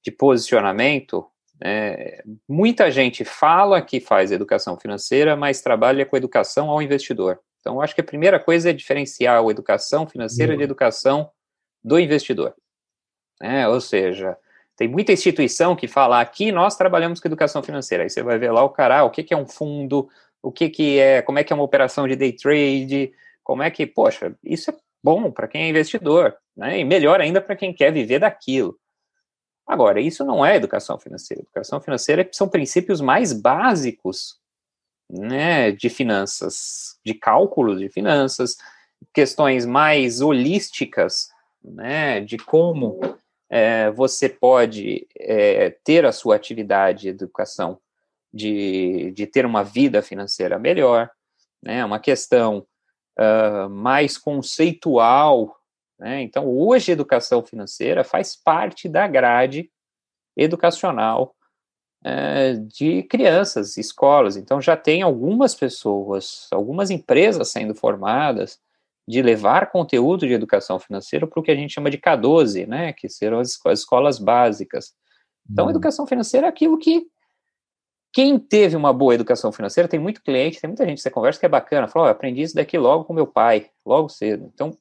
de 0.09 0.11
posicionamento, 0.11 1.27
é, 1.63 2.23
muita 2.49 2.91
gente 2.91 3.25
fala 3.25 3.83
que 3.83 4.01
faz 4.01 4.31
educação 4.31 4.79
financeira, 4.79 5.37
mas 5.37 5.61
trabalha 5.61 6.07
com 6.07 6.17
educação 6.17 6.71
ao 6.71 6.81
investidor. 6.81 7.41
Então, 7.61 7.81
acho 7.81 7.95
que 7.95 8.01
a 8.01 8.05
primeira 8.05 8.39
coisa 8.39 8.71
é 8.71 8.73
diferenciar 8.73 9.43
a 9.43 9.51
educação 9.51 10.07
financeira 10.07 10.53
uhum. 10.53 10.59
de 10.59 10.65
educação 10.65 11.31
do 11.83 11.99
investidor. 11.99 12.55
É, 13.43 13.67
ou 13.69 13.81
seja, 13.81 14.37
tem 14.77 14.89
muita 14.89 15.13
instituição 15.13 15.75
que 15.75 15.89
fala 15.89 16.21
aqui 16.21 16.53
nós 16.53 16.77
trabalhamos 16.77 17.21
com 17.21 17.29
educação 17.29 17.63
financeira. 17.63 18.05
Aí 18.05 18.11
você 18.11 18.23
vai 18.23 18.39
ver 18.39 18.53
lá 18.53 18.63
o 18.63 18.71
cara, 18.71 19.01
ah, 19.01 19.05
o 19.05 19.11
que, 19.11 19.23
que 19.23 19.35
é 19.35 19.37
um 19.37 19.47
fundo, 19.47 20.09
o 20.43 20.53
que, 20.53 20.69
que 20.69 20.99
é, 20.99 21.23
como 21.23 21.39
é 21.39 21.45
que 21.45 21.53
é 21.53 21.57
uma 21.57 21.65
operação 21.65 22.07
de 22.07 22.17
day 22.17 22.33
trade, 22.33 23.13
como 23.43 23.63
é 23.63 23.71
que, 23.71 23.87
poxa, 23.87 24.35
isso 24.45 24.71
é 24.71 24.75
bom 25.03 25.31
para 25.31 25.49
quem 25.49 25.63
é 25.63 25.69
investidor, 25.69 26.37
né? 26.57 26.79
E 26.79 26.85
melhor 26.85 27.21
ainda 27.21 27.41
para 27.41 27.57
quem 27.57 27.73
quer 27.73 27.93
viver 27.93 28.21
daquilo. 28.21 28.79
Agora, 29.69 30.01
isso 30.01 30.25
não 30.25 30.45
é 30.45 30.57
educação 30.57 30.99
financeira. 30.99 31.43
Educação 31.43 31.79
financeira 31.81 32.27
são 32.33 32.49
princípios 32.49 33.03
mais 33.03 33.35
básicos 33.35 34.39
né, 35.11 35.71
de 35.71 35.91
finanças, 35.91 36.99
de 37.05 37.13
cálculos 37.13 37.79
de 37.79 37.89
finanças, 37.91 38.57
questões 39.13 39.67
mais 39.67 40.23
holísticas 40.23 41.29
né, 41.63 42.21
de 42.21 42.39
como 42.39 42.99
é, 43.51 43.91
você 43.91 44.29
pode 44.29 45.07
é, 45.17 45.71
ter 45.85 46.05
a 46.05 46.13
sua 46.13 46.37
atividade 46.37 47.03
de 47.03 47.09
educação, 47.09 47.79
de, 48.33 49.13
de 49.13 49.27
ter 49.27 49.45
uma 49.45 49.63
vida 49.63 50.03
financeira 50.03 50.59
melhor. 50.59 51.11
né, 51.63 51.85
uma 51.85 51.99
questão 51.99 52.67
uh, 53.19 53.69
mais 53.69 54.17
conceitual. 54.17 55.58
Né? 55.99 56.23
Então, 56.23 56.47
hoje, 56.47 56.93
educação 56.93 57.45
financeira 57.45 58.05
faz 58.05 58.37
parte 58.37 58.89
da 58.89 59.07
grade 59.07 59.71
educacional 60.37 61.35
uh, 62.05 62.61
de 62.67 63.03
crianças, 63.05 63.77
escolas. 63.77 64.37
Então, 64.37 64.61
já 64.61 64.77
tem 64.77 65.03
algumas 65.03 65.55
pessoas, 65.55 66.47
algumas 66.53 66.91
empresas 66.91 67.49
sendo 67.49 67.75
formadas 67.75 68.61
de 69.07 69.23
levar 69.23 69.73
conteúdo 69.73 70.27
de 70.27 70.35
educação 70.35 70.79
financeira 70.79 71.27
para 71.27 71.41
o 71.41 71.43
que 71.43 71.51
a 71.51 71.57
gente 71.57 71.73
chama 71.73 71.91
de 71.91 71.99
K12, 71.99 72.67
né, 72.67 72.93
que 72.93 73.09
serão 73.09 73.41
as 73.41 73.59
escolas 73.73 74.19
básicas. 74.19 74.93
Então, 75.51 75.65
uhum. 75.65 75.71
educação 75.71 76.07
financeira 76.07 76.47
é 76.47 76.51
aquilo 76.51 76.79
que 76.79 77.07
quem 78.13 78.39
teve 78.39 78.77
uma 78.77 78.93
boa 78.93 79.15
educação 79.15 79.53
financeira, 79.53 79.89
tem 79.89 80.01
muito 80.01 80.23
cliente, 80.23 80.61
tem 80.61 80.69
muita 80.69 80.85
gente 80.85 80.97
que 80.97 81.03
você 81.03 81.11
conversa 81.11 81.41
que 81.41 81.47
é 81.47 81.49
bacana, 81.49 81.89
fala, 81.89 82.07
oh, 82.07 82.09
eu 82.09 82.13
aprendi 82.13 82.43
isso 82.43 82.55
daqui 82.55 82.77
logo 82.77 83.05
com 83.05 83.13
meu 83.13 83.27
pai, 83.27 83.71
logo 83.85 84.09
cedo. 84.09 84.51
Então, 84.53 84.77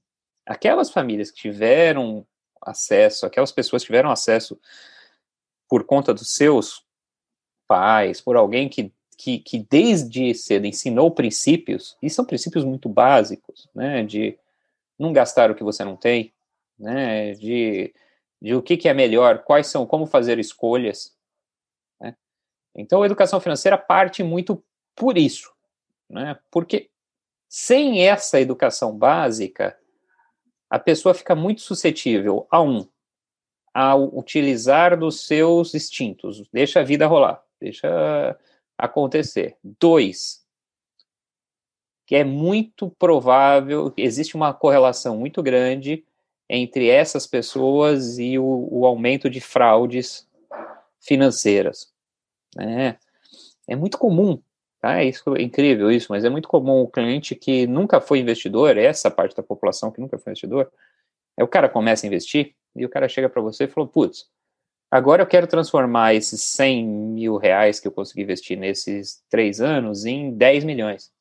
aquelas 0.47 0.89
famílias 0.89 1.29
que 1.29 1.37
tiveram 1.37 2.25
acesso, 2.61 3.25
aquelas 3.25 3.51
pessoas 3.51 3.81
que 3.81 3.87
tiveram 3.87 4.09
acesso 4.09 4.59
por 5.69 5.83
conta 5.83 6.13
dos 6.13 6.33
seus 6.33 6.83
pais, 7.67 8.21
por 8.21 8.35
alguém 8.35 8.69
que, 8.69 8.91
que, 9.17 9.39
que 9.39 9.59
desde 9.59 10.33
cedo 10.33 10.65
ensinou 10.65 11.11
princípios, 11.11 11.97
e 12.01 12.09
são 12.09 12.25
princípios 12.25 12.63
muito 12.63 12.87
básicos, 12.87 13.67
né, 13.75 14.03
de 14.03 14.37
não 14.97 15.11
gastar 15.11 15.51
o 15.51 15.55
que 15.55 15.63
você 15.63 15.83
não 15.83 15.97
tem, 15.97 16.33
né, 16.79 17.33
de, 17.33 17.93
de 18.41 18.55
o 18.55 18.61
que, 18.61 18.77
que 18.77 18.87
é 18.87 18.93
melhor, 18.93 19.43
quais 19.43 19.67
são, 19.67 19.85
como 19.85 20.05
fazer 20.05 20.39
escolhas, 20.39 21.17
então, 22.77 23.01
a 23.01 23.05
educação 23.07 23.39
financeira 23.39 23.75
parte 23.75 24.21
muito 24.21 24.63
por 24.95 25.17
isso, 25.17 25.51
né? 26.07 26.37
Porque 26.51 26.91
sem 27.49 28.05
essa 28.07 28.39
educação 28.39 28.95
básica, 28.95 29.77
a 30.69 30.79
pessoa 30.79 31.13
fica 31.13 31.35
muito 31.35 31.61
suscetível 31.61 32.47
a 32.49 32.61
um, 32.61 32.87
ao 33.73 34.17
utilizar 34.17 34.97
dos 34.97 35.25
seus 35.25 35.73
instintos, 35.73 36.47
deixa 36.51 36.79
a 36.79 36.83
vida 36.83 37.05
rolar, 37.07 37.43
deixa 37.59 38.37
acontecer. 38.77 39.57
Dois, 39.63 40.45
que 42.05 42.15
é 42.15 42.23
muito 42.23 42.89
provável, 42.91 43.93
existe 43.97 44.35
uma 44.35 44.53
correlação 44.53 45.17
muito 45.17 45.43
grande 45.43 46.05
entre 46.49 46.89
essas 46.89 47.27
pessoas 47.27 48.17
e 48.17 48.39
o, 48.39 48.67
o 48.71 48.85
aumento 48.85 49.29
de 49.29 49.41
fraudes 49.41 50.27
financeiras. 50.99 51.93
É, 52.57 52.95
é 53.67 53.75
muito 53.75 53.97
comum, 53.97 54.41
tá? 54.79 55.01
É 55.01 55.05
isso 55.05 55.35
é 55.35 55.41
incrível 55.41 55.91
isso, 55.91 56.07
mas 56.09 56.23
é 56.23 56.29
muito 56.29 56.47
comum 56.47 56.81
o 56.81 56.87
cliente 56.87 57.35
que 57.35 57.67
nunca 57.67 57.99
foi 57.99 58.19
investidor, 58.19 58.77
essa 58.77 59.09
parte 59.11 59.35
da 59.35 59.43
população 59.43 59.91
que 59.91 60.01
nunca 60.01 60.17
foi 60.17 60.31
investidor, 60.31 60.71
aí 61.37 61.43
o 61.43 61.47
cara 61.47 61.69
começa 61.69 62.05
a 62.05 62.07
investir 62.07 62.55
e 62.75 62.85
o 62.85 62.89
cara 62.89 63.09
chega 63.09 63.29
para 63.29 63.41
você 63.41 63.65
e 63.65 63.67
falou, 63.67 63.87
putz, 63.87 64.29
agora 64.91 65.23
eu 65.23 65.27
quero 65.27 65.47
transformar 65.47 66.13
esses 66.13 66.41
100 66.41 66.85
mil 66.85 67.37
reais 67.37 67.79
que 67.79 67.87
eu 67.87 67.91
consegui 67.91 68.21
investir 68.21 68.57
nesses 68.57 69.23
três 69.29 69.59
anos 69.61 70.05
em 70.05 70.31
10 70.31 70.63
milhões. 70.63 71.11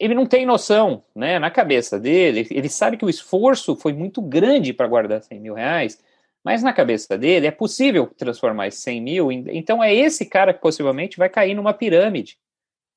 Ele 0.00 0.14
não 0.14 0.26
tem 0.26 0.46
noção, 0.46 1.04
né, 1.12 1.40
na 1.40 1.50
cabeça 1.50 1.98
dele, 1.98 2.46
ele 2.52 2.68
sabe 2.68 2.96
que 2.96 3.04
o 3.04 3.10
esforço 3.10 3.74
foi 3.74 3.92
muito 3.92 4.22
grande 4.22 4.72
para 4.72 4.86
guardar 4.86 5.22
100 5.22 5.40
mil 5.40 5.54
reais, 5.54 6.00
mas 6.44 6.62
na 6.62 6.72
cabeça 6.72 7.18
dele 7.18 7.46
é 7.46 7.50
possível 7.50 8.06
transformar 8.16 8.68
esses 8.68 8.82
100 8.82 9.00
mil, 9.00 9.32
então 9.32 9.82
é 9.82 9.94
esse 9.94 10.24
cara 10.26 10.54
que 10.54 10.60
possivelmente 10.60 11.16
vai 11.16 11.28
cair 11.28 11.54
numa 11.54 11.74
pirâmide. 11.74 12.38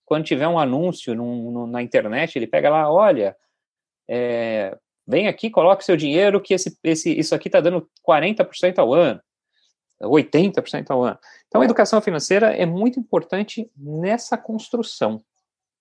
Quando 0.05 0.25
tiver 0.25 0.47
um 0.47 0.59
anúncio 0.59 1.15
num, 1.15 1.51
num, 1.51 1.67
na 1.67 1.81
internet, 1.81 2.35
ele 2.35 2.47
pega 2.47 2.69
lá, 2.69 2.91
olha, 2.91 3.35
é, 4.09 4.77
vem 5.07 5.27
aqui, 5.27 5.49
coloque 5.49 5.83
seu 5.83 5.97
dinheiro 5.97 6.41
que 6.41 6.53
esse, 6.53 6.77
esse, 6.83 7.17
isso 7.17 7.33
aqui 7.33 7.47
está 7.47 7.59
dando 7.59 7.89
40% 8.07 8.77
ao 8.77 8.93
ano, 8.93 9.21
80% 10.01 10.89
ao 10.89 11.03
ano. 11.03 11.19
Então 11.47 11.61
a 11.61 11.65
educação 11.65 12.01
financeira 12.01 12.55
é 12.55 12.65
muito 12.65 12.99
importante 12.99 13.69
nessa 13.75 14.37
construção. 14.37 15.23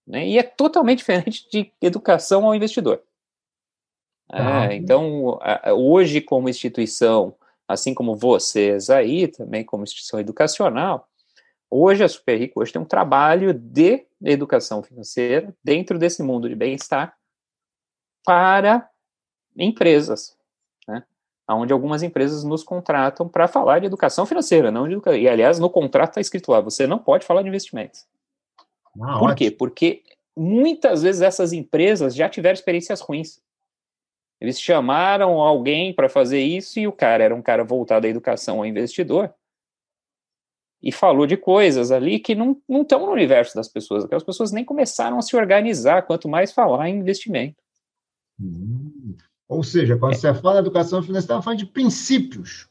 Né? 0.06 0.26
E 0.26 0.38
é 0.38 0.42
totalmente 0.42 0.98
diferente 1.06 1.48
de 1.50 1.72
educação 1.80 2.46
ao 2.46 2.54
investidor. 2.54 3.02
É, 4.32 4.76
então, 4.76 5.40
hoje, 5.76 6.20
como 6.20 6.48
instituição, 6.48 7.34
assim 7.71 7.95
como 7.95 8.16
vocês 8.16 8.91
aí, 8.91 9.29
também 9.29 9.64
como 9.64 9.85
instituição 9.85 10.18
educacional, 10.18 11.09
hoje 11.71 12.03
a 12.03 12.09
Super 12.09 12.37
Rico 12.37 12.61
hoje 12.61 12.73
tem 12.73 12.83
um 12.83 12.85
trabalho 12.85 13.55
de 13.55 14.05
educação 14.21 14.83
financeira 14.83 15.55
dentro 15.62 15.97
desse 15.97 16.21
mundo 16.21 16.49
de 16.49 16.57
bem-estar 16.57 17.16
para 18.25 18.91
empresas, 19.57 20.37
né? 20.89 21.05
Onde 21.49 21.73
algumas 21.73 22.03
empresas 22.03 22.43
nos 22.43 22.64
contratam 22.64 23.29
para 23.29 23.47
falar 23.47 23.79
de 23.79 23.87
educação 23.87 24.27
financeira, 24.27 24.73
não 24.73 24.89
de 24.89 24.95
educação. 24.95 25.18
E, 25.18 25.29
aliás, 25.29 25.61
no 25.61 25.71
contrato 25.71 26.11
está 26.11 26.21
escrito 26.21 26.51
lá, 26.51 26.61
você 26.61 26.89
não 26.89 26.99
pode 26.99 27.25
falar 27.25 27.43
de 27.43 27.49
investimentos. 27.49 28.05
Ah, 29.01 29.18
Por 29.18 29.31
ótimo. 29.31 29.35
quê? 29.37 29.51
Porque 29.53 30.03
muitas 30.37 31.03
vezes 31.03 31.23
essas 31.23 31.53
empresas 31.53 32.16
já 32.16 32.29
tiveram 32.29 32.55
experiências 32.55 33.01
ruins. 33.01 33.41
Eles 34.41 34.61
chamaram 34.61 35.41
alguém 35.41 35.93
para 35.93 36.09
fazer 36.09 36.41
isso 36.41 36.80
e 36.80 36.86
o 36.86 36.93
cara 36.93 37.22
era 37.22 37.34
um 37.34 37.43
cara 37.43 37.62
voltado 37.62 38.07
à 38.07 38.11
educação 38.11 38.59
ao 38.59 38.66
investidor 38.66 39.32
e 40.82 40.91
falou 40.91 41.26
de 41.26 41.36
coisas 41.36 41.91
ali 41.93 42.18
que 42.18 42.34
não 42.34 42.57
estão 42.70 43.05
no 43.05 43.12
universo 43.12 43.55
das 43.55 43.68
pessoas. 43.68 44.05
Aquelas 44.05 44.24
pessoas 44.24 44.51
nem 44.51 44.64
começaram 44.64 45.18
a 45.18 45.22
se 45.22 45.36
organizar, 45.36 46.07
quanto 46.07 46.28
mais 46.28 46.53
falar 46.53 46.88
em 46.88 46.99
investimento. 46.99 47.57
Hum. 48.41 49.14
Ou 49.47 49.62
seja, 49.62 49.99
quando 49.99 50.12
é. 50.12 50.16
você 50.16 50.32
fala 50.32 50.55
de 50.55 50.68
educação 50.68 51.03
financeira, 51.03 51.34
está 51.34 51.43
falando 51.43 51.59
de 51.59 51.66
princípios. 51.66 52.68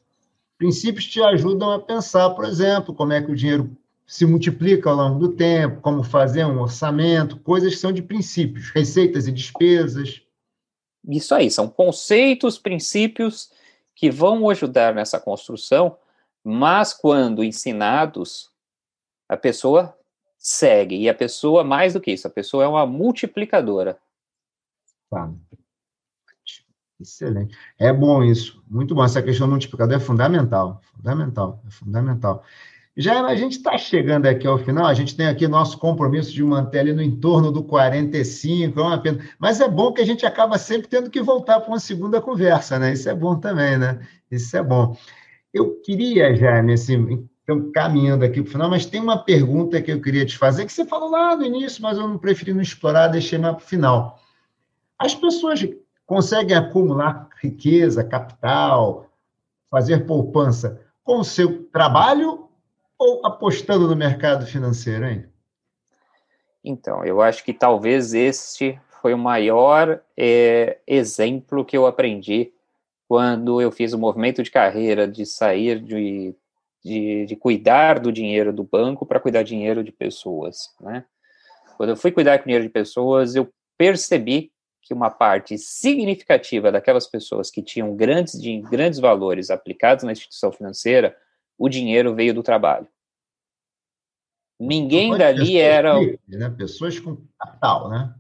Princípios 0.58 1.06
te 1.06 1.22
ajudam 1.22 1.72
a 1.72 1.80
pensar, 1.80 2.32
por 2.32 2.46
exemplo, 2.46 2.96
como 2.96 3.14
é 3.14 3.22
que 3.22 3.32
o 3.32 3.36
dinheiro 3.36 3.78
se 4.08 4.26
multiplica 4.26 4.90
ao 4.90 4.96
longo 4.96 5.20
do 5.20 5.36
tempo, 5.36 5.82
como 5.82 6.02
fazer 6.02 6.44
um 6.46 6.60
orçamento, 6.60 7.38
coisas 7.38 7.76
que 7.76 7.80
são 7.80 7.92
de 7.92 8.02
princípios, 8.02 8.72
receitas 8.72 9.28
e 9.28 9.32
despesas 9.32 10.24
isso 11.08 11.34
aí, 11.34 11.50
são 11.50 11.70
conceitos, 11.70 12.58
princípios 12.58 13.52
que 13.96 14.10
vão 14.10 14.50
ajudar 14.50 14.94
nessa 14.94 15.20
construção, 15.20 15.98
mas 16.44 16.94
quando 16.94 17.44
ensinados, 17.44 18.50
a 19.28 19.36
pessoa 19.36 19.96
segue. 20.38 20.96
E 20.96 21.10
a 21.10 21.14
pessoa, 21.14 21.64
mais 21.64 21.94
do 21.94 22.02
que 22.02 22.12
isso, 22.12 22.28
a 22.28 22.32
pessoa 22.32 22.64
é 22.64 22.68
uma 22.68 22.86
multiplicadora. 22.86 24.00
Tá. 25.10 25.32
Excelente. 27.00 27.58
É 27.78 27.94
bom 27.94 28.24
isso. 28.24 28.62
Muito 28.68 28.94
bom. 28.94 29.04
Essa 29.04 29.24
questão 29.24 29.48
do 29.48 29.52
multiplicador 29.52 29.96
é 29.96 30.00
fundamental. 30.00 30.82
Fundamental. 30.94 31.62
É 31.66 31.72
fundamental. 31.72 32.44
Já 33.02 33.26
a 33.26 33.34
gente 33.34 33.54
está 33.54 33.78
chegando 33.78 34.26
aqui 34.26 34.46
ao 34.46 34.58
final, 34.58 34.86
a 34.86 34.94
gente 34.94 35.16
tem 35.16 35.26
aqui 35.26 35.48
nosso 35.48 35.78
compromisso 35.78 36.34
de 36.34 36.44
manter 36.44 36.80
ali 36.80 36.92
no 36.92 37.02
entorno 37.02 37.50
do 37.50 37.64
45, 37.64 38.78
é 38.78 38.84
uma 38.84 39.02
pena. 39.02 39.20
Mas 39.40 39.62
é 39.62 39.70
bom 39.70 39.94
que 39.94 40.02
a 40.02 40.06
gente 40.06 40.26
acaba 40.26 40.58
sempre 40.58 40.90
tendo 40.90 41.10
que 41.10 41.22
voltar 41.22 41.62
para 41.62 41.70
uma 41.70 41.80
segunda 41.80 42.20
conversa, 42.20 42.78
né? 42.78 42.92
Isso 42.92 43.10
é 43.10 43.16
bom 43.16 43.40
também, 43.40 43.78
né? 43.78 44.06
Isso 44.30 44.58
é 44.58 44.62
bom. 44.62 44.98
Eu 45.54 45.80
queria, 45.80 46.36
Jaime, 46.36 46.74
assim, 46.74 47.26
então, 47.42 47.72
caminhando 47.72 48.26
aqui 48.26 48.42
para 48.42 48.50
o 48.50 48.52
final, 48.52 48.70
mas 48.70 48.86
tem 48.86 49.00
uma 49.00 49.24
pergunta 49.24 49.82
que 49.82 49.94
eu 49.94 50.02
queria 50.02 50.26
te 50.26 50.38
fazer, 50.38 50.66
que 50.66 50.74
você 50.74 50.84
falou 50.84 51.10
lá 51.10 51.38
no 51.38 51.46
início, 51.46 51.82
mas 51.82 51.98
eu 51.98 52.06
não 52.06 52.18
preferi 52.18 52.54
não 52.54 52.62
explorar, 52.62 53.08
deixei 53.08 53.40
mais 53.40 53.56
para 53.56 53.64
o 53.64 53.66
final. 53.66 54.20
As 55.00 55.16
pessoas 55.16 55.66
conseguem 56.06 56.58
acumular 56.58 57.30
riqueza, 57.42 58.04
capital, 58.04 59.10
fazer 59.72 60.06
poupança 60.06 60.82
com 61.02 61.20
o 61.20 61.24
seu 61.24 61.64
trabalho 61.72 62.49
ou 63.00 63.26
apostando 63.26 63.88
no 63.88 63.96
mercado 63.96 64.46
financeiro, 64.46 65.06
hein? 65.06 65.26
Então, 66.62 67.06
eu 67.06 67.22
acho 67.22 67.44
que 67.46 67.54
talvez 67.54 68.14
este 68.14 68.80
foi 69.02 69.14
o 69.14 69.18
maior 69.18 70.02
é, 70.18 70.80
exemplo 70.86 71.64
que 71.64 71.78
eu 71.78 71.88
aprendi 71.88 72.52
quando 73.08 73.62
eu 73.62 73.72
fiz 73.72 73.94
o 73.94 73.98
movimento 73.98 74.44
de 74.44 74.52
carreira 74.52 75.08
de 75.08 75.26
sair 75.26 75.80
de, 75.80 76.36
de, 76.84 77.26
de 77.26 77.36
cuidar 77.38 78.00
do 78.00 78.12
dinheiro 78.12 78.52
do 78.52 78.64
banco 78.64 79.06
para 79.06 79.20
cuidar 79.20 79.44
dinheiro 79.44 79.84
de 79.84 79.92
pessoas, 79.92 80.76
né? 80.82 81.06
Quando 81.78 81.92
eu 81.92 81.98
fui 81.98 82.12
cuidar 82.12 82.38
do 82.38 82.44
dinheiro 82.44 82.66
de 82.66 82.70
pessoas, 82.70 83.36
eu 83.36 83.50
percebi 83.78 84.52
que 84.82 84.94
uma 84.94 85.10
parte 85.10 85.58
significativa 85.58 86.72
daquelas 86.72 87.08
pessoas 87.08 87.50
que 87.50 87.64
tinham 87.64 87.96
grandes, 87.96 88.40
de, 88.40 88.60
grandes 88.64 89.00
valores 89.00 89.50
aplicados 89.50 90.04
na 90.04 90.12
instituição 90.12 90.52
financeira 90.52 91.16
o 91.60 91.68
dinheiro 91.68 92.16
veio 92.16 92.34
do 92.34 92.42
trabalho. 92.42 92.88
Ninguém 94.58 95.16
dali 95.18 95.58
era. 95.58 95.94
Né? 96.28 96.50
Pessoas 96.58 97.00
com 97.00 97.18
capital, 97.38 97.90
né? 97.90 98.14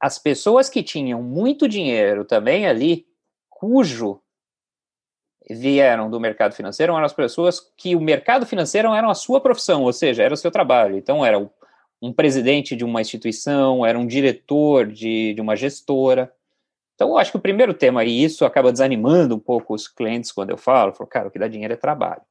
As 0.00 0.18
pessoas 0.18 0.68
que 0.68 0.82
tinham 0.82 1.22
muito 1.22 1.68
dinheiro 1.68 2.24
também 2.24 2.66
ali, 2.66 3.06
cujo 3.48 4.20
vieram 5.48 6.10
do 6.10 6.20
mercado 6.20 6.54
financeiro, 6.54 6.92
eram 6.92 7.04
as 7.04 7.12
pessoas 7.12 7.60
que 7.76 7.94
o 7.96 8.00
mercado 8.00 8.46
financeiro 8.46 8.92
era 8.92 9.08
a 9.08 9.14
sua 9.14 9.40
profissão, 9.40 9.82
ou 9.82 9.92
seja, 9.92 10.22
era 10.22 10.34
o 10.34 10.36
seu 10.36 10.50
trabalho. 10.50 10.96
Então, 10.96 11.24
era 11.24 11.38
um 12.02 12.12
presidente 12.12 12.76
de 12.76 12.84
uma 12.84 13.00
instituição, 13.00 13.86
era 13.86 13.98
um 13.98 14.06
diretor 14.06 14.86
de, 14.86 15.34
de 15.34 15.40
uma 15.40 15.56
gestora. 15.56 16.32
Então, 16.94 17.10
eu 17.10 17.18
acho 17.18 17.30
que 17.30 17.36
o 17.36 17.40
primeiro 17.40 17.72
tema, 17.72 18.04
e 18.04 18.24
isso 18.24 18.44
acaba 18.44 18.72
desanimando 18.72 19.36
um 19.36 19.40
pouco 19.40 19.72
os 19.72 19.88
clientes 19.88 20.32
quando 20.32 20.50
eu 20.50 20.58
falo, 20.58 20.92
falo, 20.92 21.08
cara, 21.08 21.28
o 21.28 21.30
que 21.30 21.38
dá 21.38 21.48
dinheiro 21.48 21.74
é 21.74 21.76
trabalho. 21.76 22.22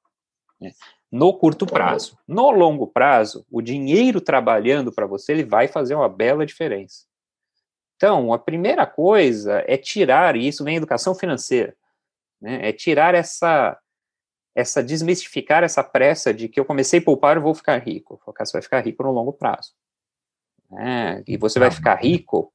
Né? 0.59 0.71
No 1.11 1.33
curto 1.37 1.65
prazo. 1.65 2.17
No 2.27 2.49
longo 2.51 2.87
prazo, 2.87 3.45
o 3.49 3.61
dinheiro 3.61 4.19
trabalhando 4.19 4.91
para 4.91 5.05
você, 5.05 5.31
ele 5.31 5.43
vai 5.43 5.67
fazer 5.67 5.95
uma 5.95 6.09
bela 6.09 6.45
diferença. 6.45 7.05
Então, 7.95 8.33
a 8.33 8.39
primeira 8.39 8.85
coisa 8.85 9.63
é 9.65 9.77
tirar, 9.77 10.35
e 10.35 10.47
isso 10.47 10.63
vem 10.63 10.75
educação 10.75 11.15
financeira, 11.15 11.75
né? 12.41 12.67
é 12.67 12.73
tirar 12.73 13.15
essa, 13.15 13.79
essa, 14.53 14.83
desmistificar 14.83 15.63
essa 15.63 15.83
pressa 15.83 16.33
de 16.33 16.49
que 16.49 16.59
eu 16.59 16.65
comecei 16.65 16.99
a 16.99 17.03
poupar, 17.03 17.37
eu 17.37 17.41
vou 17.41 17.55
ficar 17.55 17.77
rico. 17.77 18.19
Você 18.37 18.51
vai 18.51 18.61
ficar 18.61 18.81
rico 18.81 19.03
no 19.03 19.11
longo 19.11 19.31
prazo. 19.31 19.73
Né? 20.69 21.23
E 21.25 21.37
você 21.37 21.59
vai 21.59 21.71
ficar 21.71 21.95
rico 21.95 22.53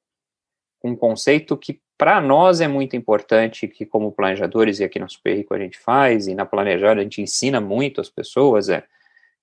com 0.78 0.90
um 0.90 0.96
conceito 0.96 1.56
que 1.56 1.80
para 2.00 2.20
nós 2.20 2.62
é 2.62 2.66
muito 2.66 2.96
importante, 2.96 3.68
que 3.68 3.84
como 3.84 4.10
planejadores, 4.10 4.80
e 4.80 4.84
aqui 4.84 4.98
no 4.98 5.08
Super 5.08 5.36
Rico 5.36 5.54
a 5.54 5.58
gente 5.58 5.78
faz, 5.78 6.26
e 6.26 6.34
na 6.34 6.46
Planejada 6.46 7.00
a 7.00 7.04
gente 7.04 7.20
ensina 7.20 7.60
muito 7.60 8.00
as 8.00 8.08
pessoas, 8.08 8.70
é, 8.70 8.82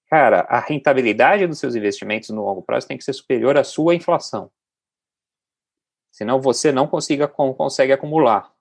cara, 0.10 0.42
a 0.50 0.60
rentabilidade 0.60 1.46
dos 1.46 1.60
seus 1.60 1.76
investimentos 1.76 2.32
no 2.32 2.44
longo 2.44 2.64
prazo 2.64 2.88
tem 2.88 2.98
que 2.98 3.04
ser 3.04 3.14
superior 3.14 3.58
à 3.58 3.64
sua 3.64 3.94
inflação 3.94 4.50
senão 6.18 6.42
você 6.42 6.72
não 6.72 6.88
consiga, 6.88 7.28
consegue 7.28 7.94
acumular, 7.94 8.52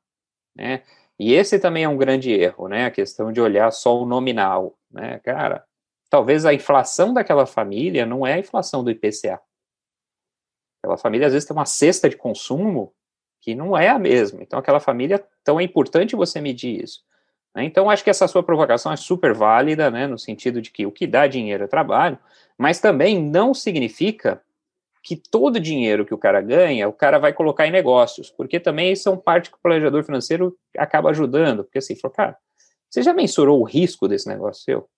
né? 0.55 0.83
E 1.19 1.33
esse 1.33 1.59
também 1.59 1.85
é 1.85 1.89
um 1.89 1.97
grande 1.97 2.31
erro, 2.31 2.69
né? 2.69 2.85
A 2.85 2.91
questão 2.91 3.33
de 3.33 3.41
olhar 3.41 3.71
só 3.71 3.99
o 3.99 4.05
nominal, 4.05 4.79
né? 4.91 5.19
Cara, 5.21 5.65
talvez 6.11 6.45
a 6.45 6.53
inflação 6.53 7.15
daquela 7.15 7.47
família 7.47 8.05
não 8.05 8.27
é 8.27 8.35
a 8.35 8.39
inflação 8.39 8.85
do 8.85 8.91
IPCA. 8.91 9.41
Aquela 10.83 10.99
família 10.99 11.29
às 11.29 11.33
vezes 11.33 11.49
tem 11.49 11.57
uma 11.57 11.65
cesta 11.65 12.11
de 12.11 12.17
consumo 12.19 12.95
que 13.41 13.55
não 13.55 13.77
é 13.77 13.89
a 13.89 13.99
mesma. 13.99 14.43
Então, 14.43 14.59
aquela 14.59 14.81
família, 14.81 15.25
então 15.43 15.61
é 15.61 15.63
importante 15.63 16.17
você 16.17 16.41
medir 16.41 16.83
isso. 16.83 17.01
Né? 17.55 17.65
Então, 17.65 17.89
acho 17.89 18.05
que 18.05 18.11
essa 18.11 18.29
sua 18.29 18.43
provocação 18.43 18.93
é 18.93 18.97
super 18.97 19.33
válida, 19.33 19.91
né? 19.91 20.07
No 20.07 20.19
sentido 20.19 20.61
de 20.61 20.71
que 20.71 20.87
o 20.87 20.93
que 20.93 21.07
dá 21.07 21.27
dinheiro 21.27 21.65
é 21.65 21.67
trabalho, 21.67 22.19
mas 22.59 22.81
também 22.81 23.23
não 23.23 23.55
significa 23.55 24.43
que 25.03 25.17
todo 25.17 25.57
o 25.57 25.61
dinheiro 25.61 26.05
que 26.05 26.13
o 26.13 26.19
cara 26.19 26.41
ganha, 26.41 26.89
o 26.89 26.93
cara 26.93 27.19
vai 27.19 27.33
colocar 27.33 27.65
em 27.65 27.71
negócios, 27.71 28.29
porque 28.29 28.59
também 28.59 28.91
isso 28.91 29.09
é 29.09 29.13
um 29.13 29.17
parte 29.17 29.51
que 29.51 29.57
o 29.57 29.61
planejador 29.61 30.03
financeiro 30.03 30.59
acaba 30.77 31.11
ajudando, 31.11 31.63
porque 31.63 31.79
assim, 31.79 31.95
falou, 31.95 32.15
cara, 32.15 32.37
você 32.91 33.03
já 33.03 33.15
mensurou 33.15 33.61
o 33.61 33.65
risco 33.65 34.09
desse 34.09 34.29
negócio 34.29 34.65
seu? 34.65 34.89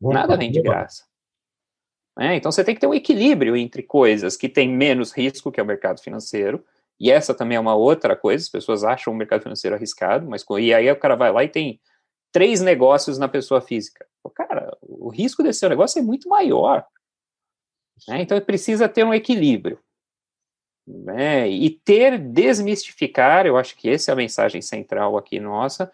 Nada 0.00 0.36
vem 0.36 0.50
de 0.50 0.60
graça. 0.60 1.04
É, 2.18 2.34
então 2.34 2.50
você 2.50 2.64
tem 2.64 2.74
que 2.74 2.80
ter 2.80 2.88
um 2.88 2.94
equilíbrio 2.94 3.56
entre 3.56 3.82
coisas 3.82 4.36
que 4.36 4.48
têm 4.48 4.68
menos 4.68 5.12
risco, 5.12 5.50
que 5.52 5.60
é 5.60 5.62
o 5.62 5.66
mercado 5.66 6.00
financeiro, 6.00 6.64
e 7.02 7.10
essa 7.10 7.34
também 7.34 7.56
é 7.56 7.60
uma 7.60 7.74
outra 7.74 8.14
coisa, 8.14 8.44
as 8.44 8.48
pessoas 8.48 8.84
acham 8.84 9.12
o 9.12 9.16
mercado 9.16 9.42
financeiro 9.42 9.74
arriscado, 9.74 10.24
mas 10.30 10.44
e 10.60 10.72
aí 10.72 10.88
o 10.88 10.96
cara 10.96 11.16
vai 11.16 11.32
lá 11.32 11.42
e 11.42 11.48
tem 11.48 11.80
três 12.30 12.60
negócios 12.60 13.18
na 13.18 13.28
pessoa 13.28 13.60
física. 13.60 14.06
Cara, 14.36 14.78
o 14.80 15.08
risco 15.08 15.42
desse 15.42 15.58
seu 15.58 15.68
negócio 15.68 15.98
é 15.98 16.02
muito 16.02 16.28
maior. 16.28 16.86
Né? 18.06 18.22
Então 18.22 18.40
precisa 18.40 18.88
ter 18.88 19.02
um 19.02 19.12
equilíbrio. 19.12 19.80
Né? 20.86 21.48
E 21.50 21.70
ter, 21.70 22.16
desmistificar, 22.20 23.46
eu 23.46 23.56
acho 23.56 23.76
que 23.76 23.90
essa 23.90 24.12
é 24.12 24.14
a 24.14 24.16
mensagem 24.16 24.62
central 24.62 25.18
aqui 25.18 25.40
nossa, 25.40 25.90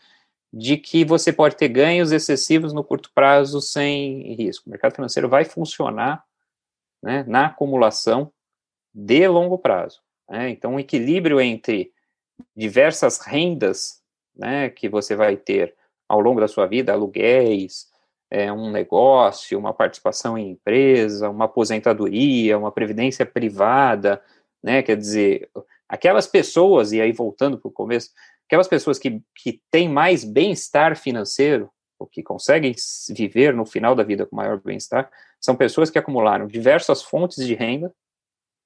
de 0.52 0.76
que 0.76 1.06
você 1.06 1.32
pode 1.32 1.56
ter 1.56 1.68
ganhos 1.70 2.12
excessivos 2.12 2.74
no 2.74 2.84
curto 2.84 3.10
prazo 3.14 3.62
sem 3.62 4.34
risco. 4.34 4.66
O 4.66 4.70
mercado 4.70 4.94
financeiro 4.94 5.26
vai 5.26 5.46
funcionar 5.46 6.22
né, 7.02 7.24
na 7.26 7.46
acumulação 7.46 8.30
de 8.92 9.26
longo 9.26 9.56
prazo. 9.56 10.02
Né? 10.28 10.50
Então, 10.50 10.74
um 10.74 10.80
equilíbrio 10.80 11.40
entre 11.40 11.92
diversas 12.56 13.18
rendas 13.18 14.02
né, 14.36 14.70
que 14.70 14.88
você 14.88 15.16
vai 15.16 15.36
ter 15.36 15.74
ao 16.08 16.20
longo 16.20 16.40
da 16.40 16.48
sua 16.48 16.66
vida, 16.66 16.92
aluguéis, 16.92 17.88
é, 18.30 18.52
um 18.52 18.70
negócio, 18.70 19.58
uma 19.58 19.72
participação 19.72 20.36
em 20.36 20.50
empresa, 20.50 21.30
uma 21.30 21.46
aposentadoria, 21.46 22.58
uma 22.58 22.72
previdência 22.72 23.24
privada, 23.24 24.22
né? 24.62 24.82
Quer 24.82 24.96
dizer, 24.96 25.50
aquelas 25.88 26.26
pessoas, 26.26 26.92
e 26.92 27.00
aí 27.00 27.12
voltando 27.12 27.58
para 27.58 27.68
o 27.68 27.72
começo, 27.72 28.10
aquelas 28.46 28.68
pessoas 28.68 28.98
que, 28.98 29.22
que 29.34 29.62
têm 29.70 29.88
mais 29.88 30.24
bem-estar 30.24 30.96
financeiro, 30.96 31.70
ou 31.98 32.06
que 32.06 32.22
conseguem 32.22 32.74
viver 33.10 33.54
no 33.54 33.66
final 33.66 33.94
da 33.94 34.04
vida 34.04 34.24
com 34.24 34.36
maior 34.36 34.60
bem-estar, 34.60 35.10
são 35.40 35.56
pessoas 35.56 35.90
que 35.90 35.98
acumularam 35.98 36.46
diversas 36.46 37.02
fontes 37.02 37.44
de 37.44 37.54
renda, 37.54 37.92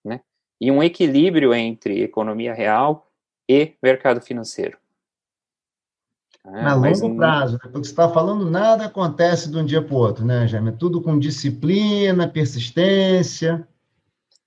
né? 0.04 0.20
E 0.62 0.70
um 0.70 0.80
equilíbrio 0.80 1.52
entre 1.52 2.04
economia 2.04 2.54
real 2.54 3.10
e 3.48 3.72
mercado 3.82 4.20
financeiro. 4.20 4.78
É, 6.46 6.60
a 6.60 6.74
longo 6.74 7.16
prazo, 7.16 7.54
né? 7.54 7.58
porque 7.60 7.78
você 7.78 7.90
está 7.90 8.08
falando, 8.08 8.48
nada 8.48 8.84
acontece 8.84 9.50
de 9.50 9.56
um 9.56 9.64
dia 9.64 9.82
para 9.82 9.92
o 9.92 9.98
outro, 9.98 10.24
né, 10.24 10.46
Jaime? 10.46 10.68
É 10.68 10.72
tudo 10.72 11.02
com 11.02 11.18
disciplina, 11.18 12.28
persistência. 12.28 13.66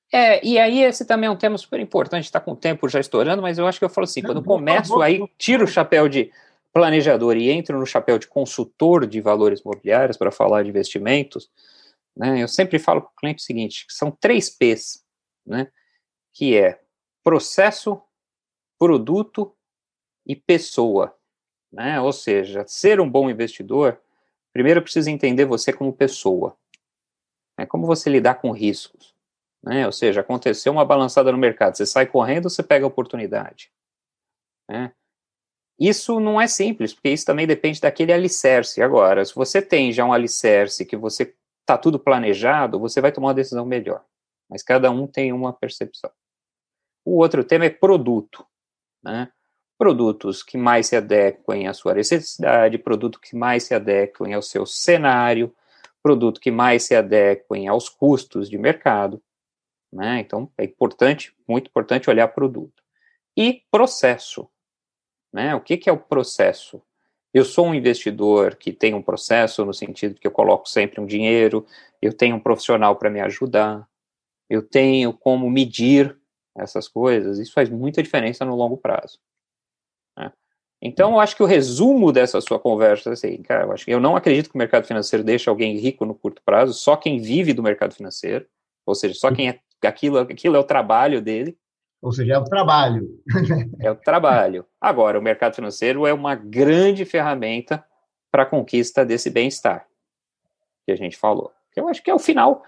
É, 0.09 0.45
e 0.45 0.57
aí 0.57 0.84
esse 0.84 1.03
também 1.03 1.28
é 1.28 1.30
um 1.32 1.36
tema 1.36 1.57
super 1.57 1.82
importante, 1.82 2.24
está 2.24 2.39
com 2.39 2.53
o 2.53 2.55
tempo 2.55 2.88
já 2.88 3.01
estourando, 3.01 3.41
mas 3.41 3.57
eu 3.57 3.68
acho 3.68 3.78
que 3.78 3.84
eu 3.84 3.89
falo 3.89 4.05
assim, 4.05 4.22
quando 4.22 4.41
começo 4.41 5.01
aí, 5.01 5.22
tiro 5.38 5.66
o 5.66 5.68
chapéu 5.68 6.07
de 6.07 6.32
planejador 6.72 7.36
e 7.36 7.51
entro 7.51 7.78
no 7.78 7.86
chapéu 7.86 8.18
de 8.18 8.28
consultor 8.28 9.05
de 9.05 9.20
valores 9.20 9.59
imobiliários 9.59 10.16
para 10.16 10.32
falar 10.32 10.63
de 10.63 10.70
investimentos, 10.70 11.49
né, 12.16 12.41
eu 12.41 12.47
sempre 12.47 12.80
falo 12.80 13.01
para 13.01 13.09
o 13.09 13.16
cliente 13.20 13.43
o 13.43 13.45
seguinte, 13.45 13.86
são 13.89 14.09
três 14.09 14.49
P's, 14.49 15.03
né, 15.45 15.68
que 16.36 16.58
é 16.58 16.82
processo, 17.24 18.00
produto 18.78 19.56
e 20.28 20.36
pessoa. 20.36 21.18
Né? 21.72 22.00
Ou 22.02 22.12
seja, 22.12 22.66
ser 22.68 23.00
um 23.00 23.10
bom 23.10 23.30
investidor, 23.30 24.00
primeiro 24.52 24.82
precisa 24.82 25.10
entender 25.10 25.46
você 25.46 25.72
como 25.72 25.94
pessoa. 25.94 26.58
Né? 27.58 27.66
Como 27.66 27.88
você 27.88 28.10
lidar 28.10 28.36
com 28.36 28.52
riscos. 28.52 29.16
Né? 29.64 29.86
Ou 29.86 29.94
seja, 29.94 30.20
aconteceu 30.20 30.74
uma 30.74 30.86
balançada 30.86 31.32
no 31.32 31.38
mercado, 31.38 31.78
você 31.78 31.86
sai 31.86 32.06
correndo, 32.06 32.50
você 32.50 32.62
pega 32.62 32.86
a 32.86 32.90
oportunidade. 32.90 33.72
Né? 34.70 34.94
Isso 35.80 36.20
não 36.20 36.40
é 36.40 36.48
simples, 36.48 36.94
porque 36.94 37.10
isso 37.10 37.26
também 37.26 37.48
depende 37.48 37.80
daquele 37.80 38.12
alicerce. 38.12 38.82
Agora, 38.82 39.24
se 39.24 39.34
você 39.34 39.62
tem 39.62 39.92
já 39.92 40.06
um 40.06 40.14
alicerce 40.14 40.86
que 40.86 40.98
você 40.98 41.34
está 41.62 41.78
tudo 41.78 41.98
planejado, 41.98 42.78
você 42.78 43.00
vai 43.00 43.12
tomar 43.12 43.28
uma 43.28 43.34
decisão 43.34 43.66
melhor. 43.66 44.04
Mas 44.50 44.62
cada 44.62 44.92
um 44.92 45.08
tem 45.08 45.34
uma 45.34 45.52
percepção. 45.52 46.12
O 47.06 47.20
outro 47.20 47.43
tema 47.43 47.66
é 47.66 47.70
produto. 47.70 48.45
Né? 49.03 49.32
produtos 49.78 50.41
que 50.41 50.58
mais 50.58 50.88
se 50.88 50.95
adequem 50.95 51.68
à 51.68 51.74
sua 51.74 51.93
necessidade, 51.93 52.78
produto 52.78 53.20
que 53.20 53.36
mais 53.36 53.64
se 53.64 53.74
adequem 53.74 54.34
ao 54.34 54.41
seu 54.41 54.66
cenário, 54.66 55.53
produto 56.01 56.39
que 56.39 56.51
mais 56.51 56.84
se 56.84 56.95
adequem 56.95 57.68
aos 57.68 57.89
custos 57.89 58.49
de 58.49 58.58
mercado. 58.58 59.22
Né? 59.91 60.20
Então, 60.20 60.49
é 60.58 60.64
importante, 60.64 61.34
muito 61.47 61.68
importante 61.68 62.10
olhar 62.10 62.28
produto. 62.30 62.84
E 63.36 63.64
processo. 63.70 64.47
Né? 65.32 65.53
O 65.56 65.62
que, 65.62 65.78
que 65.78 65.89
é 65.89 65.93
o 65.93 65.97
processo? 65.97 66.82
Eu 67.34 67.43
sou 67.43 67.68
um 67.68 67.76
investidor 67.76 68.56
que 68.56 68.72
tem 68.72 68.93
um 68.93 69.01
processo 69.01 69.66
no 69.66 69.74
sentido 69.74 70.20
que 70.20 70.28
eu 70.28 70.32
coloco 70.32 70.70
sempre 70.70 71.01
um 71.01 71.06
dinheiro, 71.06 71.66
eu 72.01 72.14
tenho 72.14 72.38
um 72.38 72.39
profissional 72.39 72.95
para 72.95 73.10
me 73.10 73.20
ajudar, 73.20 73.86
eu 74.49 74.62
tenho 74.62 75.12
como 75.12 75.49
medir 75.49 76.18
essas 76.56 76.88
coisas. 76.88 77.39
Isso 77.39 77.53
faz 77.53 77.70
muita 77.70 78.01
diferença 78.01 78.45
no 78.45 78.56
longo 78.56 78.78
prazo. 78.78 79.20
Então, 80.82 81.14
eu 81.14 81.20
acho 81.20 81.36
que 81.36 81.41
o 81.41 81.47
resumo 81.47 82.12
dessa 82.12 82.39
sua 82.41 82.60
conversa 82.60 83.10
é 83.10 83.14
assim, 83.14 83.41
cara, 83.41 83.64
eu, 83.64 83.72
acho 83.72 83.86
que 83.86 83.91
eu 83.91 83.99
não 83.99 84.16
acredito 84.16 84.49
que 84.49 84.56
o 84.56 84.58
mercado 84.60 84.86
financeiro 84.86 85.24
deixe 85.24 85.49
alguém 85.49 85.78
rico 85.78 86.06
no 86.06 86.14
curto 86.14 86.41
prazo, 86.45 86.74
só 86.74 86.95
quem 86.95 87.18
vive 87.18 87.53
do 87.53 87.64
mercado 87.64 87.95
financeiro, 87.95 88.45
ou 88.86 88.93
seja, 88.93 89.16
só 89.16 89.32
quem 89.32 89.49
é 89.49 89.60
aquilo, 89.84 90.20
aquilo 90.20 90.56
é 90.56 90.60
o 90.60 90.64
trabalho 90.64 91.22
dele. 91.22 91.58
Ou 92.01 92.12
seja, 92.12 92.34
é 92.34 92.38
o 92.38 92.43
trabalho. 92.43 93.20
é 93.80 93.89
o 93.89 93.95
trabalho. 93.95 94.66
Agora, 94.80 95.18
o 95.18 95.24
mercado 95.24 95.56
financeiro 95.56 96.06
é 96.06 96.14
uma 96.14 96.36
grande 96.36 97.03
ferramenta 97.03 97.84
para 98.32 98.43
a 98.43 98.45
conquista 98.45 99.03
desse 99.03 99.32
bem-estar 99.32 99.88
que 100.86 100.91
a 100.91 100.95
gente 100.95 101.18
falou. 101.18 101.51
Eu 101.76 101.88
acho 101.88 102.03
que 102.03 102.12
é 102.12 102.14
o 102.14 102.20
final. 102.20 102.64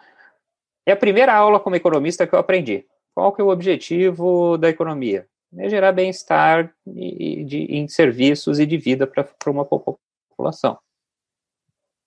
É 0.88 0.92
a 0.94 0.98
primeira 0.98 1.36
aula 1.36 1.60
como 1.60 1.76
economista 1.76 2.26
que 2.26 2.34
eu 2.34 2.40
aprendi. 2.40 2.84
Qual 3.18 3.34
que 3.34 3.42
é 3.42 3.44
o 3.44 3.50
objetivo 3.50 4.60
da 4.60 4.70
economia? 4.70 5.28
é 5.58 5.68
gerar 5.68 5.92
bem-estar 5.92 6.72
em 6.86 7.88
serviços 7.88 8.60
e 8.60 8.66
de 8.68 8.78
vida 8.78 9.08
para 9.08 9.28
uma 9.48 9.66
população. 9.66 10.78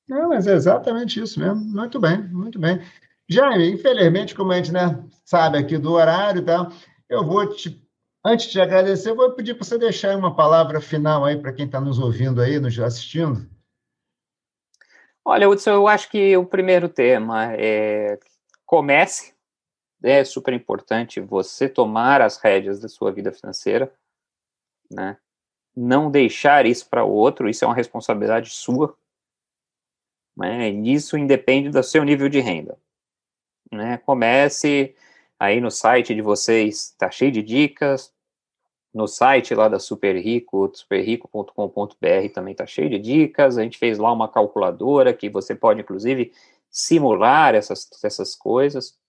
Não, 0.09 0.29
mas 0.29 0.47
é 0.47 0.53
exatamente 0.53 1.21
isso 1.21 1.41
mesmo. 1.41 1.57
Muito 1.57 1.99
bem, 1.99 2.23
muito 2.29 2.61
bem. 2.61 2.81
Jaime, 3.29 3.73
infelizmente, 3.73 4.37
como 4.37 4.53
a 4.53 4.57
gente 4.57 4.71
né, 4.71 5.05
sabe 5.25 5.59
aqui 5.59 5.79
do 5.79 5.95
horário, 5.95 6.45
tá, 6.45 6.71
eu 7.09 7.27
vou 7.27 7.45
te, 7.45 7.85
antes 8.25 8.49
de 8.49 8.61
agradecer, 8.61 9.11
eu 9.11 9.17
vou 9.17 9.33
pedir 9.33 9.55
para 9.55 9.65
você 9.65 9.77
deixar 9.77 10.17
uma 10.17 10.37
palavra 10.37 10.81
final 10.81 11.25
aí 11.25 11.37
para 11.37 11.53
quem 11.53 11.67
está 11.67 11.81
nos 11.81 11.99
ouvindo 11.99 12.41
aí, 12.41 12.61
nos 12.61 12.79
assistindo. 12.79 13.51
Olha, 15.25 15.49
Hudson, 15.49 15.71
eu 15.71 15.89
acho 15.89 16.09
que 16.09 16.37
o 16.37 16.47
primeiro 16.47 16.89
tema 16.89 17.53
é 17.55 18.17
comece, 18.65 19.35
é 20.03 20.24
super 20.24 20.55
importante 20.55 21.20
você 21.20 21.68
tomar 21.68 22.20
as 22.20 22.36
rédeas 22.38 22.80
da 22.80 22.88
sua 22.88 23.12
vida 23.12 23.32
financeira, 23.32 23.92
né? 24.90 25.18
Não 25.76 26.11
deixar 26.11 26.66
isso 26.66 26.88
para 26.88 27.05
o 27.05 27.11
outro, 27.11 27.48
isso 27.48 27.64
é 27.64 27.68
uma 27.68 27.74
responsabilidade 27.74 28.51
sua, 28.51 28.96
né? 30.36 30.68
Isso 30.70 31.16
independe 31.16 31.70
do 31.70 31.82
seu 31.82 32.05
nível 32.05 32.28
de 32.28 32.40
renda, 32.40 32.78
né? 33.70 33.98
Comece 33.98 34.94
aí 35.38 35.61
no 35.61 35.70
site 35.70 36.14
de 36.14 36.22
vocês, 36.22 36.94
tá 36.98 37.11
cheio 37.11 37.32
de 37.32 37.42
dicas, 37.42 38.12
no 38.92 39.07
site 39.07 39.55
lá 39.55 39.68
da 39.68 39.78
Super 39.78 40.16
Rico, 40.16 40.70
superrico.com.br 40.74 42.28
também 42.34 42.55
tá 42.55 42.66
cheio 42.66 42.90
de 42.90 42.98
dicas, 42.98 43.57
a 43.57 43.62
gente 43.62 43.78
fez 43.78 43.98
lá 43.98 44.12
uma 44.12 44.28
calculadora 44.28 45.14
que 45.14 45.30
você 45.30 45.55
pode, 45.55 45.80
inclusive, 45.80 46.32
simular 46.68 47.55
essas, 47.55 47.88
essas 48.03 48.34
coisas? 48.34 48.99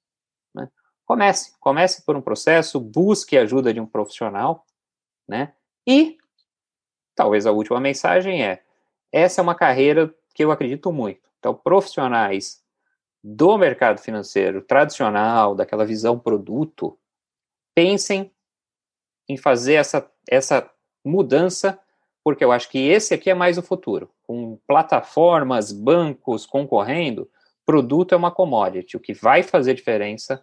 Comece, 1.11 1.51
comece 1.59 2.05
por 2.05 2.15
um 2.15 2.21
processo, 2.21 2.79
busque 2.79 3.37
ajuda 3.37 3.73
de 3.73 3.81
um 3.81 3.85
profissional, 3.85 4.65
né? 5.27 5.51
E 5.85 6.17
talvez 7.13 7.45
a 7.45 7.51
última 7.51 7.81
mensagem 7.81 8.45
é: 8.45 8.63
essa 9.11 9.41
é 9.41 9.43
uma 9.43 9.53
carreira 9.53 10.15
que 10.33 10.41
eu 10.41 10.51
acredito 10.53 10.89
muito. 10.89 11.29
Então, 11.37 11.53
profissionais 11.53 12.63
do 13.21 13.57
mercado 13.57 13.99
financeiro 13.99 14.61
tradicional, 14.61 15.53
daquela 15.53 15.85
visão 15.85 16.17
produto, 16.17 16.97
pensem 17.75 18.31
em 19.27 19.35
fazer 19.35 19.73
essa, 19.73 20.09
essa 20.29 20.71
mudança, 21.03 21.77
porque 22.23 22.45
eu 22.45 22.53
acho 22.53 22.69
que 22.69 22.87
esse 22.87 23.13
aqui 23.13 23.29
é 23.29 23.33
mais 23.33 23.57
o 23.57 23.61
futuro. 23.61 24.09
Com 24.23 24.57
plataformas, 24.65 25.73
bancos 25.73 26.45
concorrendo, 26.45 27.29
produto 27.65 28.13
é 28.13 28.17
uma 28.17 28.31
commodity. 28.31 28.95
O 28.95 29.01
que 29.01 29.13
vai 29.13 29.43
fazer 29.43 29.73
diferença 29.73 30.41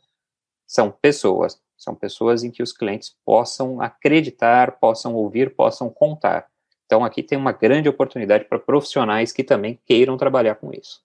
são 0.68 0.90
pessoas. 0.90 1.58
São 1.76 1.94
pessoas 1.94 2.44
em 2.44 2.50
que 2.50 2.62
os 2.62 2.72
clientes 2.72 3.16
possam 3.24 3.80
acreditar, 3.80 4.78
possam 4.78 5.14
ouvir, 5.14 5.54
possam 5.54 5.88
contar. 5.88 6.46
Então, 6.84 7.04
aqui 7.04 7.22
tem 7.22 7.38
uma 7.38 7.52
grande 7.52 7.88
oportunidade 7.88 8.44
para 8.44 8.58
profissionais 8.58 9.32
que 9.32 9.44
também 9.44 9.78
queiram 9.86 10.16
trabalhar 10.16 10.56
com 10.56 10.72
isso. 10.72 11.00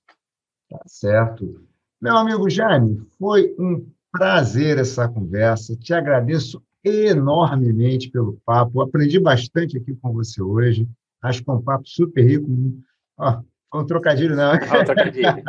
Tá 0.70 0.82
certo. 0.86 1.62
Meu 2.02 2.18
amigo 2.18 2.50
Jaime, 2.50 3.06
foi 3.20 3.56
um 3.58 3.86
prazer 4.12 4.78
essa 4.78 5.08
conversa. 5.08 5.76
Te 5.76 5.94
agradeço 5.94 6.62
enormemente 6.84 8.10
pelo 8.10 8.40
papo. 8.46 8.82
Aprendi 8.82 9.20
bastante 9.20 9.78
aqui 9.78 9.96
com 9.96 10.12
você 10.12 10.42
hoje. 10.42 10.88
Acho 11.22 11.44
que 11.44 11.50
é 11.50 11.54
um 11.54 11.62
papo 11.62 11.88
super 11.88 12.26
rico. 12.26 12.48
Ó, 13.18 13.42
um 13.74 13.86
trocadilho, 13.86 14.36
não. 14.36 14.54
É 14.54 14.82
um 14.82 14.86
trocadilho. 14.86 15.44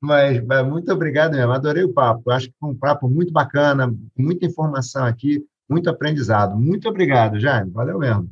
Mas, 0.00 0.44
mas, 0.44 0.66
muito 0.66 0.92
obrigado 0.92 1.32
mesmo, 1.32 1.52
adorei 1.52 1.84
o 1.84 1.92
papo. 1.92 2.30
Acho 2.30 2.48
que 2.48 2.54
foi 2.58 2.70
um 2.70 2.74
papo 2.74 3.08
muito 3.08 3.32
bacana, 3.32 3.92
muita 4.16 4.46
informação 4.46 5.04
aqui, 5.04 5.44
muito 5.68 5.88
aprendizado. 5.90 6.56
Muito 6.56 6.88
obrigado, 6.88 7.38
Jaime. 7.38 7.70
Valeu 7.70 7.98
mesmo. 7.98 8.30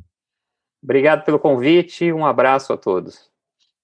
Obrigado 0.83 1.23
pelo 1.23 1.39
convite, 1.39 2.11
um 2.11 2.25
abraço 2.25 2.73
a 2.73 2.77
todos. 2.77 3.29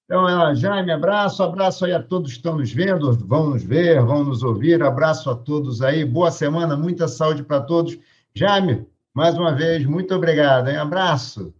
Então, 0.05 0.55
Jaime, 0.55 0.91
abraço, 0.91 1.43
abraço 1.43 1.85
aí 1.85 1.91
a 1.91 2.01
todos 2.01 2.31
que 2.31 2.37
estão 2.37 2.55
nos 2.55 2.71
vendo, 2.71 3.11
vão 3.27 3.49
nos 3.49 3.61
ver, 3.61 4.01
vão 4.01 4.23
nos 4.23 4.41
ouvir, 4.41 4.81
abraço 4.81 5.29
a 5.29 5.35
todos 5.35 5.81
aí, 5.81 6.05
boa 6.05 6.31
semana, 6.31 6.77
muita 6.77 7.09
saúde 7.09 7.43
para 7.43 7.59
todos. 7.59 7.99
Jaime, 8.33 8.87
mais 9.13 9.37
uma 9.37 9.53
vez, 9.53 9.85
muito 9.85 10.15
obrigado, 10.15 10.69
hein? 10.69 10.77
Abraço. 10.77 11.53